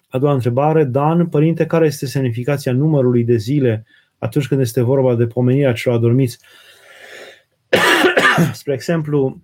a 0.09 0.17
doua 0.17 0.33
întrebare, 0.33 0.83
Dan, 0.83 1.27
părinte, 1.27 1.65
care 1.65 1.85
este 1.85 2.05
semnificația 2.05 2.73
numărului 2.73 3.23
de 3.23 3.35
zile 3.35 3.85
atunci 4.17 4.47
când 4.47 4.61
este 4.61 4.81
vorba 4.81 5.15
de 5.15 5.27
pomenirea 5.27 5.73
celor 5.73 5.97
adormiți? 5.97 6.39
Spre 8.53 8.73
exemplu, 8.73 9.41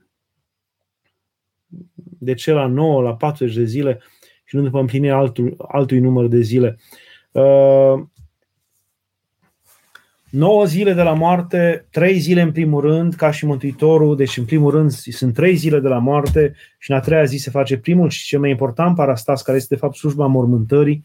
de 2.20 2.34
ce 2.34 2.52
la 2.52 2.68
9, 2.68 3.02
la 3.02 3.16
40 3.16 3.56
de 3.56 3.64
zile 3.64 4.02
și 4.44 4.56
nu 4.56 4.62
după 4.62 4.80
împlinirea 4.80 5.18
altul, 5.18 5.56
altui 5.68 6.00
număr 6.00 6.28
de 6.28 6.40
zile. 6.40 6.78
Uh, 10.36 10.42
9 10.42 10.66
zile 10.66 10.94
de 10.94 11.02
la 11.02 11.14
moarte, 11.14 11.86
3 11.92 12.18
zile 12.18 12.42
în 12.42 12.52
primul 12.52 12.82
rând, 12.82 13.14
ca 13.14 13.32
și 13.32 13.46
Mântuitorul, 13.46 14.16
deci 14.16 14.38
în 14.38 14.46
primul 14.46 14.72
rând 14.72 14.92
sunt 14.92 15.34
3 15.34 15.56
zile 15.56 15.80
de 15.80 15.88
la 15.88 15.98
moarte 15.98 16.56
și 16.80 16.92
în 16.92 16.98
a 16.98 17.00
treia 17.00 17.24
zi 17.24 17.38
se 17.38 17.50
face 17.50 17.78
primul 17.78 18.10
și 18.10 18.26
cel 18.26 18.40
mai 18.40 18.50
important 18.50 18.96
parastas, 18.96 19.42
care 19.42 19.58
este 19.58 19.74
de 19.74 19.80
fapt 19.80 19.96
slujba 19.96 20.26
mormântării, 20.26 21.04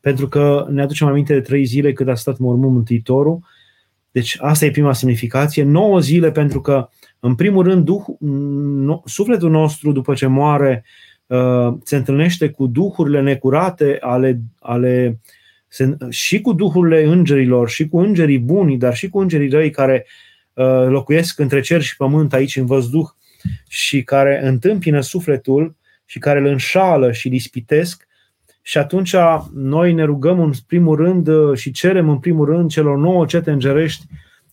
pentru 0.00 0.28
că 0.28 0.66
ne 0.70 0.82
aducem 0.82 1.06
aminte 1.06 1.32
de 1.32 1.40
3 1.40 1.64
zile 1.64 1.92
cât 1.92 2.08
a 2.08 2.14
stat 2.14 2.38
mormânt 2.38 2.72
Mântuitorul. 2.72 3.38
Deci 4.10 4.36
asta 4.40 4.64
e 4.64 4.70
prima 4.70 4.92
semnificație. 4.92 5.62
9 5.62 6.00
zile 6.00 6.30
pentru 6.30 6.60
că, 6.60 6.88
în 7.20 7.34
primul 7.34 7.64
rând, 7.64 7.84
duh, 7.84 8.04
no, 8.18 9.00
sufletul 9.04 9.50
nostru, 9.50 9.92
după 9.92 10.14
ce 10.14 10.26
moare, 10.26 10.84
uh, 11.26 11.74
se 11.82 11.96
întâlnește 11.96 12.48
cu 12.48 12.66
duhurile 12.66 13.20
necurate 13.20 13.96
ale, 14.00 14.40
ale 14.58 15.20
uh, 15.22 15.37
și 16.08 16.40
cu 16.40 16.52
duhurile 16.52 17.04
îngerilor, 17.04 17.68
și 17.68 17.88
cu 17.88 17.98
îngerii 17.98 18.38
buni, 18.38 18.78
dar 18.78 18.94
și 18.94 19.08
cu 19.08 19.18
îngerii 19.18 19.48
răi 19.48 19.70
care 19.70 20.06
uh, 20.52 20.86
locuiesc 20.88 21.38
între 21.38 21.60
cer 21.60 21.82
și 21.82 21.96
pământ 21.96 22.32
aici 22.32 22.56
în 22.56 22.66
văzduh 22.66 23.08
și 23.68 24.02
care 24.02 24.46
întâmpină 24.46 25.00
sufletul 25.00 25.76
și 26.04 26.18
care 26.18 26.38
îl 26.38 26.46
înșală 26.46 27.12
și 27.12 27.28
lispitesc. 27.28 28.06
Și 28.62 28.78
atunci 28.78 29.14
noi 29.54 29.92
ne 29.92 30.04
rugăm 30.04 30.40
în 30.40 30.52
primul 30.66 30.96
rând 30.96 31.28
uh, 31.28 31.58
și 31.58 31.70
cerem 31.70 32.08
în 32.08 32.18
primul 32.18 32.46
rând 32.46 32.70
celor 32.70 32.96
nouă 32.96 33.26
cete 33.26 33.50
îngerești 33.50 34.04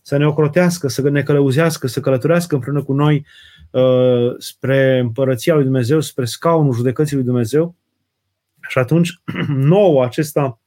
să 0.02 0.18
ne 0.18 0.28
ocrotească, 0.28 0.88
să 0.88 1.10
ne 1.10 1.24
călăuzească, 1.24 1.88
să 1.88 2.00
călătorească 2.00 2.56
împreună 2.56 2.84
cu 2.84 2.94
noi 2.94 3.26
uh, 3.72 4.36
spre 4.38 5.00
împărăția 5.00 5.54
lui 5.54 5.64
Dumnezeu, 5.64 6.00
spre 6.00 6.26
scaunul 6.26 6.74
judecății 6.74 7.16
lui 7.16 7.26
Dumnezeu. 7.26 7.76
Și 8.68 8.78
atunci 8.78 9.22
nouă 9.48 10.04
acesta 10.04 10.60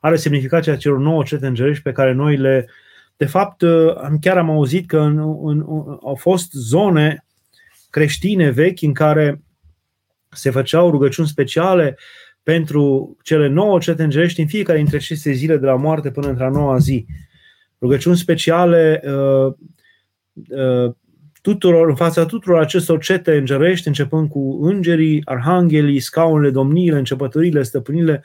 are 0.00 0.16
semnificația 0.16 0.76
celor 0.76 0.98
nouă 0.98 1.22
cete 1.22 1.46
îngerești 1.46 1.82
pe 1.82 1.92
care 1.92 2.12
noi 2.12 2.36
le. 2.36 2.68
De 3.16 3.26
fapt, 3.26 3.60
uh, 3.60 3.96
am 3.96 4.18
chiar 4.20 4.38
am 4.38 4.50
auzit 4.50 4.86
că 4.86 4.98
în, 4.98 5.18
în, 5.42 5.60
au 6.02 6.14
fost 6.14 6.52
zone 6.52 7.24
creștine 7.90 8.50
vechi 8.50 8.82
în 8.82 8.92
care 8.92 9.42
se 10.28 10.50
făceau 10.50 10.90
rugăciuni 10.90 11.28
speciale 11.28 11.98
pentru 12.42 13.16
cele 13.22 13.48
nouă 13.48 13.78
cete 13.78 14.02
îngerești 14.02 14.40
în 14.40 14.46
fiecare 14.46 14.78
dintre 14.78 14.96
aceste 14.96 15.32
zile 15.32 15.56
de 15.56 15.66
la 15.66 15.74
moarte 15.74 16.10
până 16.10 16.28
într-a 16.28 16.48
noua 16.48 16.78
zi. 16.78 17.06
Rugăciuni 17.80 18.16
speciale 18.16 19.02
uh, 19.04 19.52
uh, 20.48 20.94
tuturor, 21.42 21.88
în 21.88 21.94
fața 21.94 22.26
tuturor 22.26 22.60
acestor 22.60 22.98
cete 22.98 23.36
îngerești, 23.36 23.88
începând 23.88 24.28
cu 24.28 24.58
îngerii, 24.62 25.22
arhanghelii, 25.24 26.00
scaunele, 26.00 26.50
domniile, 26.50 26.98
începăturile, 26.98 27.62
stăpânile 27.62 28.24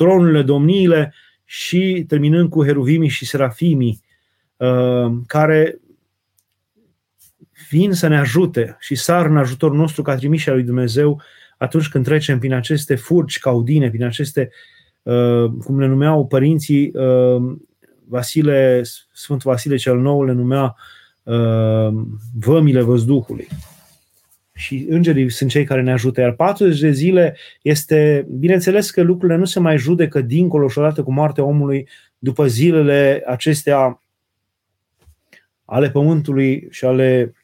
tronurile, 0.00 0.42
domniile 0.42 1.14
și 1.44 2.04
terminând 2.08 2.48
cu 2.48 2.64
heruvimii 2.64 3.08
și 3.08 3.26
serafimii, 3.26 4.00
uh, 4.56 5.12
care 5.26 5.80
vin 7.70 7.92
să 7.92 8.06
ne 8.06 8.18
ajute 8.18 8.76
și 8.78 8.94
sar 8.94 9.26
în 9.26 9.36
ajutorul 9.36 9.76
nostru 9.76 10.02
ca 10.02 10.14
trimișea 10.14 10.52
lui 10.52 10.62
Dumnezeu 10.62 11.22
atunci 11.58 11.88
când 11.88 12.04
trecem 12.04 12.38
prin 12.38 12.52
aceste 12.52 12.94
furci 12.94 13.38
caudine, 13.38 13.88
prin 13.88 14.04
aceste, 14.04 14.50
uh, 15.02 15.50
cum 15.64 15.78
le 15.78 15.86
numeau 15.86 16.26
părinții, 16.26 16.92
uh, 16.94 17.56
Vasile, 18.08 18.82
Sfântul 19.12 19.50
Vasile 19.50 19.76
cel 19.76 19.98
Nou 19.98 20.24
le 20.24 20.32
numea 20.32 20.76
vămile 22.38 22.80
văzduhului 22.80 23.48
și 24.60 24.86
îngerii 24.88 25.30
sunt 25.30 25.50
cei 25.50 25.64
care 25.64 25.82
ne 25.82 25.92
ajută. 25.92 26.20
Iar 26.20 26.32
40 26.32 26.80
de 26.80 26.90
zile 26.90 27.36
este, 27.62 28.26
bineînțeles 28.38 28.90
că 28.90 29.02
lucrurile 29.02 29.38
nu 29.38 29.44
se 29.44 29.60
mai 29.60 29.78
judecă 29.78 30.20
dincolo 30.20 30.68
și 30.68 30.78
odată 30.78 31.02
cu 31.02 31.12
moartea 31.12 31.44
omului 31.44 31.88
după 32.18 32.46
zilele 32.46 33.22
acestea 33.26 34.02
ale 35.64 35.90
pământului 35.90 36.66
și 36.70 36.84
ale 36.84 37.34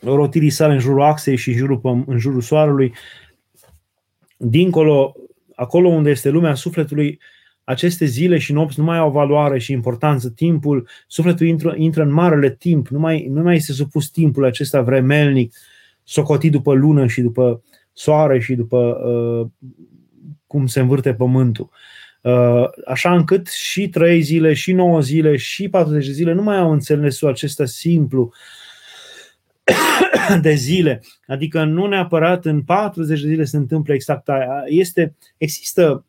rotirii 0.00 0.50
sale 0.50 0.72
în 0.72 0.78
jurul 0.78 1.02
axei 1.02 1.36
și 1.36 1.50
în 1.50 1.56
jurul, 1.56 2.04
în 2.06 2.18
jurul 2.18 2.40
soarelui. 2.40 2.92
Dincolo, 4.36 5.16
acolo 5.54 5.88
unde 5.88 6.10
este 6.10 6.28
lumea 6.28 6.54
sufletului, 6.54 7.20
aceste 7.64 8.04
zile 8.04 8.38
și 8.38 8.52
nopți 8.52 8.78
nu 8.78 8.84
mai 8.84 8.98
au 8.98 9.10
valoare 9.10 9.58
și 9.58 9.72
importanță. 9.72 10.30
Timpul, 10.30 10.88
sufletul 11.06 11.46
intră, 11.46 11.74
intră 11.76 12.02
în 12.02 12.12
marele 12.12 12.50
timp, 12.50 12.88
nu 12.88 12.98
mai, 12.98 13.26
nu 13.30 13.42
mai 13.42 13.54
este 13.54 13.72
supus 13.72 14.08
timpul 14.08 14.44
acesta 14.44 14.80
vremelnic, 14.80 15.52
uh, 15.52 15.72
socotit 16.04 16.52
după 16.52 16.72
lună 16.72 17.06
și 17.06 17.20
după 17.20 17.62
soare 17.92 18.40
și 18.40 18.54
după 18.54 18.78
uh, 18.78 19.70
cum 20.46 20.66
se 20.66 20.80
învârte 20.80 21.14
pământul. 21.14 21.70
Uh, 22.20 22.64
așa 22.86 23.14
încât 23.14 23.46
și 23.46 23.88
3 23.88 24.20
zile, 24.20 24.52
și 24.52 24.72
9 24.72 25.00
zile, 25.00 25.36
și 25.36 25.68
40 25.68 26.06
de 26.06 26.12
zile 26.12 26.32
nu 26.32 26.42
mai 26.42 26.58
au 26.58 26.72
înțelesul 26.72 27.28
acesta 27.28 27.64
simplu 27.64 28.32
de 30.42 30.54
zile. 30.54 31.02
Adică 31.26 31.64
nu 31.64 31.86
neapărat 31.86 32.44
în 32.44 32.62
40 32.62 33.20
de 33.20 33.28
zile 33.28 33.44
se 33.44 33.56
întâmplă 33.56 33.94
exact 33.94 34.28
aia. 34.28 34.62
Este, 34.66 35.16
există 35.36 36.04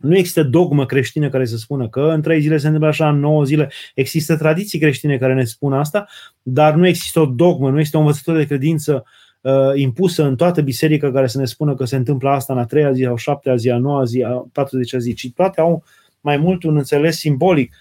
nu 0.00 0.16
există 0.16 0.42
dogmă 0.42 0.86
creștină 0.86 1.28
care 1.28 1.44
să 1.44 1.56
spună 1.56 1.88
că 1.88 2.00
în 2.00 2.22
trei 2.22 2.40
zile 2.40 2.56
se 2.56 2.66
întâmplă 2.66 2.88
așa, 2.88 3.08
în 3.08 3.18
nouă 3.18 3.44
zile. 3.44 3.70
Există 3.94 4.36
tradiții 4.36 4.78
creștine 4.78 5.18
care 5.18 5.34
ne 5.34 5.44
spun 5.44 5.72
asta, 5.72 6.06
dar 6.42 6.74
nu 6.74 6.86
există 6.86 7.20
o 7.20 7.26
dogmă, 7.26 7.70
nu 7.70 7.80
este 7.80 7.96
o 7.96 8.00
învățătură 8.00 8.36
de 8.36 8.46
credință 8.46 9.04
uh, 9.40 9.52
impusă 9.74 10.24
în 10.24 10.36
toată 10.36 10.60
biserica 10.60 11.12
care 11.12 11.26
să 11.26 11.38
ne 11.38 11.44
spună 11.44 11.74
că 11.74 11.84
se 11.84 11.96
întâmplă 11.96 12.30
asta 12.30 12.52
în 12.52 12.58
a 12.58 12.64
treia 12.64 12.92
zi, 12.92 13.04
a 13.04 13.16
șaptea 13.16 13.56
zi, 13.56 13.70
a 13.70 13.78
noua 13.78 14.04
zi, 14.04 14.22
a 14.22 14.48
40 14.52 14.94
zi, 14.98 15.14
ci 15.14 15.30
toate 15.34 15.60
au 15.60 15.84
mai 16.20 16.36
mult 16.36 16.62
un 16.62 16.76
înțeles 16.76 17.16
simbolic. 17.16 17.74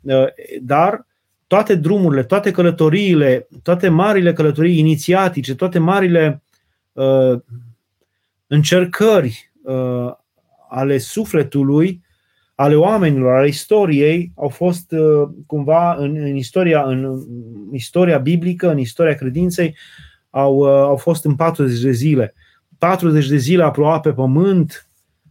Uh, 0.00 0.26
dar 0.62 1.06
toate 1.46 1.74
drumurile, 1.74 2.22
toate 2.22 2.50
călătoriile, 2.50 3.48
toate 3.62 3.88
marile 3.88 4.32
călătorii 4.32 4.78
inițiatice, 4.78 5.54
toate 5.54 5.78
marile 5.78 6.42
uh, 6.92 7.40
încercări 8.46 9.50
uh, 9.62 10.12
ale 10.68 10.98
sufletului, 10.98 12.04
ale 12.56 12.74
oamenilor, 12.74 13.34
ale 13.34 13.48
istoriei, 13.48 14.32
au 14.36 14.48
fost 14.48 14.92
uh, 14.92 15.28
cumva 15.46 15.94
în, 15.94 16.16
în, 16.16 16.36
istoria, 16.36 16.82
în 16.82 17.22
istoria 17.72 18.18
biblică, 18.18 18.70
în 18.70 18.78
istoria 18.78 19.14
credinței, 19.14 19.76
au, 20.30 20.56
uh, 20.56 20.68
au 20.68 20.96
fost 20.96 21.24
în 21.24 21.34
40 21.34 21.80
de 21.80 21.90
zile. 21.90 22.34
40 22.78 23.28
de 23.28 23.36
zile 23.36 23.62
a 23.62 23.70
plouat 23.70 24.02
pe 24.02 24.12
pământ, 24.12 24.88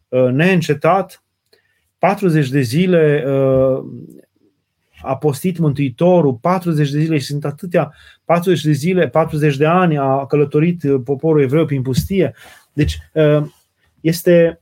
uh, 0.08 0.28
neîncetat, 0.32 1.24
40 1.98 2.50
de 2.50 2.62
zile 2.62 3.24
a 5.02 5.18
postit 5.18 5.58
Mântuitorul, 5.58 6.34
40 6.34 6.92
de 6.92 7.00
zile 7.00 7.18
și 7.18 7.26
sunt 7.26 7.46
atâtea, 7.46 7.94
40 8.26 8.64
de 8.64 8.72
zile, 8.72 9.08
40 9.08 9.58
de 9.58 9.66
ani 9.66 9.98
a 9.98 10.26
călătorit 10.26 10.82
poporul 11.04 11.42
evreu 11.42 11.66
prin 11.66 11.82
pustie. 11.82 12.34
Deci 12.74 12.98
este 14.02 14.62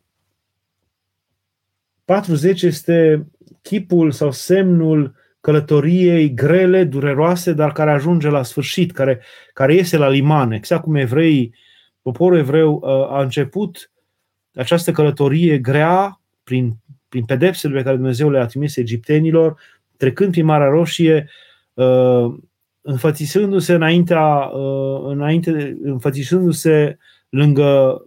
40 2.06 2.62
este 2.62 3.28
chipul 3.62 4.12
sau 4.12 4.32
semnul 4.32 5.16
călătoriei 5.42 6.34
grele, 6.34 6.84
dureroase, 6.84 7.54
dar 7.54 7.72
care 7.72 7.92
ajunge 7.92 8.30
la 8.30 8.44
sfârșit, 8.44 8.92
care, 8.92 9.22
care 9.54 9.74
iese 9.74 9.98
la 9.98 10.10
liman. 10.10 10.52
Exact 10.52 10.84
cum 10.84 10.96
evreii, 10.96 11.56
poporul 12.02 12.38
evreu 12.38 12.74
uh, 12.74 12.90
a 12.90 13.22
început 13.22 13.92
această 14.54 14.92
călătorie 14.92 15.58
grea 15.58 16.22
prin, 16.44 16.72
prin 17.10 17.26
pedepsele 17.26 17.76
pe 17.76 17.84
care 17.84 17.96
Dumnezeu 17.96 18.30
le-a 18.30 18.46
trimis 18.46 18.76
egiptenilor, 18.76 19.60
trecând 19.98 20.32
prin 20.32 20.46
Marea 20.46 20.68
Roșie, 20.68 21.30
uh, 21.74 22.34
înfățișându-se 22.82 23.74
înaintea, 23.74 24.38
uh, 24.38 25.02
înainte, 25.06 25.78
înfățișându-se 25.82 26.98
lângă 27.30 28.02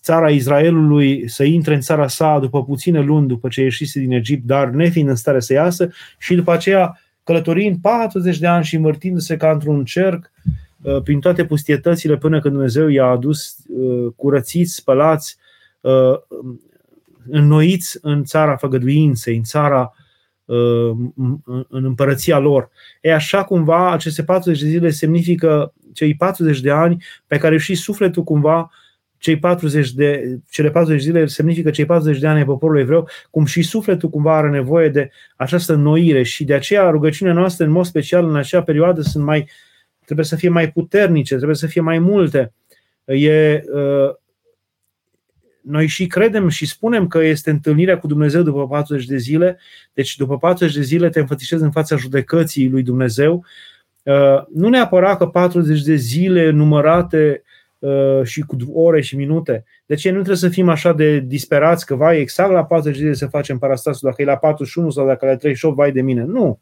țara 0.00 0.30
Israelului 0.30 1.28
să 1.28 1.44
intre 1.44 1.74
în 1.74 1.80
țara 1.80 2.08
sa 2.08 2.38
după 2.38 2.64
puține 2.64 3.00
luni 3.00 3.28
după 3.28 3.48
ce 3.48 3.60
ieșise 3.62 4.00
din 4.00 4.12
Egipt, 4.12 4.46
dar 4.46 4.68
nefiind 4.68 5.08
în 5.08 5.14
stare 5.14 5.40
să 5.40 5.52
iasă 5.52 5.90
și 6.18 6.34
după 6.34 6.52
aceea 6.52 7.00
călătorind 7.24 7.76
40 7.80 8.38
de 8.38 8.46
ani 8.46 8.64
și 8.64 8.76
învârtindu-se 8.76 9.36
ca 9.36 9.50
într-un 9.50 9.84
cerc 9.84 10.30
prin 11.04 11.20
toate 11.20 11.44
pustietățile 11.44 12.16
până 12.16 12.40
când 12.40 12.54
Dumnezeu 12.54 12.88
i-a 12.88 13.06
adus 13.06 13.56
curățiți, 14.16 14.74
spălați, 14.74 15.36
înnoiți 17.28 17.98
în 18.02 18.24
țara 18.24 18.56
făgăduinței, 18.56 19.36
în 19.36 19.42
țara 19.42 19.94
în 21.68 21.84
împărăția 21.84 22.38
lor. 22.38 22.70
E 23.00 23.14
așa 23.14 23.44
cumva, 23.44 23.92
aceste 23.92 24.22
40 24.22 24.60
de 24.60 24.68
zile 24.68 24.90
semnifică 24.90 25.72
cei 25.92 26.14
40 26.14 26.60
de 26.60 26.70
ani 26.70 27.04
pe 27.26 27.38
care 27.38 27.58
și 27.58 27.74
sufletul 27.74 28.24
cumva 28.24 28.70
cei 29.18 29.38
40 29.38 29.92
de, 29.92 30.38
cele 30.50 30.70
40 30.70 31.02
zile 31.02 31.26
semnifică 31.26 31.70
cei 31.70 31.84
40 31.84 32.20
de 32.20 32.26
ani 32.26 32.38
ai 32.38 32.44
poporului 32.44 32.80
evreu, 32.80 33.08
cum 33.30 33.44
și 33.44 33.62
sufletul 33.62 34.08
cumva 34.10 34.36
are 34.36 34.48
nevoie 34.48 34.88
de 34.88 35.10
această 35.36 35.74
noire 35.74 36.22
și 36.22 36.44
de 36.44 36.54
aceea 36.54 36.90
rugăciunile 36.90 37.36
noastre, 37.36 37.64
în 37.64 37.70
mod 37.70 37.84
special 37.84 38.28
în 38.28 38.36
acea 38.36 38.62
perioadă, 38.62 39.00
sunt 39.00 39.24
mai, 39.24 39.50
trebuie 40.04 40.26
să 40.26 40.36
fie 40.36 40.48
mai 40.48 40.72
puternice, 40.72 41.34
trebuie 41.34 41.56
să 41.56 41.66
fie 41.66 41.80
mai 41.80 41.98
multe. 41.98 42.52
E, 43.04 43.62
uh, 43.72 44.14
noi 45.62 45.86
și 45.86 46.06
credem 46.06 46.48
și 46.48 46.66
spunem 46.66 47.06
că 47.06 47.18
este 47.18 47.50
întâlnirea 47.50 47.98
cu 47.98 48.06
Dumnezeu 48.06 48.42
după 48.42 48.66
40 48.66 49.06
de 49.06 49.16
zile, 49.16 49.58
deci 49.92 50.16
după 50.16 50.38
40 50.38 50.74
de 50.74 50.82
zile 50.82 51.08
te 51.08 51.20
înfățișezi 51.20 51.62
în 51.62 51.70
fața 51.70 51.96
judecății 51.96 52.68
lui 52.68 52.82
Dumnezeu. 52.82 53.44
Uh, 54.02 54.42
nu 54.54 54.68
neapărat 54.68 55.18
că 55.18 55.26
40 55.26 55.82
de 55.82 55.94
zile 55.94 56.50
numărate 56.50 57.42
uh, 57.44 57.53
și 58.22 58.40
cu 58.40 58.56
ore 58.72 59.00
și 59.00 59.16
minute. 59.16 59.64
De 59.86 59.94
ce 59.94 60.08
nu 60.08 60.14
trebuie 60.14 60.36
să 60.36 60.48
fim 60.48 60.68
așa 60.68 60.92
de 60.92 61.18
disperați 61.18 61.86
că 61.86 61.94
vai 61.94 62.20
exact 62.20 62.52
la 62.52 62.64
40 62.64 62.98
de 62.98 63.02
zile 63.02 63.14
să 63.14 63.26
facem 63.26 63.58
parastasul, 63.58 64.08
dacă 64.08 64.22
e 64.22 64.24
la 64.24 64.36
41 64.36 64.90
sau 64.90 65.06
dacă 65.06 65.26
la 65.26 65.36
38, 65.36 65.76
vai 65.76 65.92
de 65.92 66.02
mine. 66.02 66.24
Nu. 66.24 66.60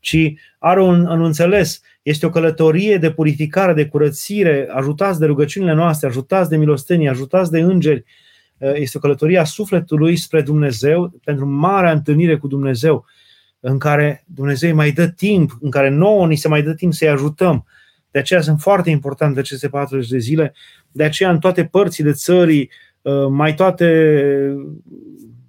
Ci 0.00 0.32
are 0.58 0.82
un, 0.82 1.06
un 1.06 1.24
înțeles 1.24 1.80
este 2.02 2.26
o 2.26 2.30
călătorie 2.30 2.96
de 2.96 3.10
purificare, 3.10 3.72
de 3.72 3.86
curățire, 3.86 4.68
ajutați 4.70 5.18
de 5.18 5.26
rugăciunile 5.26 5.72
noastre, 5.72 6.08
ajutați 6.08 6.48
de 6.48 6.56
milostenie, 6.56 7.08
ajutați 7.08 7.50
de 7.50 7.60
îngeri. 7.60 8.04
Uh, 8.58 8.72
este 8.74 8.96
o 8.96 9.00
călătorie 9.00 9.38
a 9.38 9.44
sufletului 9.44 10.16
spre 10.16 10.42
Dumnezeu, 10.42 11.20
pentru 11.24 11.46
marea 11.46 11.92
întâlnire 11.92 12.36
cu 12.36 12.46
Dumnezeu, 12.46 13.04
în 13.60 13.78
care 13.78 14.24
Dumnezeu 14.26 14.68
îi 14.68 14.76
mai 14.76 14.90
dă 14.90 15.06
timp, 15.06 15.58
în 15.60 15.70
care 15.70 15.88
nouă 15.88 16.26
ni 16.26 16.36
se 16.36 16.48
mai 16.48 16.62
dă 16.62 16.74
timp 16.74 16.92
să-i 16.92 17.08
ajutăm. 17.08 17.66
De 18.12 18.18
aceea 18.18 18.40
sunt 18.40 18.60
foarte 18.60 18.90
importante 18.90 19.38
aceste 19.38 19.68
40 19.68 20.08
de 20.08 20.18
zile. 20.18 20.54
De 20.90 21.04
aceea 21.04 21.30
în 21.30 21.38
toate 21.38 21.64
părțile 21.64 22.12
țării, 22.12 22.70
uh, 23.02 23.26
mai 23.28 23.54
toate 23.54 24.16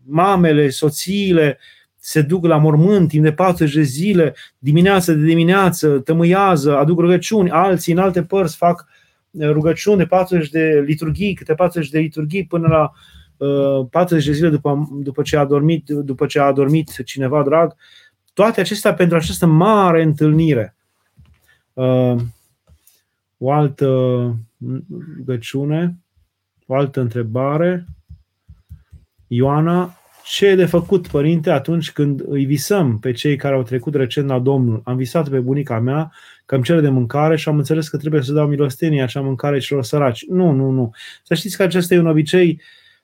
mamele, 0.05 0.69
soțiile, 0.69 1.57
se 1.95 2.21
duc 2.21 2.45
la 2.45 2.57
mormânt 2.57 3.07
timp 3.09 3.23
de 3.23 3.33
40 3.33 3.73
de 3.73 3.81
zile, 3.81 4.35
dimineață 4.57 5.13
de 5.13 5.25
dimineață, 5.25 5.99
tămâiază, 5.99 6.77
aduc 6.77 6.99
rugăciuni, 6.99 7.49
alții 7.49 7.93
în 7.93 7.99
alte 7.99 8.23
părți 8.23 8.55
fac 8.55 8.85
uh, 9.31 9.49
rugăciuni 9.49 9.97
de 9.97 10.05
40 10.05 10.49
de 10.49 10.83
liturghii, 10.85 11.33
câte 11.33 11.53
40 11.53 11.89
de 11.89 11.99
liturghii 11.99 12.45
până 12.45 12.67
la 12.67 12.91
uh, 13.47 13.87
40 13.89 14.25
de 14.25 14.31
zile 14.31 14.49
după, 14.49 14.89
după, 14.93 15.21
ce 15.21 15.37
a 15.37 15.45
dormit, 15.45 15.89
după 15.89 16.25
ce 16.25 16.39
a 16.39 16.51
dormit 16.51 17.03
cineva 17.05 17.43
drag. 17.43 17.75
Toate 18.33 18.59
acestea 18.61 18.93
pentru 18.93 19.17
această 19.17 19.45
mare 19.45 20.03
întâlnire. 20.03 20.75
Uh, 21.73 22.15
o 23.43 23.51
altă 23.51 23.87
rugăciune, 25.17 25.97
o 26.65 26.75
altă 26.75 27.01
întrebare. 27.01 27.85
Ioana, 29.27 29.93
ce 30.25 30.45
e 30.45 30.55
de 30.55 30.65
făcut, 30.65 31.07
părinte, 31.07 31.49
atunci 31.49 31.91
când 31.91 32.23
îi 32.27 32.45
visăm 32.45 32.99
pe 32.99 33.11
cei 33.11 33.35
care 33.35 33.55
au 33.55 33.63
trecut 33.63 33.95
recent 33.95 34.27
la 34.27 34.39
Domnul? 34.39 34.81
Am 34.83 34.95
visat 34.95 35.29
pe 35.29 35.39
bunica 35.39 35.79
mea 35.79 36.11
că 36.45 36.55
îmi 36.55 36.63
cere 36.63 36.81
de 36.81 36.89
mâncare 36.89 37.35
și 37.37 37.49
am 37.49 37.57
înțeles 37.57 37.87
că 37.87 37.97
trebuie 37.97 38.21
să 38.21 38.33
dau 38.33 38.47
milostenie 38.47 39.03
acea 39.03 39.21
mâncare 39.21 39.59
celor 39.59 39.83
săraci. 39.83 40.25
Nu, 40.27 40.51
nu, 40.51 40.69
nu. 40.69 40.91
Să 41.23 41.33
știți 41.33 41.57
că 41.57 41.63
acesta 41.63 41.93
e 41.93 41.99
un 41.99 42.07
obicei 42.07 42.61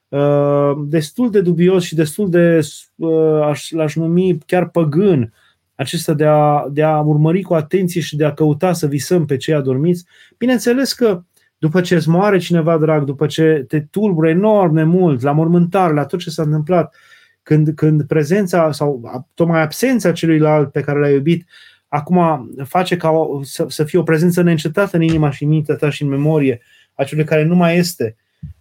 uh, 0.08 0.72
destul 0.86 1.32
de 1.32 1.42
dubios 1.42 1.84
și 1.84 1.96
destul 1.96 2.30
de, 2.30 2.60
uh, 2.96 3.42
aș, 3.44 3.72
l-aș 3.72 3.96
numi 3.96 4.38
chiar 4.46 4.70
păgân, 4.70 5.34
acesta 5.80 6.14
de 6.14 6.26
a, 6.26 6.68
de 6.72 6.84
a 6.84 7.00
urmări 7.00 7.42
cu 7.42 7.54
atenție 7.54 8.02
și 8.02 8.16
de 8.16 8.26
a 8.26 8.34
căuta 8.34 8.74
să 8.74 8.88
visăm 8.88 9.26
pe 9.26 9.38
cei 9.38 9.54
adormiți. 9.54 10.06
Bineînțeles 10.38 10.94
că 10.94 11.24
după 11.58 11.82
ce 11.82 11.96
îți 11.96 12.10
moare 12.10 12.38
cineva 12.38 12.78
drag, 12.78 13.04
după 13.04 13.26
ce 13.26 13.66
te 13.68 13.80
tulbură 13.80 14.30
enorm 14.30 14.74
de 14.74 14.84
mult 14.84 15.22
la 15.22 15.32
mormântare, 15.32 15.94
la 15.94 16.06
tot 16.06 16.20
ce 16.20 16.30
s-a 16.30 16.42
întâmplat, 16.42 16.96
când, 17.44 17.76
când 17.76 18.04
prezența 18.04 18.72
sau 18.72 19.24
tocmai 19.34 19.62
absența 19.62 20.12
celuilalt 20.12 20.72
pe 20.72 20.82
care 20.82 21.00
l-ai 21.00 21.14
iubit 21.14 21.48
acum 21.88 22.50
face 22.64 22.98
ca 22.98 23.10
o, 23.10 23.44
să, 23.44 23.66
să 23.70 23.84
fie 23.84 24.00
o 24.00 24.04
prezență 24.04 24.42
neîncetată 24.42 24.96
în 24.96 25.02
inima 25.02 25.32
și 25.32 25.44
în 25.44 25.50
mintea 25.50 25.76
ta 25.76 25.90
și 25.90 26.04
în 26.04 26.10
memorie 26.10 26.62
a 26.94 27.04
celui 27.04 27.24
care 27.24 27.44
nu 27.44 27.56
mai 27.56 27.78
este 27.78 28.16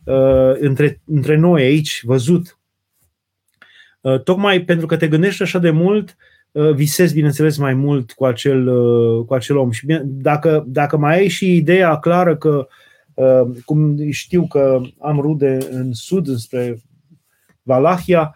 uh, 0.05 0.57
între, 0.59 1.01
între 1.05 1.37
noi 1.37 1.62
aici, 1.62 2.03
văzut. 2.05 2.59
Uh, 4.01 4.23
tocmai 4.23 4.61
pentru 4.61 4.87
că 4.87 4.97
te 4.97 5.09
gândești 5.09 5.43
așa 5.43 5.59
de 5.59 5.71
mult, 5.71 6.09
uh, 6.09 6.37
visezi, 6.74 7.14
bineînțeles, 7.14 7.56
mai 7.56 7.74
mult 7.74 8.12
cu 8.12 8.24
acel, 8.24 8.68
uh, 8.68 9.24
cu 9.26 9.34
acel 9.34 9.56
om. 9.56 9.70
Și 9.70 9.86
bine, 9.86 10.02
dacă, 10.04 10.64
dacă 10.66 10.96
mai 10.96 11.16
ai 11.16 11.28
și 11.28 11.56
ideea 11.56 11.96
clară 11.96 12.36
că, 12.36 12.68
uh, 13.14 13.42
cum 13.64 14.11
știu 14.11 14.46
că 14.46 14.80
am 15.00 15.20
rude 15.20 15.59
în 15.70 15.92
sud, 15.92 16.36
spre 16.36 16.82
Valahia, 17.62 18.34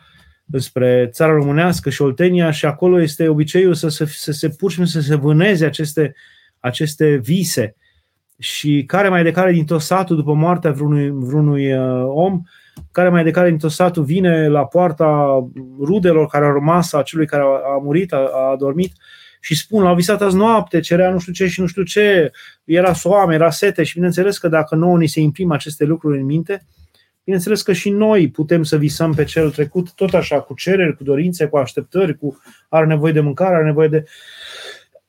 spre 0.59 1.09
țara 1.13 1.33
românească 1.33 1.91
și 1.91 2.03
Oltenia 2.03 2.51
și 2.51 2.67
acolo 2.67 3.01
este 3.01 3.29
obiceiul 3.29 3.75
să, 3.75 3.89
să, 3.89 4.05
să 4.05 4.33
se 4.33 4.49
pur 4.49 4.71
și 4.71 4.87
să 4.87 5.01
se 5.01 5.15
vâneze 5.15 5.65
aceste, 5.65 6.15
aceste 6.59 7.17
vise. 7.17 7.77
Și 8.39 8.85
care 8.87 9.09
mai 9.09 9.23
de 9.23 9.31
care 9.31 9.53
din 9.53 9.65
tot 9.65 9.81
satul, 9.81 10.17
după 10.17 10.35
moartea 10.35 10.71
vreunui, 10.71 11.11
vreunui 11.11 11.73
uh, 11.73 12.05
om, 12.07 12.43
care 12.93 13.09
mai 13.09 13.25
de 13.25 13.31
care 13.31 13.49
din 13.49 13.59
tot 13.59 13.71
satul 13.71 14.05
vine 14.05 14.49
la 14.49 14.67
poarta 14.67 15.39
rudelor 15.81 16.27
care 16.27 16.45
au 16.45 16.53
rămas 16.53 16.93
a 16.93 17.03
celui 17.03 17.27
care 17.27 17.43
a, 17.43 17.47
a 17.47 17.79
murit, 17.83 18.13
a, 18.13 18.19
a 18.19 18.57
dormit 18.59 18.93
și 19.41 19.57
spun, 19.57 19.83
l-au 19.83 19.95
visat 19.95 20.23
azi 20.23 20.37
noapte, 20.37 20.81
cerea 20.81 21.11
nu 21.11 21.19
știu 21.19 21.33
ce 21.33 21.47
și 21.47 21.61
nu 21.61 21.67
știu 21.67 21.83
ce, 21.83 22.31
era 22.65 22.93
soame, 22.93 23.35
era 23.35 23.51
sete 23.51 23.83
și 23.83 23.95
bineînțeles 23.95 24.39
că 24.39 24.49
dacă 24.49 24.75
nouă 24.75 24.99
ni 24.99 25.07
se 25.07 25.21
imprimă 25.21 25.55
aceste 25.55 25.85
lucruri 25.85 26.19
în 26.19 26.25
minte, 26.25 26.53
uh, 26.53 26.83
Bineînțeles 27.25 27.63
că 27.63 27.73
și 27.73 27.91
noi 27.91 28.31
putem 28.31 28.63
să 28.63 28.77
visăm 28.77 29.15
pe 29.15 29.25
cel 29.25 29.51
trecut 29.51 29.93
tot 29.93 30.15
așa, 30.15 30.41
cu 30.41 30.55
cereri, 30.55 30.97
cu 30.97 31.03
dorințe, 31.03 31.47
cu 31.47 31.57
așteptări, 31.57 32.19
cu 32.19 32.41
are 32.69 32.87
nevoie 32.87 33.13
de 33.13 33.21
mâncare, 33.21 33.55
are 33.55 33.65
nevoie 33.65 33.89
de... 33.89 34.05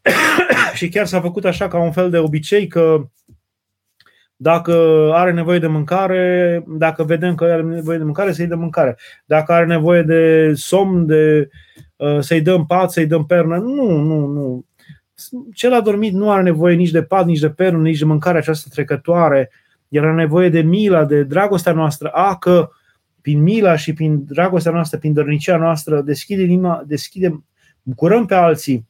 și 0.74 0.90
chiar 0.90 1.06
s-a 1.06 1.22
făcut 1.22 1.46
așa 1.46 1.68
ca 1.68 1.80
un 1.80 1.92
fel 1.92 2.10
de 2.10 2.18
obicei 2.18 2.68
că 2.68 3.10
dacă 4.36 4.74
are 5.14 5.32
nevoie 5.32 5.60
de 5.60 5.68
mâncare, 5.68 6.64
dacă 6.68 7.04
vedem 7.04 7.36
că 7.36 7.44
are 7.44 7.62
nevoie 7.62 7.98
de 7.98 8.04
mâncare, 8.04 8.32
să-i 8.32 8.48
dăm 8.48 8.60
mâncare. 8.60 8.98
Dacă 9.26 9.52
are 9.52 9.66
nevoie 9.66 10.02
de 10.02 10.52
somn, 10.56 11.06
de, 11.06 11.50
uh, 11.96 12.20
să-i 12.20 12.42
dăm 12.42 12.66
pat, 12.66 12.92
să-i 12.92 13.08
dăm 13.08 13.26
pernă. 13.26 13.58
Nu, 13.58 13.98
nu, 13.98 14.26
nu. 14.26 14.66
Cel 15.54 15.74
adormit 15.74 16.14
nu 16.14 16.32
are 16.32 16.42
nevoie 16.42 16.76
nici 16.76 16.92
de 16.92 17.04
pat, 17.04 17.26
nici 17.26 17.40
de 17.40 17.50
pernă, 17.50 17.82
nici 17.82 18.00
de 18.00 18.06
mâncare 18.06 18.38
această 18.38 18.70
trecătoare 18.72 19.52
era 19.88 20.14
nevoie 20.14 20.50
de 20.50 20.62
mila, 20.62 21.06
de 21.06 21.24
dragostea 21.24 21.74
noastră, 21.74 22.08
a 22.08 22.38
că 22.38 22.70
prin 23.22 23.42
mila 23.42 23.76
și 23.76 23.94
prin 23.94 24.26
dragostea 24.26 24.72
noastră, 24.72 24.98
prin 24.98 25.14
dărnicia 25.14 25.58
noastră, 25.58 26.02
deschidem 26.02 26.50
inima, 26.50 26.84
deschidem, 26.86 27.46
bucurăm 27.82 28.26
pe 28.26 28.36
alții, 28.36 28.88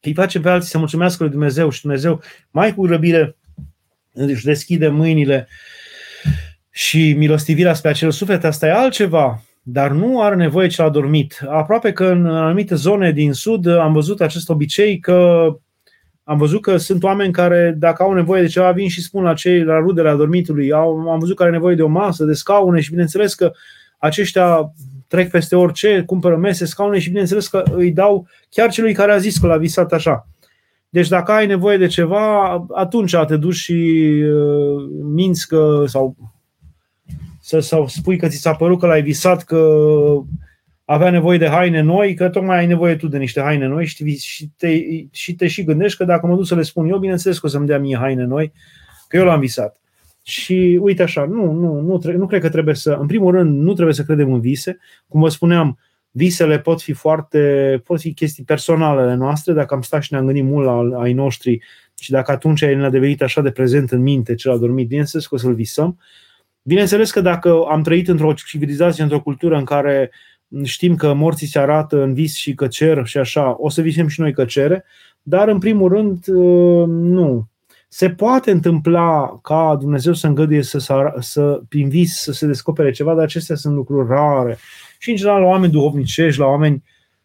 îi 0.00 0.14
facem 0.14 0.42
pe 0.42 0.48
alții 0.48 0.70
să 0.70 0.78
mulțumească 0.78 1.22
lui 1.22 1.32
Dumnezeu 1.32 1.70
și 1.70 1.80
Dumnezeu 1.80 2.20
mai 2.50 2.74
cu 2.74 2.86
răbire 2.86 3.36
își 4.18 4.44
deschide 4.44 4.88
mâinile 4.88 5.48
și 6.70 7.14
milostivirea 7.16 7.74
spre 7.74 7.90
acel 7.90 8.10
suflet, 8.10 8.44
asta 8.44 8.66
e 8.66 8.72
altceva, 8.72 9.42
dar 9.62 9.90
nu 9.90 10.20
are 10.20 10.34
nevoie 10.34 10.68
cel 10.68 10.84
adormit. 10.84 11.40
Aproape 11.48 11.92
că 11.92 12.06
în 12.06 12.26
anumite 12.26 12.74
zone 12.74 13.12
din 13.12 13.32
sud 13.32 13.66
am 13.66 13.92
văzut 13.92 14.20
acest 14.20 14.48
obicei 14.48 14.98
că 14.98 15.46
am 16.24 16.38
văzut 16.38 16.62
că 16.62 16.76
sunt 16.76 17.02
oameni 17.02 17.32
care, 17.32 17.74
dacă 17.78 18.02
au 18.02 18.12
nevoie 18.12 18.42
de 18.42 18.48
ceva, 18.48 18.70
vin 18.70 18.88
și 18.88 19.02
spun 19.02 19.22
la 19.22 19.34
cei 19.34 19.64
la 19.64 19.78
rudele 19.78 20.08
adormitului. 20.08 20.72
Au, 20.72 21.10
am 21.10 21.18
văzut 21.18 21.36
că 21.36 21.42
are 21.42 21.52
nevoie 21.52 21.74
de 21.74 21.82
o 21.82 21.88
masă, 21.88 22.24
de 22.24 22.32
scaune 22.32 22.80
și 22.80 22.90
bineînțeles 22.90 23.34
că 23.34 23.52
aceștia 23.98 24.72
trec 25.06 25.30
peste 25.30 25.56
orice, 25.56 26.02
cumpără 26.06 26.36
mese, 26.36 26.64
scaune 26.64 26.98
și 26.98 27.08
bineînțeles 27.08 27.48
că 27.48 27.62
îi 27.70 27.92
dau 27.92 28.28
chiar 28.50 28.70
celui 28.70 28.92
care 28.92 29.12
a 29.12 29.18
zis 29.18 29.38
că 29.38 29.46
l-a 29.46 29.56
visat 29.56 29.92
așa. 29.92 30.28
Deci 30.88 31.08
dacă 31.08 31.32
ai 31.32 31.46
nevoie 31.46 31.76
de 31.76 31.86
ceva, 31.86 32.52
atunci 32.74 33.14
te 33.26 33.36
duci 33.36 33.54
și 33.54 33.72
uh, 34.34 34.88
minți 35.02 35.48
că 35.48 35.84
sau, 35.86 36.16
să, 37.40 37.58
sau 37.58 37.86
spui 37.86 38.16
că 38.16 38.28
ți 38.28 38.36
s-a 38.36 38.54
părut 38.54 38.78
că 38.78 38.86
l-ai 38.86 39.02
visat 39.02 39.44
că 39.44 39.78
avea 40.84 41.10
nevoie 41.10 41.38
de 41.38 41.48
haine 41.48 41.80
noi, 41.80 42.14
că 42.14 42.28
tocmai 42.28 42.58
ai 42.58 42.66
nevoie 42.66 42.96
tu 42.96 43.08
de 43.08 43.18
niște 43.18 43.40
haine 43.40 43.66
noi 43.66 43.86
și 43.86 43.96
te, 44.02 44.10
și 44.10 44.50
te, 44.56 44.68
și, 45.10 45.34
te 45.34 45.46
și 45.46 45.64
gândești 45.64 45.98
că 45.98 46.04
dacă 46.04 46.26
mă 46.26 46.34
duc 46.34 46.46
să 46.46 46.54
le 46.54 46.62
spun 46.62 46.88
eu, 46.88 46.98
bineînțeles 46.98 47.38
că 47.38 47.46
o 47.46 47.48
să-mi 47.48 47.66
dea 47.66 47.78
mie 47.78 47.96
haine 47.96 48.24
noi, 48.24 48.52
că 49.08 49.16
eu 49.16 49.24
l-am 49.24 49.40
visat. 49.40 49.80
Și 50.22 50.78
uite 50.82 51.02
așa, 51.02 51.24
nu, 51.24 51.52
nu, 51.52 51.80
nu, 51.80 52.00
nu 52.16 52.26
cred 52.26 52.40
că 52.40 52.48
trebuie 52.48 52.74
să, 52.74 52.96
în 53.00 53.06
primul 53.06 53.32
rând, 53.32 53.60
nu 53.60 53.72
trebuie 53.72 53.94
să 53.94 54.02
credem 54.02 54.32
în 54.32 54.40
vise. 54.40 54.78
Cum 55.08 55.20
vă 55.20 55.28
spuneam, 55.28 55.78
visele 56.18 56.58
pot 56.58 56.82
fi 56.82 56.92
foarte, 56.92 57.82
pot 57.84 58.00
fi 58.00 58.14
chestii 58.14 58.44
personale 58.44 59.00
ale 59.00 59.14
noastre, 59.14 59.52
dacă 59.52 59.74
am 59.74 59.82
stat 59.82 60.02
și 60.02 60.12
ne-am 60.12 60.24
gândit 60.24 60.44
mult 60.44 60.66
la 60.66 61.00
ai 61.00 61.12
noștri 61.12 61.60
și 62.00 62.10
dacă 62.10 62.30
atunci 62.30 62.60
el 62.60 62.84
a 62.84 62.90
devenit 62.90 63.22
așa 63.22 63.40
de 63.40 63.50
prezent 63.50 63.90
în 63.90 64.02
minte 64.02 64.34
cel 64.34 64.52
a 64.52 64.56
dormit, 64.56 64.88
bineînțeles 64.88 65.26
că 65.26 65.34
o 65.34 65.38
să-l 65.38 65.54
visăm. 65.54 65.98
Bineînțeles 66.62 67.10
că 67.10 67.20
dacă 67.20 67.64
am 67.70 67.82
trăit 67.82 68.08
într-o 68.08 68.32
civilizație, 68.32 69.02
într-o 69.02 69.20
cultură 69.20 69.56
în 69.56 69.64
care 69.64 70.10
știm 70.62 70.96
că 70.96 71.12
morții 71.12 71.46
se 71.46 71.58
arată 71.58 72.02
în 72.02 72.14
vis 72.14 72.34
și 72.34 72.54
că 72.54 72.66
cer 72.66 73.06
și 73.06 73.18
așa, 73.18 73.56
o 73.58 73.68
să 73.68 73.80
visem 73.80 74.08
și 74.08 74.20
noi 74.20 74.32
că 74.32 74.44
cere, 74.44 74.84
dar 75.22 75.48
în 75.48 75.58
primul 75.58 75.88
rând 75.88 76.24
nu. 76.86 77.48
Se 77.88 78.10
poate 78.10 78.50
întâmpla 78.50 79.38
ca 79.42 79.76
Dumnezeu 79.80 80.12
să 80.12 80.26
îngăduie 80.26 80.62
să, 80.62 81.12
să, 81.18 81.60
prin 81.68 81.88
vis 81.88 82.16
să 82.16 82.32
se 82.32 82.46
descopere 82.46 82.90
ceva, 82.90 83.14
dar 83.14 83.22
acestea 83.22 83.56
sunt 83.56 83.74
lucruri 83.74 84.08
rare. 84.08 84.58
Și 84.98 85.10
în 85.10 85.16
general 85.16 85.40
la 85.40 85.46
oameni 85.46 85.72
duhovnicești, 85.72 86.40
la 86.40 86.46
oameni, 86.46 86.82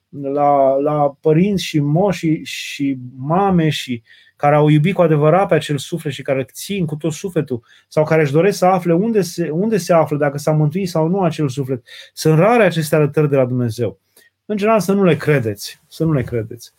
la, 0.10 0.76
la 0.76 1.18
părinți 1.22 1.64
și 1.64 1.80
moși 1.80 2.42
și 2.44 2.98
mame 3.18 3.70
și 3.70 4.02
care 4.36 4.56
au 4.56 4.70
iubit 4.70 4.94
cu 4.94 5.02
adevărat 5.02 5.48
pe 5.48 5.54
acel 5.54 5.78
suflet 5.78 6.14
și 6.14 6.22
care 6.22 6.46
țin 6.54 6.86
cu 6.86 6.96
tot 6.96 7.12
sufletul 7.12 7.64
sau 7.88 8.04
care 8.04 8.22
își 8.22 8.32
doresc 8.32 8.58
să 8.58 8.66
afle 8.66 8.94
unde 8.94 9.22
se, 9.22 9.50
unde 9.50 9.78
se 9.78 9.94
află, 9.94 10.18
dacă 10.18 10.38
s-a 10.38 10.52
mântuit 10.52 10.90
sau 10.90 11.08
nu 11.08 11.22
acel 11.22 11.50
suflet. 11.50 11.84
Sunt 12.14 12.38
rare 12.38 12.64
aceste 12.64 12.96
arătări 12.96 13.30
de 13.30 13.36
la 13.36 13.46
Dumnezeu. 13.46 14.00
În 14.46 14.58
general 14.58 14.80
să 14.80 14.94
nu 14.94 15.04
le 15.04 15.16
credeți. 15.16 15.82
Să 15.88 16.06
nu 16.06 16.14
le 16.14 16.24
credeți. 16.24 16.74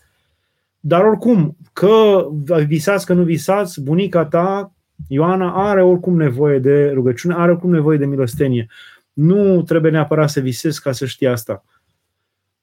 Dar 0.80 1.04
oricum, 1.04 1.56
că 1.72 2.26
visați, 2.66 3.06
că 3.06 3.12
nu 3.12 3.22
visați, 3.22 3.82
bunica 3.82 4.24
ta, 4.24 4.72
Ioana, 5.08 5.70
are 5.70 5.82
oricum 5.82 6.16
nevoie 6.16 6.58
de 6.58 6.90
rugăciune, 6.90 7.34
are 7.34 7.50
oricum 7.50 7.70
nevoie 7.70 7.98
de 7.98 8.06
milostenie. 8.06 8.66
Nu 9.14 9.62
trebuie 9.62 9.90
neapărat 9.90 10.30
să 10.30 10.40
visezi 10.40 10.82
ca 10.82 10.92
să 10.92 11.06
știi 11.06 11.26
asta. 11.26 11.64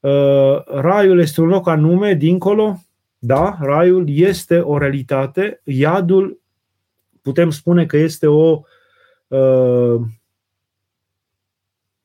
Uh, 0.00 0.64
raiul 0.66 1.18
este 1.18 1.40
un 1.40 1.48
loc 1.48 1.68
anume, 1.68 2.14
dincolo, 2.14 2.78
da, 3.18 3.56
raiul 3.60 4.04
este 4.08 4.58
o 4.58 4.78
realitate, 4.78 5.60
iadul 5.64 6.40
putem 7.22 7.50
spune 7.50 7.86
că 7.86 7.96
este 7.96 8.26
o, 8.26 8.60
uh, 9.28 10.00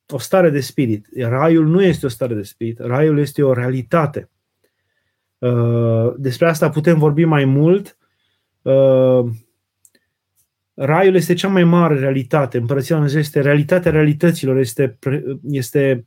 o 0.07 0.17
stare 0.17 0.49
de 0.49 0.59
spirit. 0.59 1.07
Raiul 1.15 1.65
nu 1.67 1.83
este 1.83 2.05
o 2.05 2.09
stare 2.09 2.33
de 2.33 2.43
spirit, 2.43 2.79
raiul 2.79 3.19
este 3.19 3.43
o 3.43 3.53
realitate. 3.53 4.29
Uh, 5.37 6.13
despre 6.17 6.47
asta 6.47 6.69
putem 6.69 6.99
vorbi 6.99 7.25
mai 7.25 7.45
mult. 7.45 7.97
Uh, 10.77 10.85
raiul 10.85 11.15
este 11.15 11.33
cea 11.33 11.47
mai 11.47 11.63
mare 11.63 11.99
realitate. 11.99 12.57
Împărăția 12.57 12.95
Dumnezeu 12.95 13.19
este 13.19 13.41
realitatea 13.41 13.91
realităților, 13.91 14.57
este, 14.57 14.97
este 15.49 16.05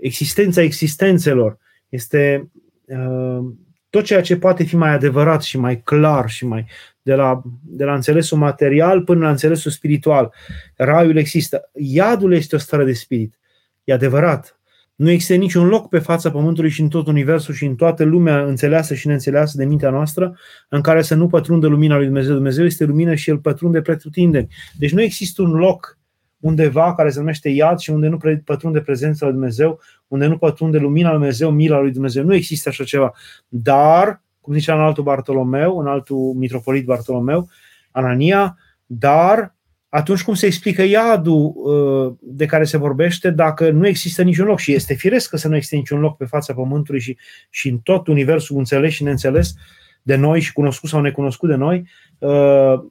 existența 0.00 0.62
existențelor, 0.62 1.58
este 1.88 2.50
uh, 2.84 3.44
tot 3.90 4.04
ceea 4.04 4.20
ce 4.20 4.36
poate 4.36 4.64
fi 4.64 4.76
mai 4.76 4.90
adevărat 4.90 5.42
și 5.42 5.58
mai 5.58 5.82
clar 5.82 6.30
și 6.30 6.46
mai 6.46 6.66
de 7.02 7.14
la, 7.14 7.42
de 7.62 7.84
la 7.84 7.94
înțelesul 7.94 8.38
material 8.38 9.02
până 9.02 9.24
la 9.24 9.30
înțelesul 9.30 9.70
spiritual. 9.70 10.34
Raiul 10.76 11.16
există. 11.16 11.70
Iadul 11.72 12.32
este 12.32 12.56
o 12.56 12.58
stare 12.58 12.84
de 12.84 12.92
spirit. 12.92 13.38
E 13.84 13.92
adevărat. 13.92 14.58
Nu 14.94 15.10
există 15.10 15.34
niciun 15.34 15.66
loc 15.66 15.88
pe 15.88 15.98
fața 15.98 16.30
Pământului 16.30 16.70
și 16.70 16.80
în 16.80 16.88
tot 16.88 17.06
Universul 17.06 17.54
și 17.54 17.64
în 17.64 17.74
toată 17.74 18.04
lumea 18.04 18.44
înțeleasă 18.44 18.94
și 18.94 19.06
neînțeleasă 19.06 19.56
de 19.56 19.64
mintea 19.64 19.90
noastră 19.90 20.36
în 20.68 20.80
care 20.80 21.02
să 21.02 21.14
nu 21.14 21.26
pătrundă 21.26 21.66
lumina 21.66 21.96
lui 21.96 22.04
Dumnezeu. 22.04 22.34
Dumnezeu 22.34 22.64
este 22.64 22.84
lumină 22.84 23.14
și 23.14 23.30
El 23.30 23.38
pătrunde 23.38 23.80
pretutindeni. 23.80 24.48
Deci 24.78 24.92
nu 24.92 25.02
există 25.02 25.42
un 25.42 25.50
loc 25.50 25.98
undeva 26.40 26.94
care 26.94 27.10
se 27.10 27.18
numește 27.18 27.48
iad 27.48 27.78
și 27.78 27.90
unde 27.90 28.08
nu 28.08 28.18
pătrunde 28.44 28.80
prezența 28.80 29.24
lui 29.24 29.34
Dumnezeu, 29.34 29.80
unde 30.08 30.26
nu 30.26 30.38
pătrunde 30.38 30.78
lumina 30.78 31.08
lui 31.08 31.18
Dumnezeu, 31.18 31.50
mila 31.50 31.80
lui 31.80 31.92
Dumnezeu. 31.92 32.24
Nu 32.24 32.34
există 32.34 32.68
așa 32.68 32.84
ceva. 32.84 33.12
Dar, 33.48 34.22
cum 34.40 34.54
zicea 34.54 34.74
în 34.74 34.80
altul 34.80 35.04
Bartolomeu, 35.04 35.78
în 35.78 35.86
altul 35.86 36.32
mitropolit 36.36 36.84
Bartolomeu, 36.84 37.48
Anania, 37.90 38.58
dar 38.86 39.54
atunci 39.94 40.22
cum 40.22 40.34
se 40.34 40.46
explică 40.46 40.82
iadul 40.82 41.52
uh, 41.54 42.14
de 42.20 42.46
care 42.46 42.64
se 42.64 42.76
vorbește 42.76 43.30
dacă 43.30 43.70
nu 43.70 43.86
există 43.86 44.22
niciun 44.22 44.46
loc? 44.46 44.58
Și 44.58 44.72
este 44.72 44.94
firesc 44.94 45.30
că 45.30 45.36
să 45.36 45.48
nu 45.48 45.54
există 45.54 45.76
niciun 45.76 46.00
loc 46.00 46.16
pe 46.16 46.24
fața 46.24 46.54
Pământului 46.54 47.00
și, 47.00 47.16
și 47.50 47.68
în 47.68 47.78
tot 47.78 48.06
universul 48.06 48.56
înțeles 48.56 48.92
și 48.92 49.02
neînțeles 49.02 49.54
de 50.02 50.16
noi 50.16 50.40
și 50.40 50.52
cunoscut 50.52 50.88
sau 50.88 51.00
necunoscut 51.00 51.48
de 51.48 51.54
noi, 51.54 51.88
uh, 52.18 52.84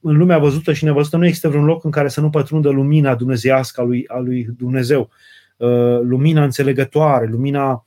în 0.00 0.16
lumea 0.16 0.38
văzută 0.38 0.72
și 0.72 0.84
nevăzută 0.84 1.16
nu 1.16 1.26
există 1.26 1.48
vreun 1.48 1.64
loc 1.64 1.84
în 1.84 1.90
care 1.90 2.08
să 2.08 2.20
nu 2.20 2.30
pătrundă 2.30 2.68
lumina 2.68 3.14
dumnezeiască 3.14 3.80
a 3.80 3.84
lui, 3.84 4.04
a 4.06 4.18
lui 4.18 4.48
Dumnezeu. 4.58 5.10
Uh, 5.56 6.00
lumina 6.02 6.44
înțelegătoare, 6.44 7.26
lumina 7.26 7.86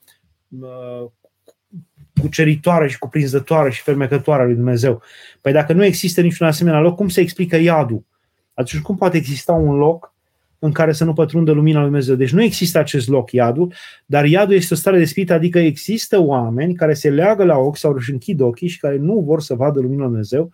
uh, 0.60 1.10
cuceritoare 2.22 2.88
și 2.88 3.00
cuprinzătoare 3.00 3.72
și 3.72 3.82
fermecătoare 3.82 4.42
a 4.42 4.46
lui 4.46 4.56
Dumnezeu. 4.56 5.02
Păi 5.42 5.52
dacă 5.52 5.74
nu 5.74 5.84
există 5.84 6.22
niciun 6.22 6.48
asemenea 6.48 6.80
loc, 6.80 6.96
cum 6.96 7.08
se 7.10 7.22
explică 7.22 7.56
iadul? 7.56 8.04
Atunci 8.54 8.82
cum 8.82 8.98
poate 8.98 9.18
exista 9.18 9.52
un 9.52 9.76
loc 9.76 10.14
în 10.60 10.72
care 10.72 10.92
să 10.92 11.04
nu 11.04 11.14
pătrundă 11.14 11.52
lumina 11.52 11.78
lui 11.78 11.88
Dumnezeu? 11.88 12.16
Deci 12.16 12.32
nu 12.32 12.44
există 12.44 12.80
acest 12.80 13.08
loc, 13.08 13.32
iadul, 13.32 13.74
dar 14.06 14.26
iadul 14.26 14.56
este 14.56 14.74
o 14.74 14.78
stare 14.78 14.98
de 14.98 15.06
spirit, 15.06 15.32
adică 15.32 15.60
există 15.60 16.20
oameni 16.20 16.76
care 16.76 16.94
se 16.94 17.10
leagă 17.10 17.44
la 17.44 17.58
ochi 17.58 17.78
sau 17.78 17.94
își 17.94 18.12
închid 18.12 18.42
ochii 18.42 18.68
și 18.68 18.80
care 18.80 18.98
nu 18.98 19.20
vor 19.20 19.42
să 19.42 19.54
vadă 19.54 19.80
lumina 19.80 20.02
lui 20.02 20.08
Dumnezeu 20.08 20.52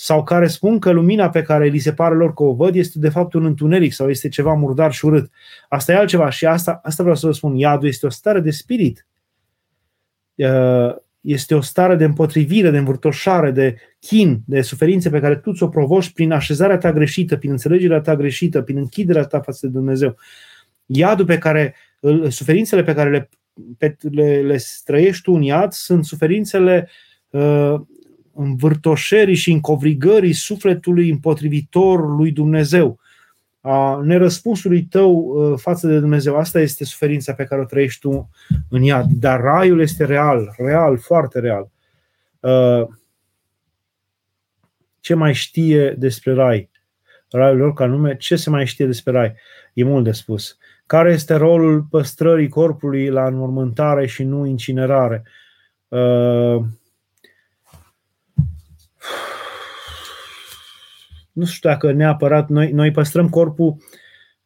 sau 0.00 0.22
care 0.22 0.46
spun 0.46 0.78
că 0.78 0.90
lumina 0.90 1.30
pe 1.30 1.42
care 1.42 1.66
li 1.66 1.78
se 1.78 1.92
pare 1.92 2.14
lor 2.14 2.34
că 2.34 2.42
o 2.42 2.52
văd 2.52 2.74
este 2.74 2.98
de 2.98 3.08
fapt 3.08 3.32
un 3.32 3.44
întuneric 3.44 3.92
sau 3.92 4.10
este 4.10 4.28
ceva 4.28 4.52
murdar 4.52 4.92
și 4.92 5.04
urât. 5.04 5.30
Asta 5.68 5.92
e 5.92 5.96
altceva 5.96 6.30
și 6.30 6.46
asta, 6.46 6.80
asta 6.82 7.02
vreau 7.02 7.18
să 7.18 7.26
vă 7.26 7.32
spun. 7.32 7.56
Iadul 7.56 7.88
este 7.88 8.06
o 8.06 8.10
stare 8.10 8.40
de 8.40 8.50
spirit. 8.50 9.06
Este 11.20 11.54
o 11.54 11.60
stare 11.60 11.96
de 11.96 12.04
împotrivire, 12.04 12.70
de 12.70 12.78
învârtoșare, 12.78 13.50
de 13.50 13.76
chin, 13.98 14.40
de 14.46 14.60
suferințe 14.60 15.10
pe 15.10 15.20
care 15.20 15.36
tu 15.36 15.52
ți-o 15.52 15.68
provoci 15.68 16.12
prin 16.12 16.32
așezarea 16.32 16.78
ta 16.78 16.92
greșită, 16.92 17.36
prin 17.36 17.50
înțelegerea 17.50 18.00
ta 18.00 18.16
greșită, 18.16 18.62
prin 18.62 18.76
închiderea 18.76 19.24
ta 19.24 19.40
față 19.40 19.66
de 19.66 19.72
Dumnezeu. 19.72 20.16
Iadul 20.86 21.24
pe 21.24 21.38
care, 21.38 21.74
suferințele 22.28 22.82
pe 22.82 22.94
care 22.94 23.10
le, 23.10 23.28
pe, 23.78 23.96
le, 24.10 24.40
le 24.40 24.58
trăiești 24.84 25.22
tu 25.22 25.32
în 25.32 25.42
iad 25.42 25.72
sunt 25.72 26.04
suferințele 26.04 26.88
uh, 27.30 27.74
învârtoșerii 28.34 29.34
și 29.34 29.50
încovrigării 29.50 30.32
sufletului 30.32 31.10
împotrivitor 31.10 32.16
lui 32.16 32.30
Dumnezeu, 32.30 33.00
a 33.60 34.00
nerăspunsului 34.02 34.82
tău 34.82 35.14
uh, 35.14 35.58
față 35.58 35.86
de 35.86 35.98
Dumnezeu. 35.98 36.36
Asta 36.36 36.60
este 36.60 36.84
suferința 36.84 37.32
pe 37.32 37.44
care 37.44 37.60
o 37.60 37.64
trăiești 37.64 38.00
tu 38.00 38.30
în 38.70 38.82
iad. 38.82 39.06
Dar 39.10 39.40
raiul 39.40 39.80
este 39.80 40.04
real, 40.04 40.54
real, 40.56 40.98
foarte 40.98 41.38
real. 41.38 41.70
Uh, 42.40 42.88
ce 45.00 45.14
mai 45.14 45.34
știe 45.34 45.90
despre 45.90 46.32
rai? 46.32 46.70
Raiul 47.30 47.56
lor 47.56 47.72
ca 47.72 47.86
nume, 47.86 48.16
ce 48.16 48.36
se 48.36 48.50
mai 48.50 48.66
știe 48.66 48.86
despre 48.86 49.12
rai? 49.12 49.34
E 49.72 49.84
mult 49.84 50.04
de 50.04 50.12
spus. 50.12 50.56
Care 50.86 51.12
este 51.12 51.34
rolul 51.34 51.86
păstrării 51.90 52.48
corpului 52.48 53.08
la 53.08 53.26
înmormântare 53.26 54.06
și 54.06 54.22
nu 54.22 54.46
incinerare? 54.46 55.22
Nu 61.38 61.44
știu 61.44 61.70
dacă 61.70 61.92
neapărat 61.92 62.48
noi, 62.48 62.70
noi 62.70 62.90
păstrăm 62.90 63.28
corpul 63.28 63.76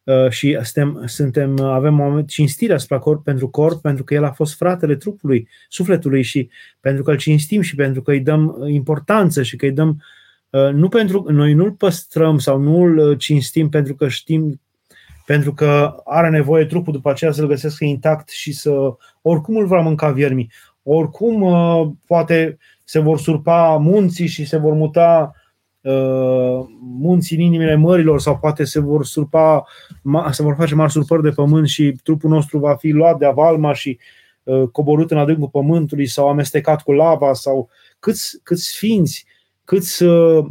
uh, 0.03 0.29
și 0.29 0.59
suntem, 0.61 1.03
suntem, 1.05 1.61
avem 1.61 1.99
o 1.99 2.21
cinstire 2.21 2.73
asupra 2.73 2.99
corp 2.99 3.23
pentru 3.23 3.49
corp, 3.49 3.81
pentru 3.81 4.03
că 4.03 4.13
el 4.13 4.23
a 4.23 4.31
fost 4.31 4.55
fratele 4.55 4.95
trupului, 4.95 5.47
sufletului 5.69 6.21
și 6.21 6.49
pentru 6.79 7.03
că 7.03 7.11
îl 7.11 7.17
cinstim 7.17 7.61
și 7.61 7.75
pentru 7.75 8.01
că 8.01 8.11
îi 8.11 8.19
dăm 8.19 8.63
importanță 8.67 9.43
și 9.43 9.55
că 9.55 9.65
îi 9.65 9.71
dăm 9.71 10.01
uh, 10.49 10.69
nu 10.73 10.89
pentru 10.89 11.25
noi 11.31 11.53
nu-l 11.53 11.71
păstrăm 11.71 12.37
sau 12.37 12.59
nu 12.59 12.81
îl 12.81 13.15
cinstim 13.15 13.69
pentru 13.69 13.95
că 13.95 14.07
știm 14.07 14.61
pentru 15.25 15.53
că 15.53 15.95
are 16.05 16.29
nevoie 16.29 16.65
trupul 16.65 16.93
după 16.93 17.09
aceea 17.09 17.31
să-l 17.31 17.47
găsească 17.47 17.83
intact 17.83 18.29
și 18.29 18.51
să 18.51 18.71
oricum 19.21 19.55
îl 19.55 19.65
va 19.65 19.79
mânca 19.79 20.11
viermi, 20.11 20.51
oricum 20.83 21.41
uh, 21.41 21.89
poate 22.07 22.57
se 22.83 22.99
vor 22.99 23.19
surpa 23.19 23.77
munții 23.77 24.27
și 24.27 24.45
se 24.45 24.57
vor 24.57 24.73
muta 24.73 25.33
Uh, 25.35 25.41
munții 26.79 27.37
în 27.37 27.41
inimile 27.41 27.75
mărilor 27.75 28.19
sau 28.19 28.37
poate 28.37 28.63
se 28.63 28.79
vor 28.79 29.05
surpa, 29.05 29.63
se 30.31 30.43
vor 30.43 30.55
face 30.55 30.75
mari 30.75 30.91
surpări 30.91 31.21
de 31.21 31.29
pământ 31.29 31.67
și 31.67 31.95
trupul 32.03 32.29
nostru 32.29 32.59
va 32.59 32.75
fi 32.75 32.89
luat 32.89 33.17
de 33.17 33.25
avalma 33.25 33.73
și 33.73 33.99
uh, 34.43 34.67
coborât 34.71 35.11
în 35.11 35.17
adâncul 35.17 35.47
pământului 35.47 36.07
sau 36.07 36.29
amestecat 36.29 36.81
cu 36.81 36.91
lava 36.91 37.33
sau 37.33 37.69
câți, 37.99 38.39
câți 38.43 38.63
sfinți, 38.63 39.25
câți, 39.63 40.03
uh, 40.03 40.45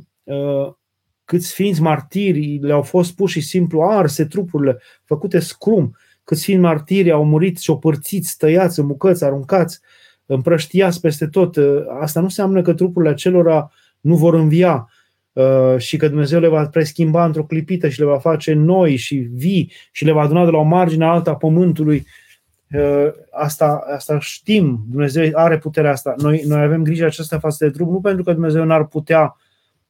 câți 1.25 1.47
sfinți 1.47 1.81
martiri 1.81 2.59
le-au 2.63 2.83
fost 2.83 3.15
pur 3.15 3.29
și 3.29 3.41
simplu 3.41 3.83
arse 3.83 4.25
trupurile, 4.25 4.79
făcute 5.05 5.39
scrum, 5.39 5.97
câți 6.25 6.41
sfinți 6.41 6.63
martiri 6.63 7.11
au 7.11 7.25
murit 7.25 7.59
ciopărțiți, 7.59 8.37
tăiați 8.37 8.81
în 8.81 8.87
bucăți, 8.87 9.25
aruncați, 9.25 9.81
împrăștiați 10.27 11.01
peste 11.01 11.27
tot. 11.27 11.57
Asta 12.01 12.19
nu 12.21 12.25
înseamnă 12.25 12.63
că 12.63 12.75
trupurile 12.75 13.11
acelora 13.11 13.71
nu 14.01 14.17
vor 14.17 14.35
învia 14.35 14.75
uh, 14.75 15.01
și 15.77 15.97
că 15.97 16.09
Dumnezeu 16.09 16.41
le 16.41 16.49
va 16.49 16.67
preschimba 16.67 17.25
într-o 17.25 17.45
clipită 17.45 17.89
și 17.89 17.99
le 17.99 18.05
va 18.05 18.19
face 18.19 18.53
noi 18.53 18.97
și 18.97 19.17
vii 19.17 19.73
și 19.93 20.05
le 20.05 20.13
va 20.13 20.21
aduna 20.21 20.45
de 20.45 20.51
la 20.51 20.59
o 20.59 20.63
margine 20.63 21.05
alta 21.05 21.31
a 21.31 21.37
pământului. 21.37 22.07
Uh, 22.73 23.09
asta, 23.31 23.85
asta 23.95 24.19
știm, 24.21 24.85
Dumnezeu 24.91 25.31
are 25.35 25.59
puterea 25.59 25.91
asta. 25.91 26.15
Noi, 26.19 26.43
noi 26.47 26.63
avem 26.63 26.83
grijă 26.83 27.05
aceasta 27.05 27.39
față 27.39 27.65
de 27.65 27.71
trup, 27.71 27.91
nu 27.91 28.01
pentru 28.01 28.23
că 28.23 28.33
Dumnezeu 28.33 28.65
n-ar 28.65 28.87
putea 28.87 29.37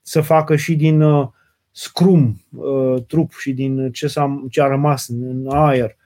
să 0.03 0.21
facă 0.21 0.57
și 0.57 0.75
din 0.75 1.01
uh, 1.01 1.29
scrum 1.71 2.43
uh, 2.51 3.03
trup 3.07 3.33
și 3.33 3.53
din 3.53 3.93
ce, 3.93 4.07
s-a, 4.07 4.45
ce 4.51 4.63
a 4.63 4.67
rămas 4.67 5.09
în 5.09 5.47
aer, 5.49 5.97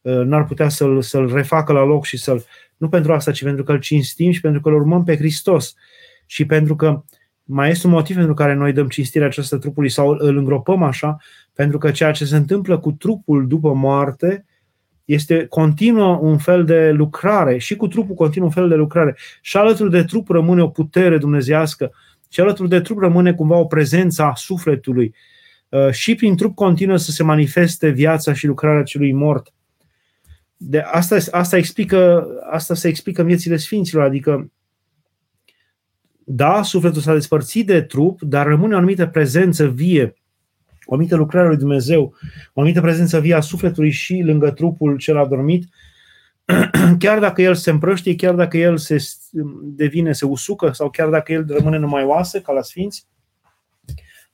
uh, 0.00 0.20
n-ar 0.24 0.44
putea 0.44 0.68
să-l, 0.68 1.02
să-l 1.02 1.32
refacă 1.32 1.72
la 1.72 1.84
loc 1.84 2.04
și 2.04 2.16
să-l. 2.16 2.44
Nu 2.76 2.88
pentru 2.88 3.12
asta, 3.12 3.32
ci 3.32 3.42
pentru 3.42 3.64
că 3.64 3.72
îl 3.72 3.78
cinstim 3.78 4.30
și 4.30 4.40
pentru 4.40 4.60
că 4.60 4.68
îl 4.68 4.74
urmăm 4.74 5.04
pe 5.04 5.16
Hristos. 5.16 5.74
Și 6.26 6.46
pentru 6.46 6.76
că 6.76 7.02
mai 7.52 7.70
este 7.70 7.86
un 7.86 7.92
motiv 7.92 8.16
pentru 8.16 8.34
care 8.34 8.54
noi 8.54 8.72
dăm 8.72 8.88
cinstirea 8.88 9.26
aceasta 9.26 9.58
trupului 9.58 9.88
sau 9.88 10.16
îl 10.18 10.36
îngropăm 10.36 10.82
așa, 10.82 11.16
pentru 11.54 11.78
că 11.78 11.90
ceea 11.90 12.10
ce 12.10 12.24
se 12.24 12.36
întâmplă 12.36 12.78
cu 12.78 12.92
trupul 12.92 13.46
după 13.46 13.74
moarte 13.74 14.44
este 15.04 15.46
continuă 15.46 16.18
un 16.20 16.38
fel 16.38 16.64
de 16.64 16.90
lucrare 16.90 17.58
și 17.58 17.76
cu 17.76 17.86
trupul 17.86 18.14
continuă 18.14 18.46
un 18.46 18.52
fel 18.52 18.68
de 18.68 18.74
lucrare. 18.74 19.16
Și 19.40 19.56
alături 19.56 19.90
de 19.90 20.04
trup 20.04 20.28
rămâne 20.28 20.62
o 20.62 20.68
putere 20.68 21.18
dumnezească 21.18 21.92
și 22.28 22.40
alături 22.40 22.68
de 22.68 22.80
trup 22.80 22.98
rămâne 22.98 23.32
cumva 23.32 23.56
o 23.56 23.64
prezență 23.64 24.22
a 24.22 24.34
sufletului. 24.34 25.14
Uh, 25.68 25.90
și 25.90 26.14
prin 26.14 26.36
trup 26.36 26.54
continuă 26.54 26.96
să 26.96 27.10
se 27.10 27.22
manifeste 27.22 27.88
viața 27.88 28.32
și 28.32 28.46
lucrarea 28.46 28.82
celui 28.82 29.12
mort. 29.12 29.52
De 30.56 30.78
asta, 30.78 31.16
asta, 31.30 31.56
explică, 31.56 32.26
asta 32.50 32.74
se 32.74 32.88
explică 32.88 33.20
în 33.20 33.26
viețile 33.26 33.56
Sfinților, 33.56 34.04
adică 34.04 34.50
da, 36.32 36.62
sufletul 36.62 37.00
s-a 37.00 37.12
despărțit 37.12 37.66
de 37.66 37.82
trup, 37.82 38.20
dar 38.22 38.46
rămâne 38.46 38.74
o 38.74 38.76
anumită 38.76 39.06
prezență 39.06 39.66
vie, 39.66 40.14
o 40.84 40.94
anumită 40.94 41.16
lucrare 41.16 41.48
lui 41.48 41.56
Dumnezeu, 41.56 42.14
o 42.52 42.60
anumită 42.60 42.80
prezență 42.80 43.20
vie 43.20 43.34
a 43.34 43.40
sufletului 43.40 43.90
și 43.90 44.22
lângă 44.24 44.50
trupul 44.50 44.96
cel 44.96 45.16
adormit, 45.16 45.68
chiar 46.98 47.18
dacă 47.18 47.42
el 47.42 47.54
se 47.54 47.70
împrăștie, 47.70 48.14
chiar 48.14 48.34
dacă 48.34 48.58
el 48.58 48.76
se 48.76 48.96
devine, 49.62 50.12
se 50.12 50.24
usucă 50.24 50.70
sau 50.72 50.90
chiar 50.90 51.08
dacă 51.08 51.32
el 51.32 51.44
rămâne 51.48 51.78
numai 51.78 52.04
oase, 52.04 52.40
ca 52.40 52.52
la 52.52 52.62
sfinți, 52.62 53.06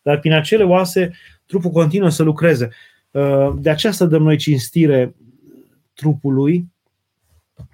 dar 0.02 0.18
prin 0.18 0.32
acele 0.32 0.64
oase 0.64 1.12
trupul 1.46 1.70
continuă 1.70 2.08
să 2.08 2.22
lucreze. 2.22 2.70
Uh, 3.10 3.54
de 3.58 3.70
aceasta 3.70 4.06
dăm 4.06 4.22
noi 4.22 4.36
cinstire 4.36 5.14
trupului, 5.94 6.66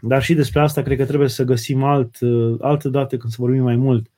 dar 0.00 0.22
și 0.22 0.34
despre 0.34 0.60
asta 0.60 0.82
cred 0.82 0.98
că 0.98 1.04
trebuie 1.04 1.28
să 1.28 1.44
găsim 1.44 1.82
alt, 1.82 2.20
uh, 2.20 2.54
altă 2.60 2.88
dată 2.88 3.16
când 3.16 3.32
să 3.32 3.36
vorbim 3.40 3.62
mai 3.62 3.76
mult. 3.76 4.10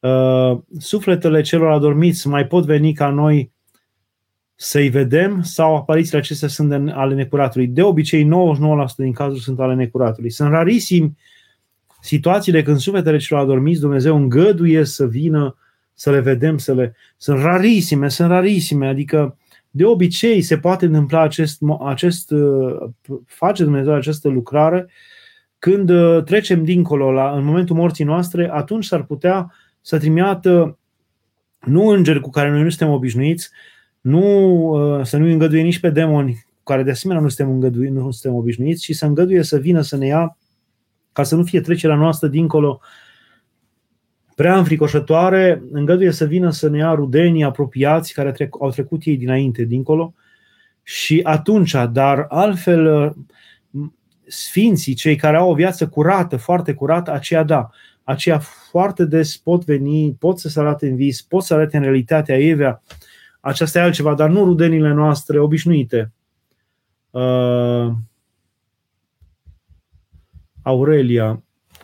Uh, 0.00 0.58
sufletele 0.78 1.40
celor 1.40 1.70
adormiți 1.70 2.28
mai 2.28 2.46
pot 2.46 2.64
veni 2.64 2.92
ca 2.92 3.08
noi 3.08 3.52
să-i 4.54 4.88
vedem 4.88 5.42
sau 5.42 5.76
aparițiile 5.76 6.18
acestea 6.18 6.48
sunt 6.48 6.72
ale 6.90 7.14
necuratului. 7.14 7.66
De 7.66 7.82
obicei, 7.82 8.24
99% 8.24 8.26
din 8.96 9.12
cazuri 9.12 9.42
sunt 9.42 9.60
ale 9.60 9.74
necuratului. 9.74 10.30
Sunt 10.30 10.50
rarisimi 10.50 11.16
situațiile 12.00 12.62
când 12.62 12.78
sufletele 12.78 13.18
celor 13.18 13.42
adormiți 13.42 13.80
Dumnezeu 13.80 14.16
îngăduie 14.16 14.84
să 14.84 15.06
vină 15.06 15.56
să 15.94 16.10
le 16.10 16.20
vedem, 16.20 16.58
să 16.58 16.74
le... 16.74 16.94
Sunt 17.16 17.40
rarisime, 17.40 18.08
sunt 18.08 18.28
rarisime, 18.28 18.86
adică 18.86 19.36
de 19.74 19.84
obicei 19.84 20.42
se 20.42 20.58
poate 20.58 20.84
întâmpla 20.84 21.22
acest, 21.22 21.62
acest 21.84 22.30
uh, 22.30 22.90
face 23.26 23.62
Dumnezeu 23.62 23.92
această 23.92 24.28
lucrare 24.28 24.90
când 25.58 25.90
uh, 25.90 26.22
trecem 26.24 26.64
dincolo, 26.64 27.12
la, 27.12 27.30
în 27.36 27.44
momentul 27.44 27.76
morții 27.76 28.04
noastre, 28.04 28.50
atunci 28.52 28.84
s-ar 28.84 29.04
putea 29.04 29.52
să 29.80 29.98
trimiată 29.98 30.78
nu 31.60 31.86
îngeri 31.86 32.20
cu 32.20 32.30
care 32.30 32.50
noi 32.50 32.62
nu 32.62 32.68
suntem 32.68 32.94
obișnuiți, 32.94 33.50
nu, 34.00 34.20
uh, 34.70 35.04
să 35.04 35.16
nu 35.16 35.26
îngăduie 35.26 35.62
nici 35.62 35.80
pe 35.80 35.90
demoni, 35.90 36.32
cu 36.32 36.62
care 36.62 36.82
de 36.82 36.90
asemenea 36.90 37.22
nu 37.22 37.28
suntem, 37.28 37.54
îngădui, 37.54 37.88
nu 37.88 38.10
suntem 38.10 38.38
obișnuiți, 38.38 38.84
și 38.84 38.92
să 38.92 39.06
îngăduie 39.06 39.42
să 39.42 39.58
vină 39.58 39.80
să 39.80 39.96
ne 39.96 40.06
ia, 40.06 40.36
ca 41.12 41.22
să 41.22 41.36
nu 41.36 41.44
fie 41.44 41.60
trecerea 41.60 41.96
noastră 41.96 42.28
dincolo 42.28 42.80
prea 44.34 44.56
înfricoșătoare, 44.56 45.62
îngăduie 45.72 46.10
să 46.10 46.24
vină 46.24 46.50
să 46.50 46.68
ne 46.68 46.78
ia 46.78 46.94
rudenii 46.94 47.44
apropiați 47.44 48.12
care 48.12 48.32
trec, 48.32 48.56
au 48.60 48.70
trecut 48.70 49.02
ei 49.04 49.16
dinainte, 49.16 49.64
dincolo, 49.64 50.14
și 50.82 51.20
atunci, 51.22 51.74
dar 51.92 52.26
altfel, 52.28 53.14
sfinții, 54.26 54.94
cei 54.94 55.16
care 55.16 55.36
au 55.36 55.50
o 55.50 55.54
viață 55.54 55.88
curată, 55.88 56.36
foarte 56.36 56.74
curată, 56.74 57.12
aceia 57.12 57.42
da, 57.42 57.70
aceia 58.04 58.38
foarte 58.70 59.04
des 59.04 59.36
pot 59.36 59.64
veni, 59.64 60.16
pot 60.18 60.38
să 60.38 60.48
se 60.48 60.60
arate 60.60 60.88
în 60.88 60.96
vis, 60.96 61.22
pot 61.22 61.42
să 61.42 61.54
arate 61.54 61.76
în 61.76 61.82
realitatea 61.82 62.38
Evea, 62.38 62.82
aceasta 63.40 63.78
e 63.78 63.82
altceva, 63.82 64.14
dar 64.14 64.30
nu 64.30 64.44
rudenile 64.44 64.92
noastre 64.92 65.38
obișnuite. 65.38 66.12
Uh, 67.10 67.92
Aurelia, 70.62 71.42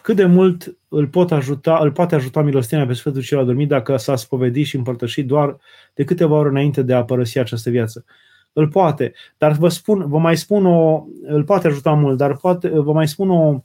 cât 0.09 0.17
de 0.17 0.25
mult 0.25 0.77
îl, 0.89 1.07
pot 1.07 1.33
ajuta, 1.33 1.79
îl 1.83 1.93
poate 1.93 2.15
ajuta 2.15 2.43
milostenia 2.43 2.87
pe 2.87 2.93
Sfântul 2.93 3.23
cel 3.23 3.39
adormit 3.39 3.69
dacă 3.69 3.97
s-a 3.97 4.17
spovedit 4.17 4.67
și 4.67 4.77
împărtășit 4.77 5.27
doar 5.27 5.57
de 5.95 6.05
câteva 6.05 6.35
ori 6.35 6.49
înainte 6.49 6.83
de 6.83 6.95
a 6.95 7.05
părăsi 7.05 7.39
această 7.39 7.71
viață. 7.71 8.05
Îl 8.53 8.69
poate, 8.69 9.13
dar 9.39 9.53
vă 9.53 9.69
spun, 9.69 10.09
vă 10.09 10.19
mai 10.19 10.37
spun 10.37 10.67
o, 10.67 11.05
îl 11.23 11.45
poate 11.45 11.67
ajuta 11.67 11.93
mult, 11.93 12.17
dar 12.17 12.37
poate, 12.37 12.69
vă 12.69 12.93
mai 12.93 13.09
spun 13.09 13.31
o, 13.31 13.63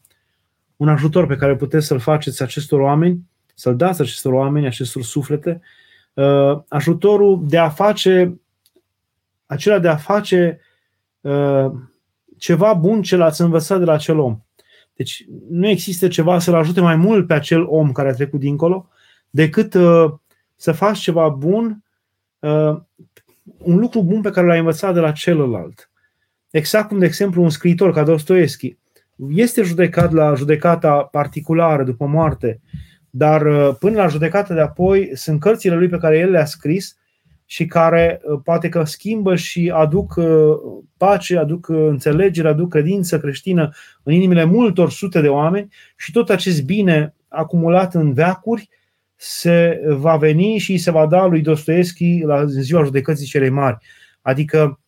un 0.76 0.89
ajutor 0.89 1.28
pe 1.28 1.36
care 1.36 1.56
puteți 1.56 1.86
să-l 1.86 2.00
faceți 2.00 2.41
acestor 2.44 2.80
oameni, 2.80 3.20
să-l 3.54 3.76
dați 3.76 4.02
acestor 4.02 4.34
oameni, 4.34 4.66
acestor 4.66 5.04
suflete, 5.04 5.62
uh, 6.14 6.60
ajutorul 6.68 7.44
de 7.48 7.58
a 7.58 7.70
face, 7.70 8.39
acela 9.46 9.80
de 9.80 9.88
a 9.88 9.96
face 9.96 10.60
uh, 11.22 11.72
ceva 12.38 12.74
bun 12.74 13.02
ce 13.02 13.16
l-ați 13.16 13.41
învățat 13.41 13.80
de 13.80 13.86
la 13.86 13.94
acel 13.94 14.20
om. 14.20 14.39
Deci 14.94 15.26
nu 15.50 15.68
există 15.68 16.08
ceva 16.08 16.39
să-l 16.39 16.56
ajute 16.56 16.82
mai 16.82 16.96
mult 16.96 17.28
pe 17.28 17.34
acel 17.34 17.66
om 17.68 17.91
care 17.91 18.10
a 18.10 18.14
trecut 18.14 18.39
dincolo, 18.39 18.89
decât 19.30 19.74
uh, 19.74 20.14
să 20.56 20.72
faci 20.72 21.00
ceva 21.00 21.30
bun, 21.30 21.84
uh, 22.39 22.78
un 23.58 23.78
lucru 23.78 24.04
bun 24.04 24.22
pe 24.22 24.30
care 24.30 24.48
l-ai 24.48 24.60
învățat 24.60 24.94
de 24.94 25.00
la 25.00 25.12
celălalt. 25.12 25.89
Exact 26.50 26.88
cum, 26.88 27.00
de 27.00 27.06
exemplu, 27.06 27.44
un 27.44 27.50
scriitor 27.50 27.94
ca 27.94 28.04
Dostoevski 28.04 28.78
este 29.30 29.62
judecat 29.62 30.12
la 30.12 30.34
judecata 30.34 31.04
particulară 31.04 31.84
după 31.84 32.06
moarte, 32.06 32.62
dar 33.10 33.46
uh, 33.46 33.76
până 33.80 33.96
la 33.96 34.08
judecata 34.08 34.54
de 34.54 34.62
apoi 34.62 35.12
sunt 35.14 35.39
cărțile 35.39 35.76
lui 35.76 35.88
pe 35.88 35.98
care 35.98 36.18
el 36.18 36.32
le-a 36.32 36.46
scris 36.46 36.98
și 37.54 37.66
care 37.66 38.22
uh, 38.24 38.39
poate 38.43 38.70
că 38.70 38.84
schimbă 38.84 39.36
și 39.36 39.72
aduc 39.76 40.16
uh, 40.16 40.26
pace, 40.97 41.38
aduc 41.38 41.68
uh, 41.70 41.78
înțelegere, 41.89 42.47
aduc 42.47 42.70
credință 42.70 43.20
creștină 43.20 43.70
în 44.04 44.14
inimile 44.14 44.43
multor 44.43 44.91
sute 44.91 45.22
de 45.22 45.28
oameni 45.28 45.68
și 45.97 46.12
tot 46.12 46.30
acest 46.30 46.64
bine 46.64 47.14
acumulat 47.28 47.93
în 47.93 48.14
veacuri 48.14 48.70
se 49.16 49.82
va 49.88 50.18
veni 50.18 50.58
și 50.58 50.78
se 50.78 50.91
va 50.91 51.06
da 51.06 51.26
lui 51.26 51.41
Dostoevski 51.41 52.22
la 52.26 52.45
ziua 52.45 52.84
judecății 52.84 53.26
cele 53.26 53.49
mari. 53.49 53.78
Adică 54.22 54.80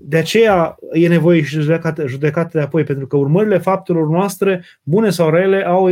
de 0.00 0.16
aceea 0.16 0.76
e 0.92 1.08
nevoie 1.08 1.42
și 1.42 1.60
judecată, 1.60 2.06
judecată 2.06 2.58
de 2.58 2.64
apoi, 2.64 2.84
pentru 2.84 3.06
că 3.06 3.16
urmările 3.16 3.58
faptelor 3.58 4.08
noastre, 4.08 4.64
bune 4.82 5.10
sau 5.10 5.30
rele, 5.30 5.66
au 5.66 5.86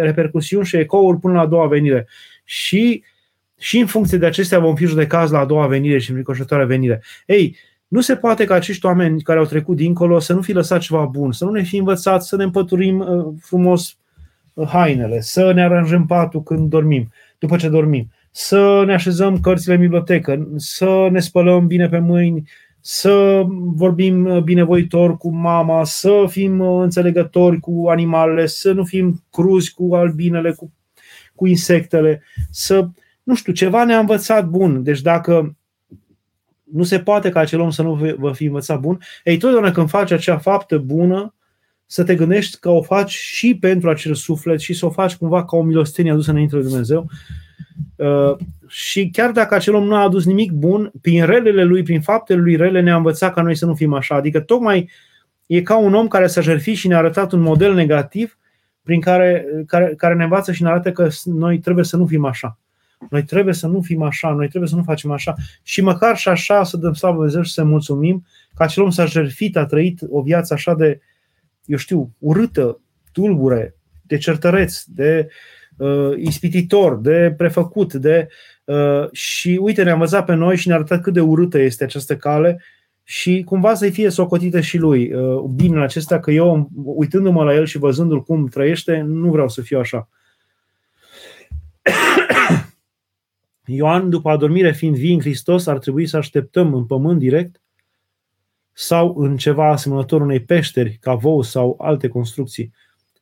repercusiuni 0.00 0.66
și 0.66 0.76
ecouri 0.76 1.18
până 1.18 1.34
la 1.34 1.40
a 1.40 1.46
doua 1.46 1.66
venire. 1.66 2.06
Și 2.44 3.02
uh, 3.02 3.14
și 3.58 3.78
în 3.78 3.86
funcție 3.86 4.18
de 4.18 4.26
acestea 4.26 4.58
vom 4.58 4.74
fi 4.74 4.86
judecați 4.86 5.32
la 5.32 5.38
a 5.38 5.44
doua 5.44 5.66
venire 5.66 5.98
și 5.98 6.10
în 6.10 6.16
ricoșătoarea 6.16 6.66
venire. 6.66 7.02
Ei, 7.26 7.56
nu 7.88 8.00
se 8.00 8.16
poate 8.16 8.44
ca 8.44 8.54
acești 8.54 8.86
oameni 8.86 9.22
care 9.22 9.38
au 9.38 9.44
trecut 9.44 9.76
dincolo 9.76 10.18
să 10.18 10.32
nu 10.32 10.42
fi 10.42 10.52
lăsat 10.52 10.80
ceva 10.80 11.04
bun, 11.04 11.32
să 11.32 11.44
nu 11.44 11.50
ne 11.50 11.62
fi 11.62 11.76
învățat 11.76 12.24
să 12.24 12.36
ne 12.36 12.44
împăturim 12.44 12.98
uh, 12.98 13.26
frumos 13.40 13.96
uh, 14.54 14.68
hainele, 14.68 15.20
să 15.20 15.52
ne 15.52 15.62
aranjăm 15.62 16.06
patul 16.06 16.42
când 16.42 16.70
dormim, 16.70 17.12
după 17.38 17.56
ce 17.56 17.68
dormim, 17.68 18.10
să 18.30 18.82
ne 18.86 18.94
așezăm 18.94 19.40
cărțile 19.40 19.74
în 19.74 19.80
bibliotecă, 19.80 20.48
să 20.56 21.08
ne 21.10 21.20
spălăm 21.20 21.66
bine 21.66 21.88
pe 21.88 21.98
mâini, 21.98 22.48
să 22.80 23.42
vorbim 23.74 24.24
uh, 24.24 24.42
binevoitor 24.42 25.16
cu 25.16 25.30
mama, 25.30 25.84
să 25.84 26.24
fim 26.28 26.60
înțelegători 26.60 27.60
cu 27.60 27.84
animalele, 27.88 28.46
să 28.46 28.72
nu 28.72 28.84
fim 28.84 29.22
cruzi 29.30 29.74
cu 29.74 29.94
albinele, 29.94 30.52
cu, 30.52 30.72
cu 31.34 31.46
insectele, 31.46 32.22
să 32.50 32.88
nu 33.26 33.34
știu, 33.34 33.52
ceva 33.52 33.84
ne-a 33.84 33.98
învățat 33.98 34.46
bun. 34.48 34.82
Deci 34.82 35.00
dacă 35.00 35.56
nu 36.72 36.82
se 36.82 36.98
poate 36.98 37.28
ca 37.28 37.40
acel 37.40 37.60
om 37.60 37.70
să 37.70 37.82
nu 37.82 38.14
vă 38.18 38.32
fi 38.32 38.44
învățat 38.44 38.80
bun, 38.80 38.98
ei, 39.24 39.36
totdeauna 39.36 39.70
când 39.70 39.88
faci 39.88 40.10
acea 40.10 40.38
faptă 40.38 40.78
bună, 40.78 41.34
să 41.86 42.04
te 42.04 42.14
gândești 42.14 42.58
că 42.58 42.68
o 42.68 42.82
faci 42.82 43.10
și 43.10 43.56
pentru 43.58 43.90
acel 43.90 44.14
suflet 44.14 44.60
și 44.60 44.74
să 44.74 44.86
o 44.86 44.90
faci 44.90 45.16
cumva 45.16 45.44
ca 45.44 45.56
o 45.56 45.62
milostenie 45.62 46.12
adusă 46.12 46.30
înainte 46.30 46.56
de 46.56 46.62
Dumnezeu. 46.62 47.10
Uh, 47.96 48.36
și 48.66 49.10
chiar 49.12 49.30
dacă 49.30 49.54
acel 49.54 49.74
om 49.74 49.84
nu 49.84 49.94
a 49.94 50.02
adus 50.02 50.24
nimic 50.24 50.52
bun, 50.52 50.92
prin 51.00 51.24
relele 51.24 51.64
lui, 51.64 51.82
prin 51.82 52.00
faptele 52.00 52.40
lui 52.40 52.56
rele, 52.56 52.80
ne-a 52.80 52.96
învățat 52.96 53.34
ca 53.34 53.42
noi 53.42 53.56
să 53.56 53.66
nu 53.66 53.74
fim 53.74 53.92
așa. 53.92 54.14
Adică 54.14 54.40
tocmai 54.40 54.90
e 55.46 55.62
ca 55.62 55.76
un 55.76 55.94
om 55.94 56.08
care 56.08 56.26
s-a 56.26 56.40
jertfit 56.40 56.76
și 56.76 56.88
ne-a 56.88 56.98
arătat 56.98 57.32
un 57.32 57.40
model 57.40 57.74
negativ 57.74 58.38
prin 58.82 59.00
care, 59.00 59.46
care, 59.66 59.94
care 59.96 60.14
ne 60.14 60.22
învață 60.22 60.52
și 60.52 60.62
ne 60.62 60.68
arată 60.68 60.92
că 60.92 61.08
noi 61.24 61.58
trebuie 61.58 61.84
să 61.84 61.96
nu 61.96 62.06
fim 62.06 62.24
așa. 62.24 62.58
Noi 63.10 63.22
trebuie 63.22 63.54
să 63.54 63.66
nu 63.66 63.80
fim 63.80 64.02
așa, 64.02 64.30
noi 64.30 64.48
trebuie 64.48 64.70
să 64.70 64.76
nu 64.76 64.82
facem 64.82 65.10
așa 65.10 65.34
și 65.62 65.80
măcar 65.80 66.16
și 66.16 66.28
așa 66.28 66.64
să 66.64 66.76
dăm 66.76 66.92
slavă 66.92 67.14
Dumnezeu 67.14 67.42
și 67.42 67.52
să 67.52 67.64
mulțumim 67.64 68.26
că 68.54 68.62
acel 68.62 68.82
om 68.82 68.90
s-a 68.90 69.04
jertfit, 69.04 69.56
a 69.56 69.66
trăit 69.66 70.00
o 70.08 70.22
viață 70.22 70.54
așa 70.54 70.74
de, 70.74 71.00
eu 71.64 71.76
știu, 71.76 72.10
urâtă, 72.18 72.80
tulbure, 73.12 73.74
de 74.02 74.16
certăreț, 74.16 74.82
de 74.84 75.28
uh, 75.76 76.12
ispititor, 76.16 76.98
de 76.98 77.34
prefăcut, 77.36 77.94
de 77.94 78.28
uh, 78.64 79.10
și 79.12 79.58
uite, 79.62 79.82
ne-a 79.82 79.92
învățat 79.92 80.24
pe 80.24 80.34
noi 80.34 80.56
și 80.56 80.68
ne-a 80.68 80.76
arătat 80.76 81.00
cât 81.00 81.12
de 81.12 81.20
urâtă 81.20 81.58
este 81.58 81.84
această 81.84 82.16
cale 82.16 82.62
și 83.02 83.42
cumva 83.44 83.74
să-i 83.74 83.90
fie 83.90 84.08
socotită 84.10 84.60
și 84.60 84.78
lui 84.78 85.12
uh, 85.12 85.42
binele 85.54 85.84
acesta, 85.84 86.20
că 86.20 86.30
eu, 86.30 86.70
uitându-mă 86.74 87.44
la 87.44 87.54
el 87.54 87.66
și 87.66 87.78
văzându-l 87.78 88.22
cum 88.22 88.46
trăiește, 88.46 89.00
nu 89.00 89.30
vreau 89.30 89.48
să 89.48 89.60
fiu 89.60 89.78
așa. 89.78 90.08
Ioan, 93.66 94.10
după 94.10 94.30
adormire 94.30 94.72
fiind 94.72 94.96
vii 94.96 95.14
în 95.14 95.20
Hristos, 95.20 95.66
ar 95.66 95.78
trebui 95.78 96.06
să 96.06 96.16
așteptăm 96.16 96.74
în 96.74 96.84
pământ 96.84 97.18
direct 97.18 97.60
sau 98.72 99.16
în 99.16 99.36
ceva 99.36 99.70
asemănător 99.70 100.20
unei 100.20 100.40
peșteri, 100.40 100.98
ca 101.00 101.14
vou 101.14 101.42
sau 101.42 101.76
alte 101.80 102.08
construcții, 102.08 102.72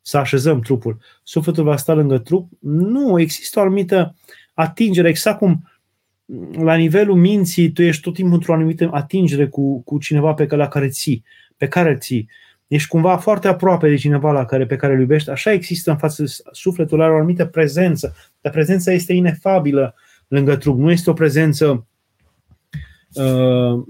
să 0.03 0.19
așezăm 0.19 0.61
trupul. 0.61 0.99
Sufletul 1.23 1.65
va 1.65 1.77
sta 1.77 1.93
lângă 1.93 2.19
trup? 2.19 2.49
Nu, 2.61 3.21
există 3.21 3.59
o 3.59 3.63
anumită 3.63 4.17
atingere, 4.55 5.09
exact 5.09 5.39
cum 5.39 5.69
la 6.53 6.75
nivelul 6.75 7.17
minții 7.17 7.73
tu 7.73 7.83
ești 7.83 8.03
tot 8.03 8.15
timpul 8.15 8.35
într-o 8.35 8.53
anumită 8.53 8.89
atingere 8.93 9.49
cu, 9.49 9.83
cu 9.83 9.99
cineva 9.99 10.35
pe 10.35 10.47
care, 10.47 10.63
la 10.63 10.69
care 10.69 10.89
ții, 10.89 11.25
pe 11.57 11.69
care 11.69 11.97
ții. 11.97 12.29
Ești 12.67 12.89
cumva 12.89 13.17
foarte 13.17 13.49
aproape 13.49 13.89
de 13.89 13.97
cineva 13.97 14.33
la 14.33 14.45
care, 14.45 14.67
pe 14.67 14.77
care 14.77 14.93
îl 14.93 15.01
iubești. 15.01 15.31
Așa 15.31 15.53
există 15.53 15.91
în 15.91 15.97
față 15.97 16.25
sufletul, 16.53 17.01
are 17.01 17.13
o 17.13 17.17
anumită 17.17 17.47
prezență, 17.47 18.15
dar 18.41 18.53
prezența 18.53 18.93
este 18.93 19.13
inefabilă 19.13 19.95
lângă 20.35 20.57
trup. 20.57 20.79
Nu 20.79 20.91
este 20.91 21.11
o 21.11 21.13
prezență 21.13 21.87
uh, 23.15 23.85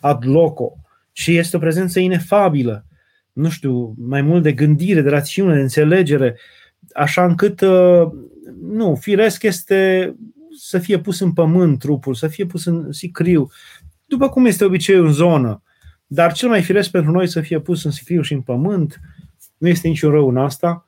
ad 0.00 0.26
loco, 0.26 0.72
ci 1.12 1.26
este 1.26 1.56
o 1.56 1.60
prezență 1.60 2.00
inefabilă. 2.00 2.86
Nu 3.32 3.48
știu, 3.48 3.94
mai 3.98 4.22
mult 4.22 4.42
de 4.42 4.52
gândire, 4.52 5.00
de 5.00 5.08
rațiune, 5.08 5.54
de 5.54 5.60
înțelegere, 5.60 6.38
așa 6.94 7.24
încât, 7.24 7.60
uh, 7.60 8.08
nu, 8.60 8.94
firesc 8.94 9.42
este 9.42 10.14
să 10.56 10.78
fie 10.78 10.98
pus 10.98 11.20
în 11.20 11.32
pământ 11.32 11.78
trupul, 11.78 12.14
să 12.14 12.28
fie 12.28 12.46
pus 12.46 12.64
în 12.64 12.92
sicriu, 12.92 13.50
după 14.06 14.28
cum 14.28 14.46
este 14.46 14.64
obiceiul 14.64 15.06
în 15.06 15.12
zonă. 15.12 15.62
Dar 16.06 16.32
cel 16.32 16.48
mai 16.48 16.62
firesc 16.62 16.90
pentru 16.90 17.10
noi 17.10 17.26
să 17.26 17.40
fie 17.40 17.60
pus 17.60 17.84
în 17.84 17.90
sicriu 17.90 18.22
și 18.22 18.32
în 18.32 18.40
pământ, 18.40 19.00
nu 19.58 19.68
este 19.68 19.88
niciun 19.88 20.10
rău 20.10 20.28
în 20.28 20.36
asta. 20.36 20.86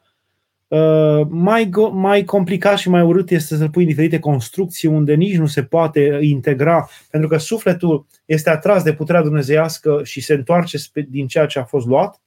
Uh, 0.69 1.27
mai, 1.29 1.71
mai 1.93 2.25
complicat 2.25 2.79
și 2.79 2.89
mai 2.89 3.03
urât 3.03 3.31
este 3.31 3.57
să-l 3.57 3.71
pui 3.71 3.83
în 3.83 3.89
diferite 3.89 4.19
construcții 4.19 4.89
unde 4.89 5.15
nici 5.15 5.37
nu 5.37 5.47
se 5.47 5.63
poate 5.63 6.19
integra, 6.23 6.89
pentru 7.11 7.29
că 7.29 7.37
sufletul 7.37 8.07
este 8.25 8.51
atras 8.51 8.83
de 8.83 8.93
puterea 8.93 9.23
dumnezeiască 9.23 10.01
și 10.05 10.21
se 10.21 10.35
întoarce 10.35 10.79
din 11.09 11.27
ceea 11.27 11.47
ce 11.47 11.59
a 11.59 11.65
fost 11.65 11.87
luat, 11.87 12.21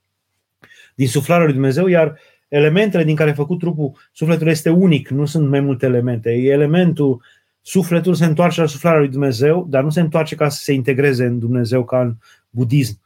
din 0.95 1.07
suflarea 1.07 1.43
lui 1.43 1.53
Dumnezeu, 1.53 1.87
iar 1.87 2.19
elementele 2.47 3.03
din 3.03 3.15
care 3.15 3.29
a 3.29 3.33
făcut 3.33 3.59
trupul, 3.59 3.91
sufletul 4.11 4.47
este 4.47 4.69
unic, 4.69 5.09
nu 5.09 5.25
sunt 5.25 5.49
mai 5.49 5.59
multe 5.59 5.85
elemente. 5.85 6.31
E 6.31 6.51
elementul, 6.51 7.21
sufletul 7.61 8.13
se 8.13 8.25
întoarce 8.25 8.61
la 8.61 8.67
suflarea 8.67 8.99
lui 8.99 9.09
Dumnezeu, 9.09 9.67
dar 9.69 9.83
nu 9.83 9.89
se 9.89 9.99
întoarce 9.99 10.35
ca 10.35 10.49
să 10.49 10.63
se 10.63 10.73
integreze 10.73 11.25
în 11.25 11.39
Dumnezeu 11.39 11.83
ca 11.83 12.01
în 12.01 12.15
budism, 12.49 12.99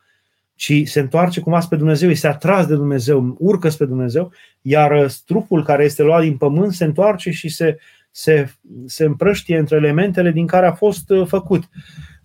ci 0.64 0.88
se 0.88 1.00
întoarce 1.00 1.40
cumva 1.40 1.60
spre 1.60 1.78
Dumnezeu, 1.78 2.10
este 2.10 2.28
atras 2.28 2.66
de 2.66 2.76
Dumnezeu, 2.76 3.36
urcă 3.40 3.70
spre 3.70 3.86
Dumnezeu, 3.86 4.32
iar 4.62 5.12
trupul 5.26 5.64
care 5.64 5.84
este 5.84 6.04
luat 6.04 6.22
din 6.22 6.38
pământ 6.38 6.74
se 6.74 6.84
întoarce 6.84 7.32
și 7.32 7.50
se, 7.50 7.78
se, 8.12 8.54
se 8.86 9.06
împrăștie 9.06 9.58
între 9.58 9.76
elementele 9.76 10.32
din 10.32 10.48
care 10.48 10.66
a 10.66 10.72
fost 10.72 11.10
uh, 11.10 11.28
făcut. 11.28 11.64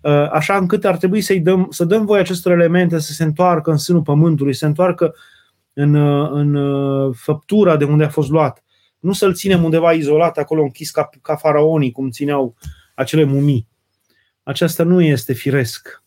Uh, 0.01 0.29
așa 0.31 0.57
încât 0.57 0.85
ar 0.85 0.97
trebui 0.97 1.21
să-i 1.21 1.39
dăm, 1.39 1.67
să 1.69 1.85
dăm 1.85 2.05
voie 2.05 2.21
acestor 2.21 2.51
elemente 2.51 2.99
să 2.99 3.11
se 3.11 3.23
întoarcă 3.23 3.71
în 3.71 3.77
sânul 3.77 4.01
pământului, 4.01 4.53
să 4.53 4.59
se 4.59 4.65
întoarcă 4.65 5.15
în, 5.73 5.95
în 6.35 6.57
făptura 7.13 7.77
de 7.77 7.83
unde 7.83 8.03
a 8.03 8.09
fost 8.09 8.29
luat. 8.29 8.63
Nu 8.99 9.13
să-l 9.13 9.33
ținem 9.33 9.63
undeva 9.63 9.91
izolat, 9.91 10.37
acolo 10.37 10.61
închis 10.61 10.91
ca, 10.91 11.09
ca 11.21 11.35
faraonii, 11.35 11.91
cum 11.91 12.09
țineau 12.09 12.55
acele 12.95 13.23
mumii. 13.23 13.67
Aceasta 14.43 14.83
nu 14.83 15.01
este 15.01 15.33
firesc. 15.33 16.03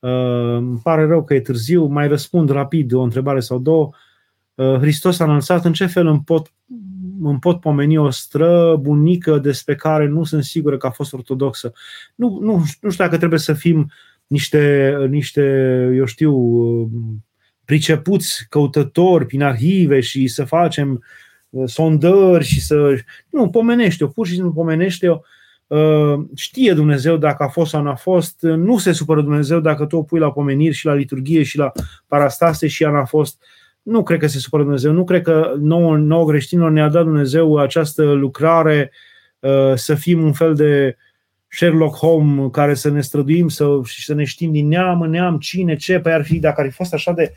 Uh, 0.00 0.56
îmi 0.56 0.78
pare 0.82 1.06
rău 1.06 1.24
că 1.24 1.34
e 1.34 1.40
târziu, 1.40 1.84
mai 1.84 2.08
răspund 2.08 2.50
rapid 2.50 2.88
de 2.88 2.96
o 2.96 3.02
întrebare 3.02 3.40
sau 3.40 3.58
două. 3.58 3.90
Uh, 4.54 4.76
Hristos 4.78 5.18
a 5.18 5.24
înălțat, 5.24 5.64
în 5.64 5.72
ce 5.72 5.86
fel 5.86 6.06
îmi 6.06 6.22
pot, 6.24 6.52
îmi 7.22 7.38
pot 7.38 7.60
pomeni 7.60 7.96
o 7.96 8.10
străbunică 8.10 9.38
despre 9.38 9.74
care 9.74 10.06
nu 10.06 10.24
sunt 10.24 10.44
sigură 10.44 10.76
că 10.76 10.86
a 10.86 10.90
fost 10.90 11.12
ortodoxă. 11.12 11.72
Nu, 12.14 12.38
nu, 12.42 12.56
nu 12.80 12.90
știu 12.90 13.04
dacă 13.04 13.16
trebuie 13.16 13.38
să 13.38 13.52
fim 13.52 13.90
niște, 14.26 14.94
niște 15.08 15.42
eu 15.94 16.04
știu, 16.04 16.34
pricepuți 17.64 18.46
căutători 18.48 19.26
prin 19.26 19.42
arhive 19.42 20.00
și 20.00 20.26
să 20.26 20.44
facem 20.44 21.04
uh, 21.50 21.68
sondări 21.68 22.44
și 22.44 22.60
să... 22.60 22.96
Nu, 23.30 23.48
pomenește-o, 23.48 24.06
pur 24.06 24.26
și 24.26 24.32
simplu 24.32 24.52
pomenește-o. 24.52 25.12
Uh, 25.12 25.20
știe 26.34 26.72
Dumnezeu 26.72 27.16
dacă 27.16 27.42
a 27.42 27.48
fost 27.48 27.70
sau 27.70 27.82
nu 27.82 27.90
a 27.90 27.94
fost, 27.94 28.36
nu 28.40 28.78
se 28.78 28.92
supără 28.92 29.20
Dumnezeu 29.20 29.60
dacă 29.60 29.86
tu 29.86 29.96
o 29.96 30.02
pui 30.02 30.18
la 30.18 30.32
pomeniri 30.32 30.74
și 30.74 30.86
la 30.86 30.94
liturghie 30.94 31.42
și 31.42 31.58
la 31.58 31.72
parastase 32.06 32.66
și 32.66 32.82
ea 32.82 32.90
n-a 32.90 33.04
fost. 33.04 33.42
Nu 33.82 34.02
cred 34.02 34.18
că 34.18 34.26
se 34.26 34.38
supără 34.38 34.62
Dumnezeu, 34.62 34.92
nu 34.92 35.04
cred 35.04 35.22
că 35.22 35.54
nouă, 35.58 35.96
nouă 35.96 36.28
creștinilor 36.28 36.70
ne-a 36.70 36.88
dat 36.88 37.04
Dumnezeu 37.04 37.56
această 37.56 38.02
lucrare 38.02 38.92
uh, 39.38 39.72
să 39.74 39.94
fim 39.94 40.22
un 40.22 40.32
fel 40.32 40.54
de 40.54 40.96
Sherlock 41.48 41.96
Holmes 41.96 42.48
care 42.52 42.74
să 42.74 42.90
ne 42.90 43.00
străduim 43.00 43.48
să, 43.48 43.80
și 43.84 44.04
să 44.04 44.14
ne 44.14 44.24
știm 44.24 44.52
din 44.52 44.68
neam 44.68 45.00
în 45.00 45.10
neam 45.10 45.38
cine, 45.38 45.76
ce, 45.76 45.92
pe 45.92 46.00
păi 46.00 46.12
ar 46.12 46.24
fi, 46.24 46.38
dacă 46.38 46.60
ar 46.60 46.66
fi 46.66 46.74
fost 46.74 46.94
așa 46.94 47.12
de 47.12 47.34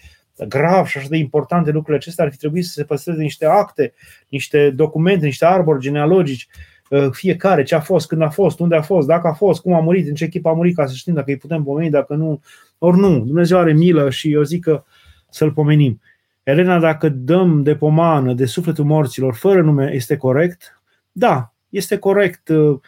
grav 0.47 0.85
și 0.85 0.97
așa 0.97 1.07
de 1.09 1.17
importante 1.17 1.71
lucrurile 1.71 1.97
acestea, 1.97 2.25
ar 2.25 2.31
fi 2.31 2.37
trebuit 2.37 2.65
să 2.65 2.71
se 2.71 2.83
păstreze 2.83 3.21
niște 3.21 3.45
acte, 3.45 3.93
niște 4.27 4.69
documente, 4.69 5.25
niște 5.25 5.45
arbori 5.45 5.81
genealogici, 5.81 6.47
uh, 6.49 6.72
fiecare, 7.11 7.63
ce 7.63 7.75
a 7.75 7.79
fost, 7.79 8.07
când 8.07 8.21
a 8.21 8.29
fost, 8.29 8.59
unde 8.59 8.75
a 8.75 8.81
fost, 8.81 9.07
dacă 9.07 9.27
a 9.27 9.33
fost, 9.33 9.61
cum 9.61 9.73
a 9.73 9.79
murit, 9.79 10.07
în 10.07 10.13
ce 10.13 10.23
echipă 10.23 10.49
a 10.49 10.53
murit, 10.53 10.75
ca 10.75 10.85
să 10.85 10.93
știm 10.95 11.13
dacă 11.13 11.29
îi 11.31 11.37
putem 11.37 11.63
pomeni, 11.63 11.91
dacă 11.91 12.15
nu, 12.15 12.41
ori 12.77 12.97
nu. 12.97 13.19
Dumnezeu 13.19 13.57
are 13.57 13.73
milă 13.73 14.09
și 14.09 14.31
eu 14.31 14.43
zic 14.43 14.63
că 14.63 14.83
să-l 15.29 15.51
pomenim. 15.51 16.01
Elena, 16.43 16.79
dacă 16.79 17.09
dăm 17.09 17.63
de 17.63 17.75
pomană, 17.75 18.33
de 18.33 18.45
sufletul 18.45 18.85
morților, 18.85 19.33
fără 19.33 19.61
nume, 19.61 19.91
este 19.93 20.17
corect? 20.17 20.81
Da, 21.11 21.53
este 21.69 21.97
corect. 21.97 22.47
Uh, 22.49 22.79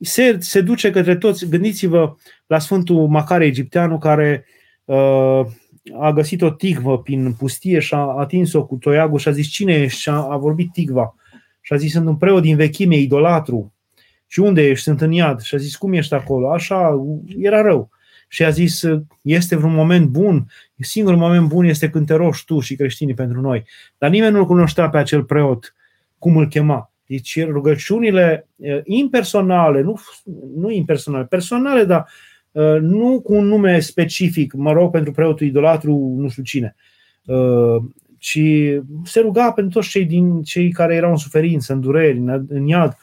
se, 0.00 0.36
se 0.40 0.60
duce 0.60 0.90
către 0.90 1.16
toți. 1.16 1.48
Gândiți-vă 1.48 2.16
la 2.46 2.58
Sfântul 2.58 3.06
Macare 3.06 3.44
Egipteanu, 3.44 3.98
care 3.98 4.44
uh, 4.84 5.40
a 5.98 6.12
găsit 6.12 6.42
o 6.42 6.50
tigvă 6.50 6.98
prin 6.98 7.32
pustie 7.32 7.78
și 7.78 7.94
a 7.94 7.98
atins-o 7.98 8.66
cu 8.66 8.76
toiagul 8.76 9.18
și 9.18 9.28
a 9.28 9.30
zis 9.30 9.46
cine 9.46 9.72
ești? 9.72 10.00
Și 10.00 10.08
a, 10.08 10.14
a 10.14 10.36
vorbit 10.36 10.72
tigva. 10.72 11.14
Și 11.68 11.74
a 11.74 11.76
zis 11.76 11.92
sunt 11.92 12.06
un 12.06 12.16
preot 12.16 12.42
din 12.42 12.56
vechime, 12.56 12.96
idolatru. 12.96 13.74
Și 14.26 14.40
unde 14.40 14.62
ești? 14.62 14.84
Sunt 14.84 15.00
în 15.00 15.12
iad. 15.12 15.40
Și 15.40 15.54
a 15.54 15.58
zis 15.58 15.76
cum 15.76 15.92
ești 15.92 16.14
acolo? 16.14 16.52
Așa, 16.52 17.04
era 17.38 17.60
rău. 17.62 17.90
Și 18.28 18.44
a 18.44 18.50
zis 18.50 18.82
este 19.22 19.56
vreun 19.56 19.74
moment 19.74 20.06
bun? 20.06 20.46
Singurul 20.78 21.18
moment 21.18 21.48
bun 21.48 21.64
este 21.64 21.90
când 21.90 22.06
te 22.06 22.14
rogi 22.14 22.44
tu 22.44 22.60
și 22.60 22.76
creștinii 22.76 23.14
pentru 23.14 23.40
noi. 23.40 23.64
Dar 23.98 24.10
nimeni 24.10 24.32
nu-l 24.32 24.46
cunoștea 24.46 24.88
pe 24.88 24.98
acel 24.98 25.24
preot, 25.24 25.74
cum 26.18 26.36
îl 26.36 26.48
chema. 26.48 26.92
Deci 27.06 27.44
rugăciunile 27.44 28.48
impersonale, 28.84 29.80
nu, 29.80 30.00
nu 30.56 30.70
impersonale, 30.70 31.24
personale, 31.24 31.84
dar 31.84 32.08
Uh, 32.52 32.80
nu 32.80 33.20
cu 33.20 33.34
un 33.34 33.46
nume 33.46 33.80
specific, 33.80 34.52
mă 34.52 34.72
rog 34.72 34.90
pentru 34.90 35.12
preotul 35.12 35.46
idolatru, 35.46 36.14
nu 36.16 36.28
știu 36.28 36.42
cine, 36.42 36.76
uh, 38.18 38.20
ci 38.20 38.40
se 39.04 39.20
ruga 39.20 39.52
pentru 39.52 39.78
toți 39.78 39.88
cei, 39.88 40.04
din, 40.04 40.42
cei 40.42 40.72
care 40.72 40.94
erau 40.94 41.10
în 41.10 41.16
suferință, 41.16 41.72
în 41.72 41.80
dureri, 41.80 42.18
în, 42.18 42.46
în 42.48 42.66
iad. 42.66 42.96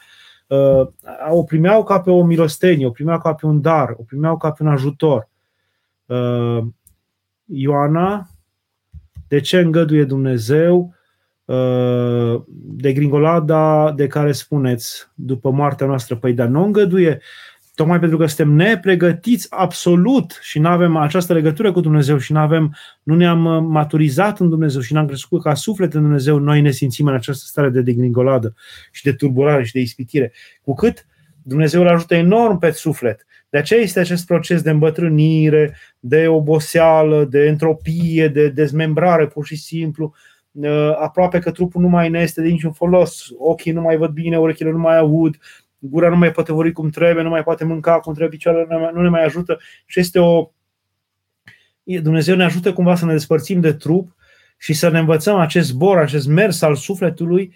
Uh, 0.46 0.86
o 1.30 1.42
primeau 1.42 1.84
ca 1.84 2.00
pe 2.00 2.10
o 2.10 2.24
milostenie, 2.24 2.86
o 2.86 2.90
primeau 2.90 3.18
ca 3.18 3.34
pe 3.34 3.46
un 3.46 3.60
dar, 3.60 3.94
o 3.98 4.02
primeau 4.02 4.36
ca 4.36 4.50
pe 4.50 4.62
un 4.62 4.68
ajutor. 4.68 5.28
Ioana, 7.44 8.28
de 9.28 9.40
ce 9.40 9.58
îngăduie 9.58 10.04
Dumnezeu 10.04 10.94
de 12.48 12.92
gringolada 12.92 13.92
de 13.92 14.06
care 14.06 14.32
spuneți 14.32 15.08
după 15.14 15.50
moartea 15.50 15.86
noastră? 15.86 16.16
Păi, 16.16 16.32
dar 16.32 16.46
nu 16.46 16.64
îngăduie 16.64 17.20
Tocmai 17.76 17.98
pentru 17.98 18.18
că 18.18 18.26
suntem 18.26 18.54
nepregătiți 18.54 19.46
absolut 19.50 20.38
și 20.42 20.58
nu 20.58 20.68
avem 20.68 20.96
această 20.96 21.32
legătură 21.32 21.72
cu 21.72 21.80
Dumnezeu 21.80 22.18
și 22.18 22.32
nu 22.32 22.38
avem, 22.38 22.74
nu 23.02 23.14
ne-am 23.14 23.44
uh, 23.44 23.64
maturizat 23.68 24.40
în 24.40 24.48
Dumnezeu 24.48 24.80
și 24.80 24.92
n-am 24.92 25.06
crescut 25.06 25.42
ca 25.42 25.54
suflet 25.54 25.94
în 25.94 26.02
Dumnezeu, 26.02 26.38
noi 26.38 26.60
ne 26.60 26.70
simțim 26.70 27.06
în 27.06 27.14
această 27.14 27.44
stare 27.46 27.68
de 27.68 27.80
degringoladă 27.80 28.54
și 28.92 29.02
de 29.02 29.12
turburare 29.12 29.64
și 29.64 29.72
de 29.72 29.80
ispitire. 29.80 30.32
Cu 30.62 30.74
cât 30.74 31.06
Dumnezeu 31.42 31.80
îl 31.80 31.88
ajută 31.88 32.14
enorm 32.14 32.58
pe 32.58 32.70
suflet. 32.70 33.26
De 33.48 33.58
aceea 33.58 33.80
este 33.80 34.00
acest 34.00 34.26
proces 34.26 34.62
de 34.62 34.70
îmbătrânire, 34.70 35.76
de 36.00 36.26
oboseală, 36.28 37.24
de 37.24 37.46
entropie, 37.46 38.28
de 38.28 38.48
dezmembrare 38.48 39.26
pur 39.26 39.46
și 39.46 39.56
simplu. 39.56 40.14
aproape 41.00 41.38
că 41.38 41.50
trupul 41.50 41.82
nu 41.82 41.88
mai 41.88 42.08
ne 42.08 42.20
este 42.20 42.42
de 42.42 42.48
niciun 42.48 42.72
folos, 42.72 43.28
ochii 43.38 43.72
nu 43.72 43.80
mai 43.80 43.96
văd 43.96 44.10
bine, 44.10 44.38
urechile 44.38 44.70
nu 44.70 44.78
mai 44.78 44.98
aud, 44.98 45.36
gura 45.78 46.08
nu 46.08 46.16
mai 46.16 46.30
poate 46.30 46.52
vorbi 46.52 46.72
cum 46.72 46.88
trebuie, 46.88 47.22
nu 47.22 47.28
mai 47.28 47.42
poate 47.42 47.64
mânca 47.64 47.92
cum 48.00 48.14
trebuie, 48.14 48.38
picioarele 48.38 48.90
nu 48.94 49.02
ne 49.02 49.08
mai 49.08 49.24
ajută 49.24 49.58
și 49.86 50.00
este 50.00 50.18
o... 50.18 50.50
Dumnezeu 51.82 52.36
ne 52.36 52.44
ajută 52.44 52.72
cumva 52.72 52.94
să 52.94 53.04
ne 53.04 53.12
despărțim 53.12 53.60
de 53.60 53.72
trup 53.72 54.16
și 54.58 54.72
să 54.72 54.88
ne 54.88 54.98
învățăm 54.98 55.36
acest 55.36 55.68
zbor, 55.68 55.98
acest 55.98 56.26
mers 56.26 56.62
al 56.62 56.74
sufletului, 56.74 57.54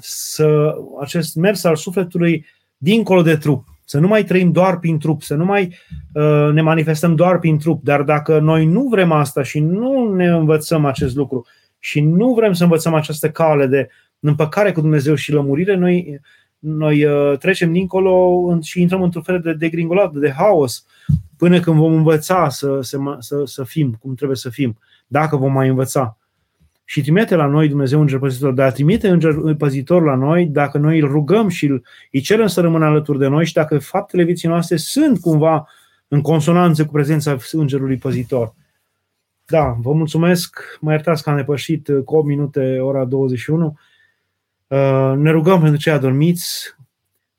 să, 0.00 0.74
acest 1.00 1.34
mers 1.34 1.64
al 1.64 1.76
sufletului 1.76 2.46
dincolo 2.76 3.22
de 3.22 3.36
trup. 3.36 3.64
Să 3.84 3.98
nu 3.98 4.06
mai 4.06 4.24
trăim 4.24 4.52
doar 4.52 4.78
prin 4.78 4.98
trup, 4.98 5.22
să 5.22 5.34
nu 5.34 5.44
mai 5.44 5.76
uh, 6.12 6.48
ne 6.52 6.62
manifestăm 6.62 7.14
doar 7.14 7.38
prin 7.38 7.58
trup. 7.58 7.82
Dar 7.84 8.02
dacă 8.02 8.38
noi 8.38 8.66
nu 8.66 8.88
vrem 8.88 9.12
asta 9.12 9.42
și 9.42 9.60
nu 9.60 10.14
ne 10.14 10.26
învățăm 10.26 10.84
acest 10.84 11.14
lucru 11.14 11.46
și 11.78 12.00
nu 12.00 12.34
vrem 12.34 12.52
să 12.52 12.62
învățăm 12.62 12.94
această 12.94 13.30
cale 13.30 13.66
de 13.66 13.88
împăcare 14.20 14.72
cu 14.72 14.80
Dumnezeu 14.80 15.14
și 15.14 15.32
lămurire, 15.32 15.74
noi, 15.74 16.20
noi 16.62 17.04
uh, 17.04 17.38
trecem 17.38 17.72
dincolo 17.72 18.58
și 18.60 18.80
intrăm 18.80 19.02
într-un 19.02 19.22
fel 19.22 19.40
de 19.40 19.52
degringolat, 19.52 20.12
de 20.12 20.30
haos, 20.30 20.86
până 21.36 21.60
când 21.60 21.76
vom 21.76 21.92
învăța 21.92 22.48
să, 22.48 22.78
să, 22.80 22.98
să, 23.18 23.42
să 23.44 23.64
fim 23.64 23.98
cum 24.00 24.14
trebuie 24.14 24.36
să 24.36 24.48
fim, 24.48 24.78
dacă 25.06 25.36
vom 25.36 25.52
mai 25.52 25.68
învăța 25.68 26.16
și 26.84 27.00
trimite 27.00 27.34
la 27.34 27.46
noi 27.46 27.68
Dumnezeu 27.68 28.00
înger 28.00 28.18
păzitor, 28.18 28.52
dar 28.52 28.72
trimite 28.72 29.08
înger 29.08 29.54
păzitor 29.58 30.02
la 30.02 30.14
noi 30.14 30.46
dacă 30.46 30.78
noi 30.78 30.98
îl 30.98 31.08
rugăm 31.08 31.48
și 31.48 31.66
îl, 31.66 31.84
îi 32.10 32.20
cerem 32.20 32.46
să 32.46 32.60
rămână 32.60 32.84
alături 32.84 33.18
de 33.18 33.26
noi 33.26 33.46
și 33.46 33.52
dacă 33.52 33.78
faptele 33.78 34.22
vieții 34.22 34.48
noastre 34.48 34.76
sunt 34.76 35.20
cumva 35.20 35.68
în 36.08 36.20
consonanță 36.20 36.84
cu 36.84 36.92
prezența 36.92 37.36
îngerului 37.52 37.96
păzitor. 37.96 38.54
Da, 39.46 39.76
vă 39.80 39.92
mulțumesc. 39.92 40.78
Mă 40.80 40.90
iertați 40.90 41.22
că 41.22 41.30
am 41.30 41.36
depășit 41.36 41.88
cu 42.04 42.16
8 42.16 42.26
minute 42.26 42.78
ora 42.78 43.04
21. 43.04 43.76
Uh, 44.72 45.12
ne 45.16 45.30
rugăm 45.30 45.60
pentru 45.60 45.78
cei 45.78 45.92
adormiți, 45.92 46.76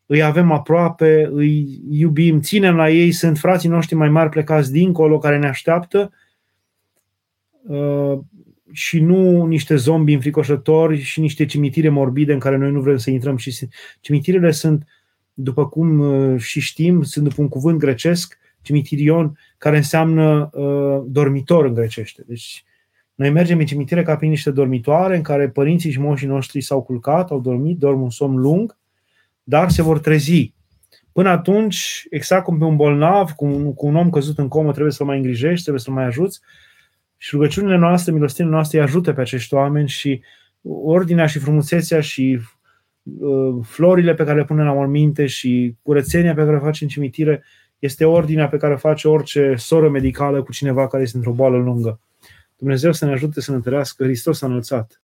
îi 0.06 0.24
avem 0.24 0.52
aproape, 0.52 1.30
îi 1.32 1.82
iubim, 1.90 2.42
ținem 2.42 2.76
la 2.76 2.90
ei, 2.90 3.12
sunt 3.12 3.38
frații 3.38 3.70
noștri 3.70 3.96
mai 3.96 4.10
mari 4.10 4.30
plecați 4.30 4.72
dincolo 4.72 5.18
care 5.18 5.38
ne 5.38 5.48
așteaptă 5.48 6.12
uh, 7.68 8.20
și 8.72 9.00
nu 9.00 9.46
niște 9.46 9.76
zombi 9.76 10.14
înfricoșători 10.14 11.00
și 11.00 11.20
niște 11.20 11.46
cimitire 11.46 11.90
morbide 11.90 12.34
în 12.34 12.40
care 12.40 12.58
noi 12.58 12.72
nu 12.72 12.82
vrem 12.82 12.98
să 12.98 13.10
intrăm. 13.10 13.38
Și 13.38 13.68
cimitirele 14.00 14.52
sunt, 14.52 14.88
după 15.34 15.68
cum 15.68 16.00
uh, 16.00 16.40
și 16.40 16.60
știm, 16.60 17.02
sunt 17.02 17.28
după 17.28 17.42
un 17.42 17.48
cuvânt 17.48 17.80
grecesc, 17.80 18.38
cimitirion, 18.62 19.38
care 19.58 19.78
înseamnă 19.78 20.50
uh, 20.52 21.04
dormitor 21.08 21.66
în 21.66 21.74
grecește. 21.74 22.24
Deci 22.28 22.64
noi 23.16 23.30
mergem 23.30 23.60
în 23.60 23.66
cimitire 23.66 24.04
ca 24.04 24.16
prin 24.16 24.30
niște 24.30 24.52
dormitoare 24.52 25.16
în 25.16 25.22
care 25.22 25.50
părinții 25.50 25.92
și 25.92 26.00
moșii 26.00 26.28
noștri 26.28 26.62
s-au 26.62 26.82
culcat, 26.82 27.30
au 27.30 27.40
dormit, 27.40 27.78
dorm 27.78 28.02
un 28.02 28.10
somn 28.10 28.40
lung, 28.40 28.78
dar 29.44 29.70
se 29.70 29.82
vor 29.82 30.00
trezi. 30.00 30.54
Până 31.12 31.30
atunci, 31.30 32.06
exact 32.10 32.44
cum 32.44 32.58
pe 32.58 32.64
un 32.64 32.76
bolnav, 32.76 33.32
cu 33.32 33.46
un, 33.46 33.74
cu 33.74 33.86
un 33.86 33.96
om 33.96 34.10
căzut 34.10 34.38
în 34.38 34.48
comă, 34.48 34.72
trebuie 34.72 34.94
să-l 34.94 35.06
mai 35.06 35.18
îngrijești, 35.18 35.62
trebuie 35.62 35.84
să-l 35.84 35.94
mai 35.94 36.06
ajuți, 36.06 36.42
și 37.18 37.30
rugăciunile 37.32 37.78
noastre, 37.78 38.12
milostinile 38.12 38.54
noastre 38.54 38.78
îi 38.78 38.84
ajută 38.84 39.14
pe 39.14 39.22
acești 39.22 39.54
oameni 39.54 39.88
și 39.88 40.22
ordinea 40.62 41.26
și 41.26 41.40
frumusețea 41.40 42.02
și 42.02 42.40
uh, 43.04 43.56
florile 43.62 44.14
pe 44.14 44.24
care 44.24 44.38
le 44.38 44.46
punem 44.46 44.66
la 44.66 44.74
morminte 44.74 45.26
și 45.26 45.76
curățenia 45.82 46.34
pe 46.34 46.44
care 46.44 46.56
o 46.56 46.60
face 46.60 46.84
în 46.84 46.90
cimitire 46.90 47.44
este 47.80 48.06
ordinea 48.06 48.48
pe 48.48 48.58
care 48.58 48.74
o 48.74 48.78
face 48.78 49.08
orice 49.08 49.54
soră 49.58 49.90
medicală 49.90 50.44
cu 50.44 50.52
cineva 50.52 50.88
care 50.88 51.04
este 51.04 51.18
într-o 51.18 51.32
boală 51.32 51.58
lungă. 51.58 52.00
Dumnezeu 52.64 52.92
să 52.92 53.06
ne 53.06 53.12
ajute 53.12 53.42
să 53.42 53.52
ne 53.52 53.58
întărească, 53.58 54.04
Hristos 54.04 54.42
a 54.42 54.46
înălțat. 54.46 55.02